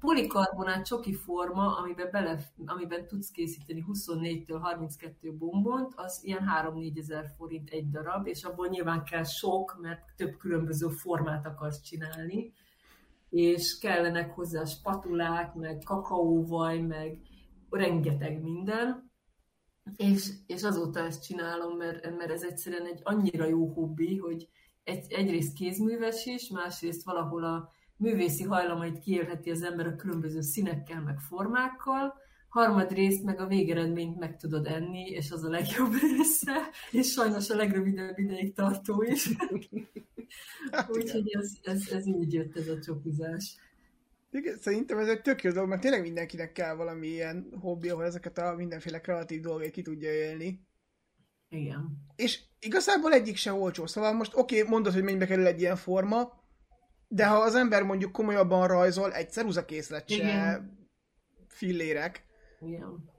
[0.00, 7.24] polikarbonát csoki forma, amiben, bele, amiben tudsz készíteni 24-től 32 bombont, az ilyen 3-4 ezer
[7.36, 12.52] forint egy darab, és abból nyilván kell sok, mert több különböző formát akarsz csinálni,
[13.30, 17.20] és kellenek hozzá spatulák, meg kakaóvaj, meg
[17.70, 19.10] rengeteg minden,
[19.96, 24.48] és, és azóta ezt csinálom, mert, mert ez egyszerűen egy annyira jó hobbi, hogy
[24.84, 31.02] egy, egyrészt kézműves is, másrészt valahol a művészi hajlamait kiélheti az ember a különböző színekkel,
[31.02, 32.14] meg formákkal,
[32.48, 37.56] harmadrészt meg a végeredményt meg tudod enni, és az a legjobb része, és sajnos a
[37.56, 39.28] legrövidebb ideig tartó is.
[40.70, 40.96] Hát.
[40.96, 43.56] Úgyhogy ez, ez, ez így jött ez a csokizás.
[44.30, 48.04] Igen, szerintem ez egy tök jó dolog, mert tényleg mindenkinek kell valami ilyen hobbi, ahol
[48.04, 50.66] ezeket a mindenféle kreatív dolgait ki tudja élni.
[51.48, 52.06] Igen.
[52.16, 53.86] És igazából egyik se olcsó.
[53.86, 56.42] Szóval most oké, okay, mondod, hogy mennyibe kerül egy ilyen forma,
[57.08, 60.78] de ha az ember mondjuk komolyabban rajzol, egy ceruzakészlet se Igen.
[61.48, 62.24] fillérek,
[62.60, 63.10] Igen.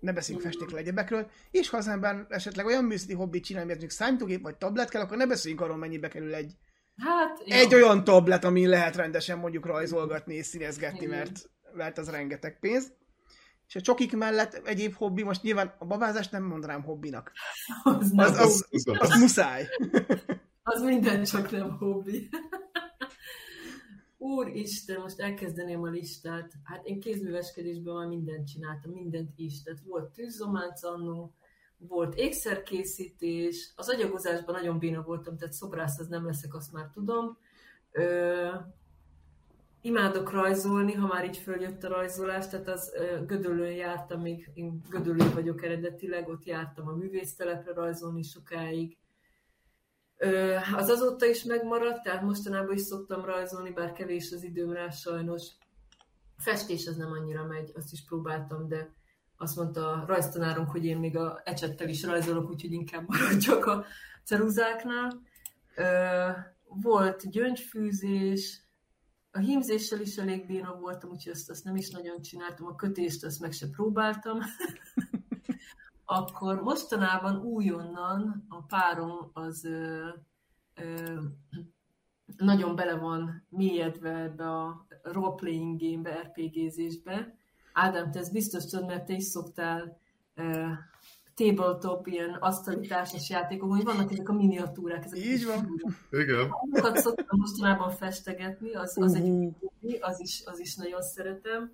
[0.00, 4.00] ne beszéljünk festékről egyebekről, és ha az ember esetleg olyan műszaki hobbit csinál, miért mondjuk
[4.00, 6.56] számítógép vagy tablet kell, akkor ne beszéljünk arról, mennyibe kerül egy,
[7.00, 7.56] Hát, jó.
[7.56, 11.18] egy olyan tablet, amin lehet rendesen mondjuk rajzolgatni és színezgetni, Igen.
[11.18, 12.92] mert, mert az rengeteg pénz.
[13.68, 17.32] És a csokik mellett egyéb hobbi, most nyilván a bavázást nem mondanám hobbinak.
[17.82, 19.66] Az, az, Az, az, az muszáj.
[20.62, 22.28] az minden csak nem hobbi.
[24.18, 26.52] Úristen, most elkezdeném a listát.
[26.64, 29.62] Hát én kézműveskedésben már mindent csináltam, mindent is.
[29.62, 31.34] Tehát volt tűzzománc annó,
[31.88, 37.38] volt ékszerkészítés, az agyagozásban nagyon béna voltam, tehát szobrász az nem leszek, azt már tudom.
[37.92, 38.48] Ö,
[39.80, 42.92] imádok rajzolni, ha már így följött a rajzolás, tehát az
[43.26, 48.96] Gödöllőn jártam, még én Gödöllő vagyok eredetileg, ott jártam a művésztelepre rajzolni sokáig.
[50.76, 55.42] Az azóta is megmaradt, tehát mostanában is szoktam rajzolni, bár kevés az időm rá sajnos.
[56.36, 58.94] Festés az nem annyira megy, azt is próbáltam, de
[59.40, 63.84] azt mondta a rajztanárunk, hogy én még a ecsettel is rajzolok, úgyhogy inkább maradjak a
[64.24, 65.22] ceruzáknál.
[66.64, 68.62] Volt gyöngyfűzés,
[69.30, 73.24] a hímzéssel is elég béna voltam, úgyhogy azt, azt nem is nagyon csináltam, a kötést
[73.24, 74.38] azt meg se próbáltam.
[76.04, 80.08] Akkor mostanában újonnan a párom az ö,
[80.74, 81.20] ö,
[82.36, 87.39] nagyon bele van mélyedve ebbe a role-playing game-be, RPG-zésbe.
[87.72, 89.98] Ádám, te ezt biztos tudod, mert te is szoktál
[90.34, 90.66] ö,
[91.40, 95.04] tabletop, ilyen asztali társas játékok, hogy vannak ezek a miniatúrák.
[95.04, 95.82] Ezek Így van.
[96.10, 96.50] Igen.
[96.70, 101.70] Azokat szoktam mostanában festegetni, az, az egy hobbi, az is, az is nagyon szeretem.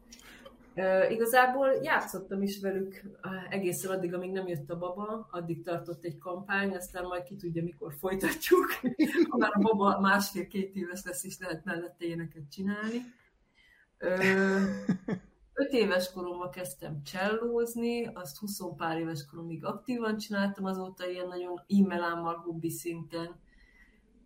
[0.74, 6.04] Uh, igazából játszottam is velük uh, egészen addig, amíg nem jött a baba, addig tartott
[6.04, 8.66] egy kampány, aztán majd ki tudja, mikor folytatjuk.
[9.28, 13.00] ha már a baba másfél-két éves lesz, is lehet mellette éneket csinálni.
[14.00, 15.16] Uh,
[15.56, 21.62] öt éves koromban kezdtem csellózni, azt 20 pár éves koromig aktívan csináltam, azóta ilyen nagyon
[21.68, 23.40] e-mailámmal hobbi szinten.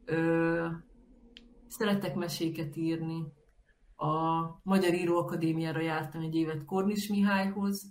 [0.05, 0.67] Ö,
[1.69, 3.23] szeretek meséket írni.
[3.97, 7.89] A Magyar Íróakadémiára jártam egy évet Kornis Mihályhoz.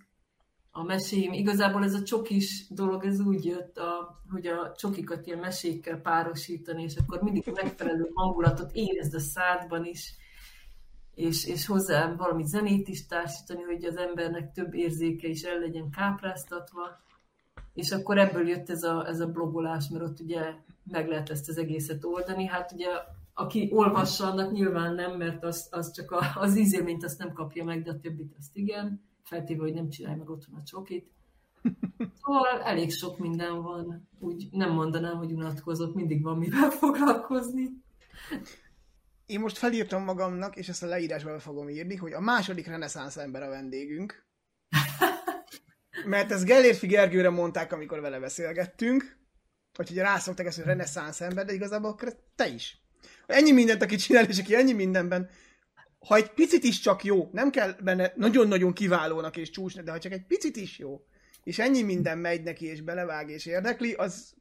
[0.72, 5.40] A mesém, igazából ez a csokis dolog, ez úgy jött, a, hogy a csokikat ilyen
[5.40, 10.16] mesékkel párosítani, és akkor mindig megfelelő hangulatot érezd a szádban is
[11.20, 15.90] és, és hozzá valami zenét is társítani, hogy az embernek több érzéke is el legyen
[15.90, 17.02] kápráztatva.
[17.74, 20.42] És akkor ebből jött ez a, ez a blogolás, mert ott ugye
[20.84, 22.46] meg lehet ezt az egészet oldani.
[22.46, 22.88] Hát ugye
[23.34, 27.64] aki olvassa, annak nyilván nem, mert az, az csak a, az ízélményt azt nem kapja
[27.64, 31.12] meg, de a többit azt igen, feltéve, hogy nem csinálj meg otthon a csokit.
[32.22, 37.70] Szóval elég sok minden van, úgy nem mondanám, hogy unatkozott, mindig van mivel foglalkozni.
[39.30, 43.44] Én most felírtam magamnak, és ezt a leírásba fogom írni, hogy a második reneszánsz ember
[43.44, 44.26] a vendégünk.
[46.06, 49.18] Mert ezt Gellérfi Gergőre mondták, amikor vele beszélgettünk,
[49.74, 52.82] hogy rászoktak ezt, hogy reneszánsz ember, de igazából akkor te is.
[53.26, 55.30] Ennyi mindent, aki csinál, és aki ennyi mindenben,
[56.08, 60.00] ha egy picit is csak jó, nem kell benne nagyon-nagyon kiválónak és csúcsnak, de ha
[60.00, 61.02] csak egy picit is jó,
[61.44, 64.34] és ennyi minden megy neki, és belevág, és érdekli, az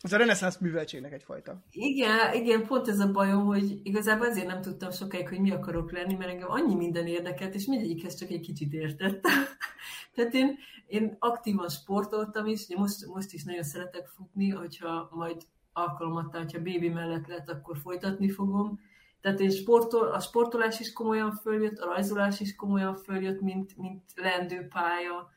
[0.00, 1.62] ez a reneszánsz műveltségnek egyfajta.
[1.70, 5.92] Igen, igen, pont ez a bajom, hogy igazából azért nem tudtam sokáig, hogy mi akarok
[5.92, 9.42] lenni, mert engem annyi minden érdekelt, és mindegyikhez csak egy kicsit értettem.
[10.14, 15.42] Tehát én, én aktívan sportoltam is, most, most is nagyon szeretek futni, hogyha majd
[15.72, 18.80] alkalomattán, hogyha bébi mellett lehet, akkor folytatni fogom.
[19.20, 24.02] Tehát én sportol, a sportolás is komolyan följött, a rajzolás is komolyan följött, mint, mint
[24.14, 25.30] lendőpálya.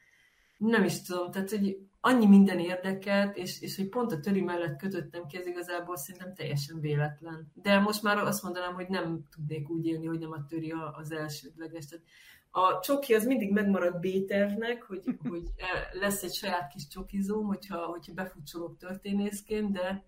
[0.58, 4.78] Nem is tudom, tehát hogy annyi minden érdekelt, és, és hogy pont a töri mellett
[4.78, 7.52] kötöttem ki, ez igazából szerintem teljesen véletlen.
[7.54, 11.12] De most már azt mondanám, hogy nem tudnék úgy élni, hogy nem a töri az
[11.12, 11.86] elsődleges.
[11.86, 12.06] Tehát
[12.52, 15.44] a csoki az mindig megmarad B-tervnek, hogy, hogy
[15.92, 20.06] lesz egy saját kis csokizóm, hogyha, hogyha befutcsolok történészként, de,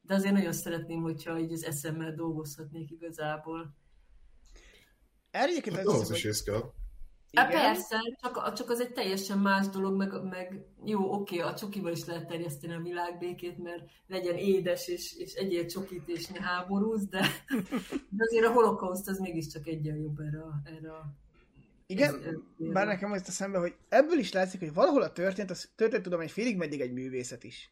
[0.00, 3.74] de azért nagyon szeretném, hogyha így az eszemmel dolgozhatnék igazából.
[5.30, 6.72] Erre egyébként hát, az, az is kell.
[7.36, 11.92] Hát persze, csak, csak az egy teljesen más dolog, meg, meg jó, oké, a csokival
[11.92, 17.06] is lehet terjeszteni a világbékét, mert legyen édes, és, és egyél csokit, és ne háborúz,
[17.06, 17.26] de,
[18.16, 20.92] de azért a holokauszt az mégiscsak egyen jobb erre, erre
[21.86, 25.50] igen, ez, ez, bár nekem azt eszembe, hogy ebből is látszik, hogy valahol a történet,
[25.50, 27.70] az történet tudom, hogy félig meddig egy művészet is.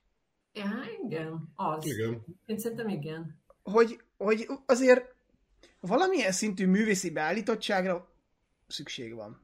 [0.53, 0.71] Ja,
[1.05, 1.87] igen, az.
[1.87, 2.25] Igen.
[2.47, 3.43] Én szerintem igen.
[3.63, 5.15] Hogy, hogy azért
[5.81, 8.09] valamilyen szintű művészi beállítottságra
[8.67, 9.44] szükség van.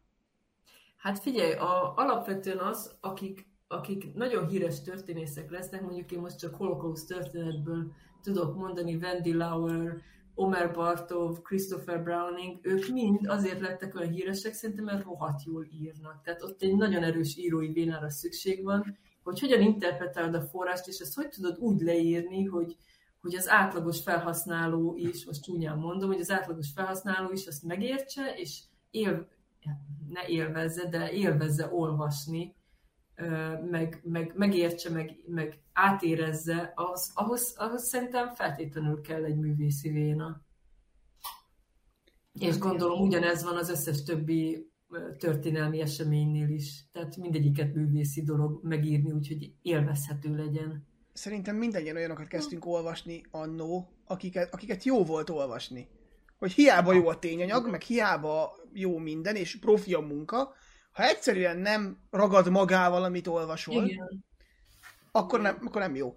[1.01, 6.55] Hát figyelj, a, alapvetően az, akik, akik nagyon híres történészek lesznek, mondjuk én most csak
[6.55, 9.97] holokauszt történetből tudok mondani, Wendy Lauer,
[10.35, 16.22] Omer Bartov, Christopher Browning, ők mind azért lettek olyan híresek, szerintem, mert rohadt jól írnak.
[16.22, 20.98] Tehát ott egy nagyon erős írói vénára szükség van, hogy hogyan interpretálod a forrást, és
[20.98, 22.77] ezt hogy tudod úgy leírni, hogy,
[23.20, 28.35] hogy az átlagos felhasználó is, most csúnyán mondom, hogy az átlagos felhasználó is azt megértse,
[28.36, 28.60] és
[28.90, 29.28] él,
[30.08, 32.54] ne élvezze, de élvezze olvasni,
[33.70, 40.44] meg, meg, megértse, meg, meg átérezze, ahhoz, ahhoz, ahhoz szerintem feltétlenül kell egy művészi véna.
[42.32, 44.68] És gondolom ugyanez van az összes többi
[45.18, 46.84] történelmi eseménynél is.
[46.92, 50.88] Tehát mindegyiket művészi dolog megírni, úgyhogy élvezhető legyen.
[51.12, 55.88] Szerintem mindegyen olyanokat kezdtünk olvasni annó, akiket, akiket jó volt olvasni
[56.40, 60.55] hogy hiába jó a tényanyag, meg hiába jó minden, és profi a munka,
[60.92, 64.24] ha egyszerűen nem ragad magával, amit olvasol, Igen.
[65.12, 66.14] akkor nem, akkor nem jó.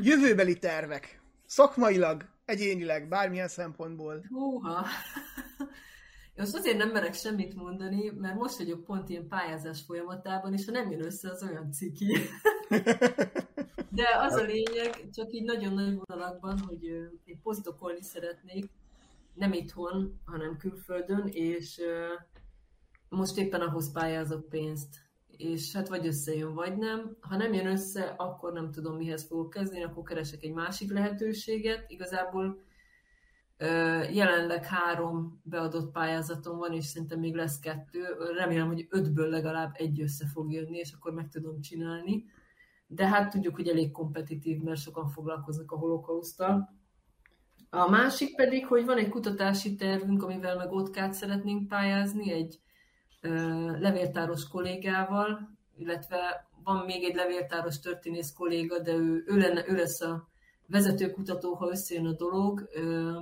[0.00, 1.20] Jövőbeli tervek.
[1.46, 4.26] Szakmailag, egyénileg, bármilyen szempontból.
[4.28, 4.86] Húha!
[6.36, 10.72] Most azért nem merek semmit mondani, mert most vagyok pont ilyen pályázás folyamatában, és ha
[10.72, 12.16] nem jön össze, az olyan ciki.
[13.90, 16.84] De az a lényeg, csak így nagyon nagy vonalakban, hogy
[17.24, 18.70] én posztokolni szeretnék,
[19.36, 21.80] nem itthon, hanem külföldön, és
[23.08, 25.04] most éppen ahhoz pályázok pénzt.
[25.26, 27.16] És hát vagy összejön, vagy nem.
[27.20, 31.84] Ha nem jön össze, akkor nem tudom, mihez fogok kezdeni, akkor keresek egy másik lehetőséget.
[31.90, 32.64] Igazából
[34.12, 38.02] Jelenleg három beadott pályázatom van, és szerintem még lesz kettő.
[38.36, 42.24] Remélem, hogy ötből legalább egy össze fog jönni, és akkor meg tudom csinálni.
[42.86, 46.75] De hát tudjuk, hogy elég kompetitív, mert sokan foglalkoznak a holokausztal.
[47.70, 52.60] A másik pedig, hogy van egy kutatási tervünk, amivel meg Otkát szeretnénk pályázni, egy
[53.20, 53.30] ö,
[53.78, 60.00] levéltáros kollégával, illetve van még egy levéltáros történész kolléga, de ő, ő, lenne, ő lesz
[60.00, 60.28] a
[60.66, 62.68] vezetőkutató, ha összejön a dolog.
[62.72, 63.20] Ö,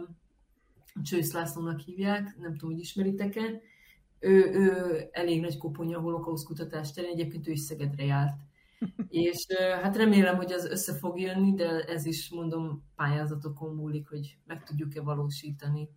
[1.03, 3.61] Csősz Lászlónak hívják, nem tudom, hogy ismeritek-e.
[4.19, 8.37] Ő, ő elég nagy koponya a holokausz kutatás terén, egyébként ő is Szegedre járt.
[9.09, 9.47] És
[9.83, 14.65] hát remélem, hogy az össze fog jönni, de ez is, mondom, pályázatokon múlik, hogy meg
[14.65, 15.89] tudjuk-e valósítani.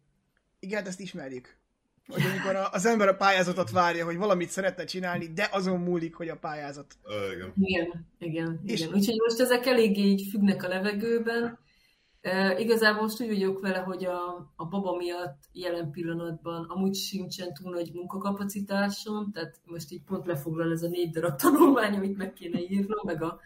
[0.59, 1.57] Igen, ezt ismerjük.
[2.07, 6.15] Hogy amikor a- az ember a pályázatot várja, hogy valamit szeretne csinálni, de azon múlik,
[6.15, 6.93] hogy a pályázat.
[7.03, 7.53] Ö, igen.
[7.55, 8.93] Igen, igen, És- igen.
[8.93, 11.59] Úgyhogy most ezek eléggé így függnek a levegőben.
[12.57, 17.73] Igazából most úgy vagyok vele, hogy a, a baba miatt jelen pillanatban amúgy sincsen túl
[17.73, 22.59] nagy munkakapacitásom, tehát most így pont lefoglal ez a négy darab tanulmány, amit meg kéne
[22.59, 23.39] írnom, meg a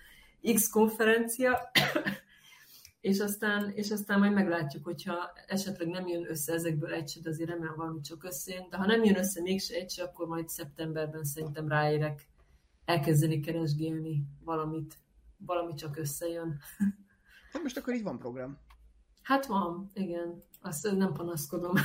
[0.53, 1.71] X konferencia,
[3.01, 7.29] és aztán, és aztán majd meglátjuk, hogyha esetleg nem jön össze ezekből egy se, de
[7.29, 10.49] azért remélem valami csak összejön, de ha nem jön össze mégse egy se, akkor majd
[10.49, 12.27] szeptemberben szerintem ráérek
[12.85, 14.97] elkezdeni keresgélni valamit,
[15.37, 16.59] valami csak összejön.
[17.51, 18.57] Hát most akkor így van program.
[19.21, 21.73] Hát van, igen, azt nem panaszkodom.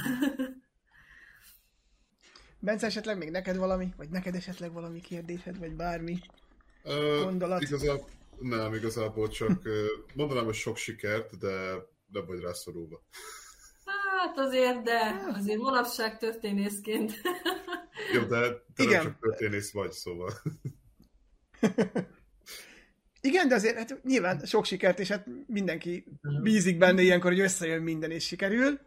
[2.59, 6.19] Bence, esetleg még neked valami, vagy neked esetleg valami kérdésed, vagy bármi?
[6.83, 7.63] Ö, Gondolat?
[7.63, 8.09] Igazából,
[8.39, 9.63] nem, igazából csak
[10.15, 11.51] mondanám, hogy sok sikert, de
[12.13, 13.03] nem vagy rászorulva.
[14.19, 17.13] Hát azért, de azért manapság történészként.
[18.13, 18.93] Jó, de te Igen.
[18.93, 20.33] nem csak történész vagy, szóval.
[23.27, 26.05] Igen, de azért hát nyilván sok sikert, és hát mindenki
[26.43, 28.79] bízik benne ilyenkor, hogy összejön minden és sikerül.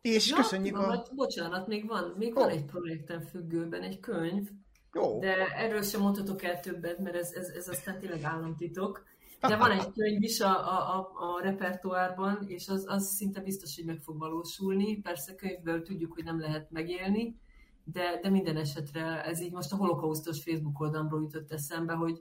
[0.00, 0.96] És Ja, köszönjük tudom, a...
[0.96, 2.40] hogy- Bocsánat, még van, még Ó.
[2.40, 4.48] van egy projektem függőben, egy könyv,
[4.92, 9.04] Jó, de erről sem mondhatok el többet, mert ez, ez, ez aztán tényleg államtitok.
[9.40, 13.76] De van egy könyv is a, a, a, a repertoárban, és az, az szinte biztos,
[13.76, 15.00] hogy meg fog valósulni.
[15.00, 17.36] Persze könyvből tudjuk, hogy nem lehet megélni,
[17.84, 22.20] de, de minden esetre ez így most a holokausztos Facebook oldalamról jutott eszembe, hogy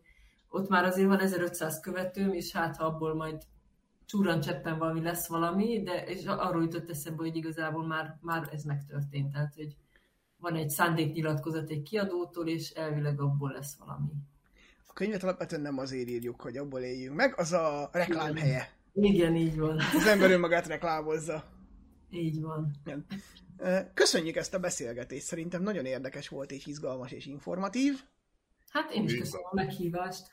[0.49, 3.41] ott már azért van 1500 követőm, és hát ha abból majd
[4.05, 8.63] csúran cseppen valami lesz valami, de és arról jutott eszembe, hogy igazából már, már ez
[8.63, 9.31] megtörtént.
[9.31, 9.75] Tehát, hogy
[10.37, 14.11] van egy szándéknyilatkozat egy kiadótól, és elvileg abból lesz valami.
[14.87, 18.77] a könyvet alapvetően nem azért írjuk, hogy abból éljünk meg, az a reklám helye.
[18.93, 19.79] Igen, így van.
[19.95, 21.43] Az ember önmagát reklámozza.
[22.09, 22.71] Így van.
[22.85, 23.05] Igen.
[23.93, 28.03] Köszönjük ezt a beszélgetést, szerintem nagyon érdekes volt és izgalmas és informatív.
[28.69, 30.27] Hát én is köszönöm a meghívást.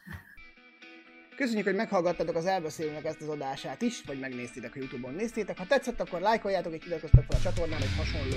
[1.36, 5.58] Köszönjük, hogy meghallgattatok az elbeszélőnek ezt az adását is, vagy megnéztétek a Youtube-on néztétek.
[5.58, 8.36] Ha tetszett, akkor lájkoljátok és iratkozzatok fel a csatornán, hogy hasonló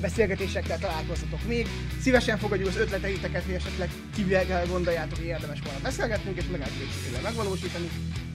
[0.00, 1.66] beszélgetésekkel találkozhatok még.
[2.00, 7.22] Szívesen fogadjuk az ötleteiteket, hogy esetleg kivel gondoljátok, hogy érdemes volna beszélgetnünk, és meg lehet
[7.22, 7.88] megvalósítani.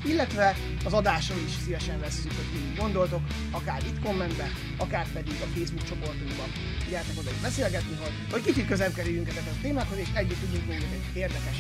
[0.06, 0.56] Illetve
[0.86, 3.22] az adáson is szívesen vesszük, hogy mit gondoltok,
[3.52, 4.48] akár itt kommentbe,
[4.78, 6.50] akár pedig a Facebook csoportunkban.
[6.90, 10.68] Gyertek oda is beszélgetni, hogy, hogy kicsit közel kerüljünk ezekhez a témákhoz, és együtt tudjunk
[10.68, 11.60] mondjuk egy érdekes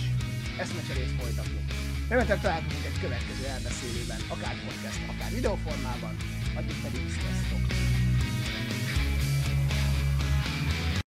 [0.59, 1.61] eszmecserét folytatni.
[2.09, 6.15] Remélem találkozunk egy következő elbeszélőben, akár podcast, akár videóformában,
[6.55, 7.84] addig pedig sziasztok!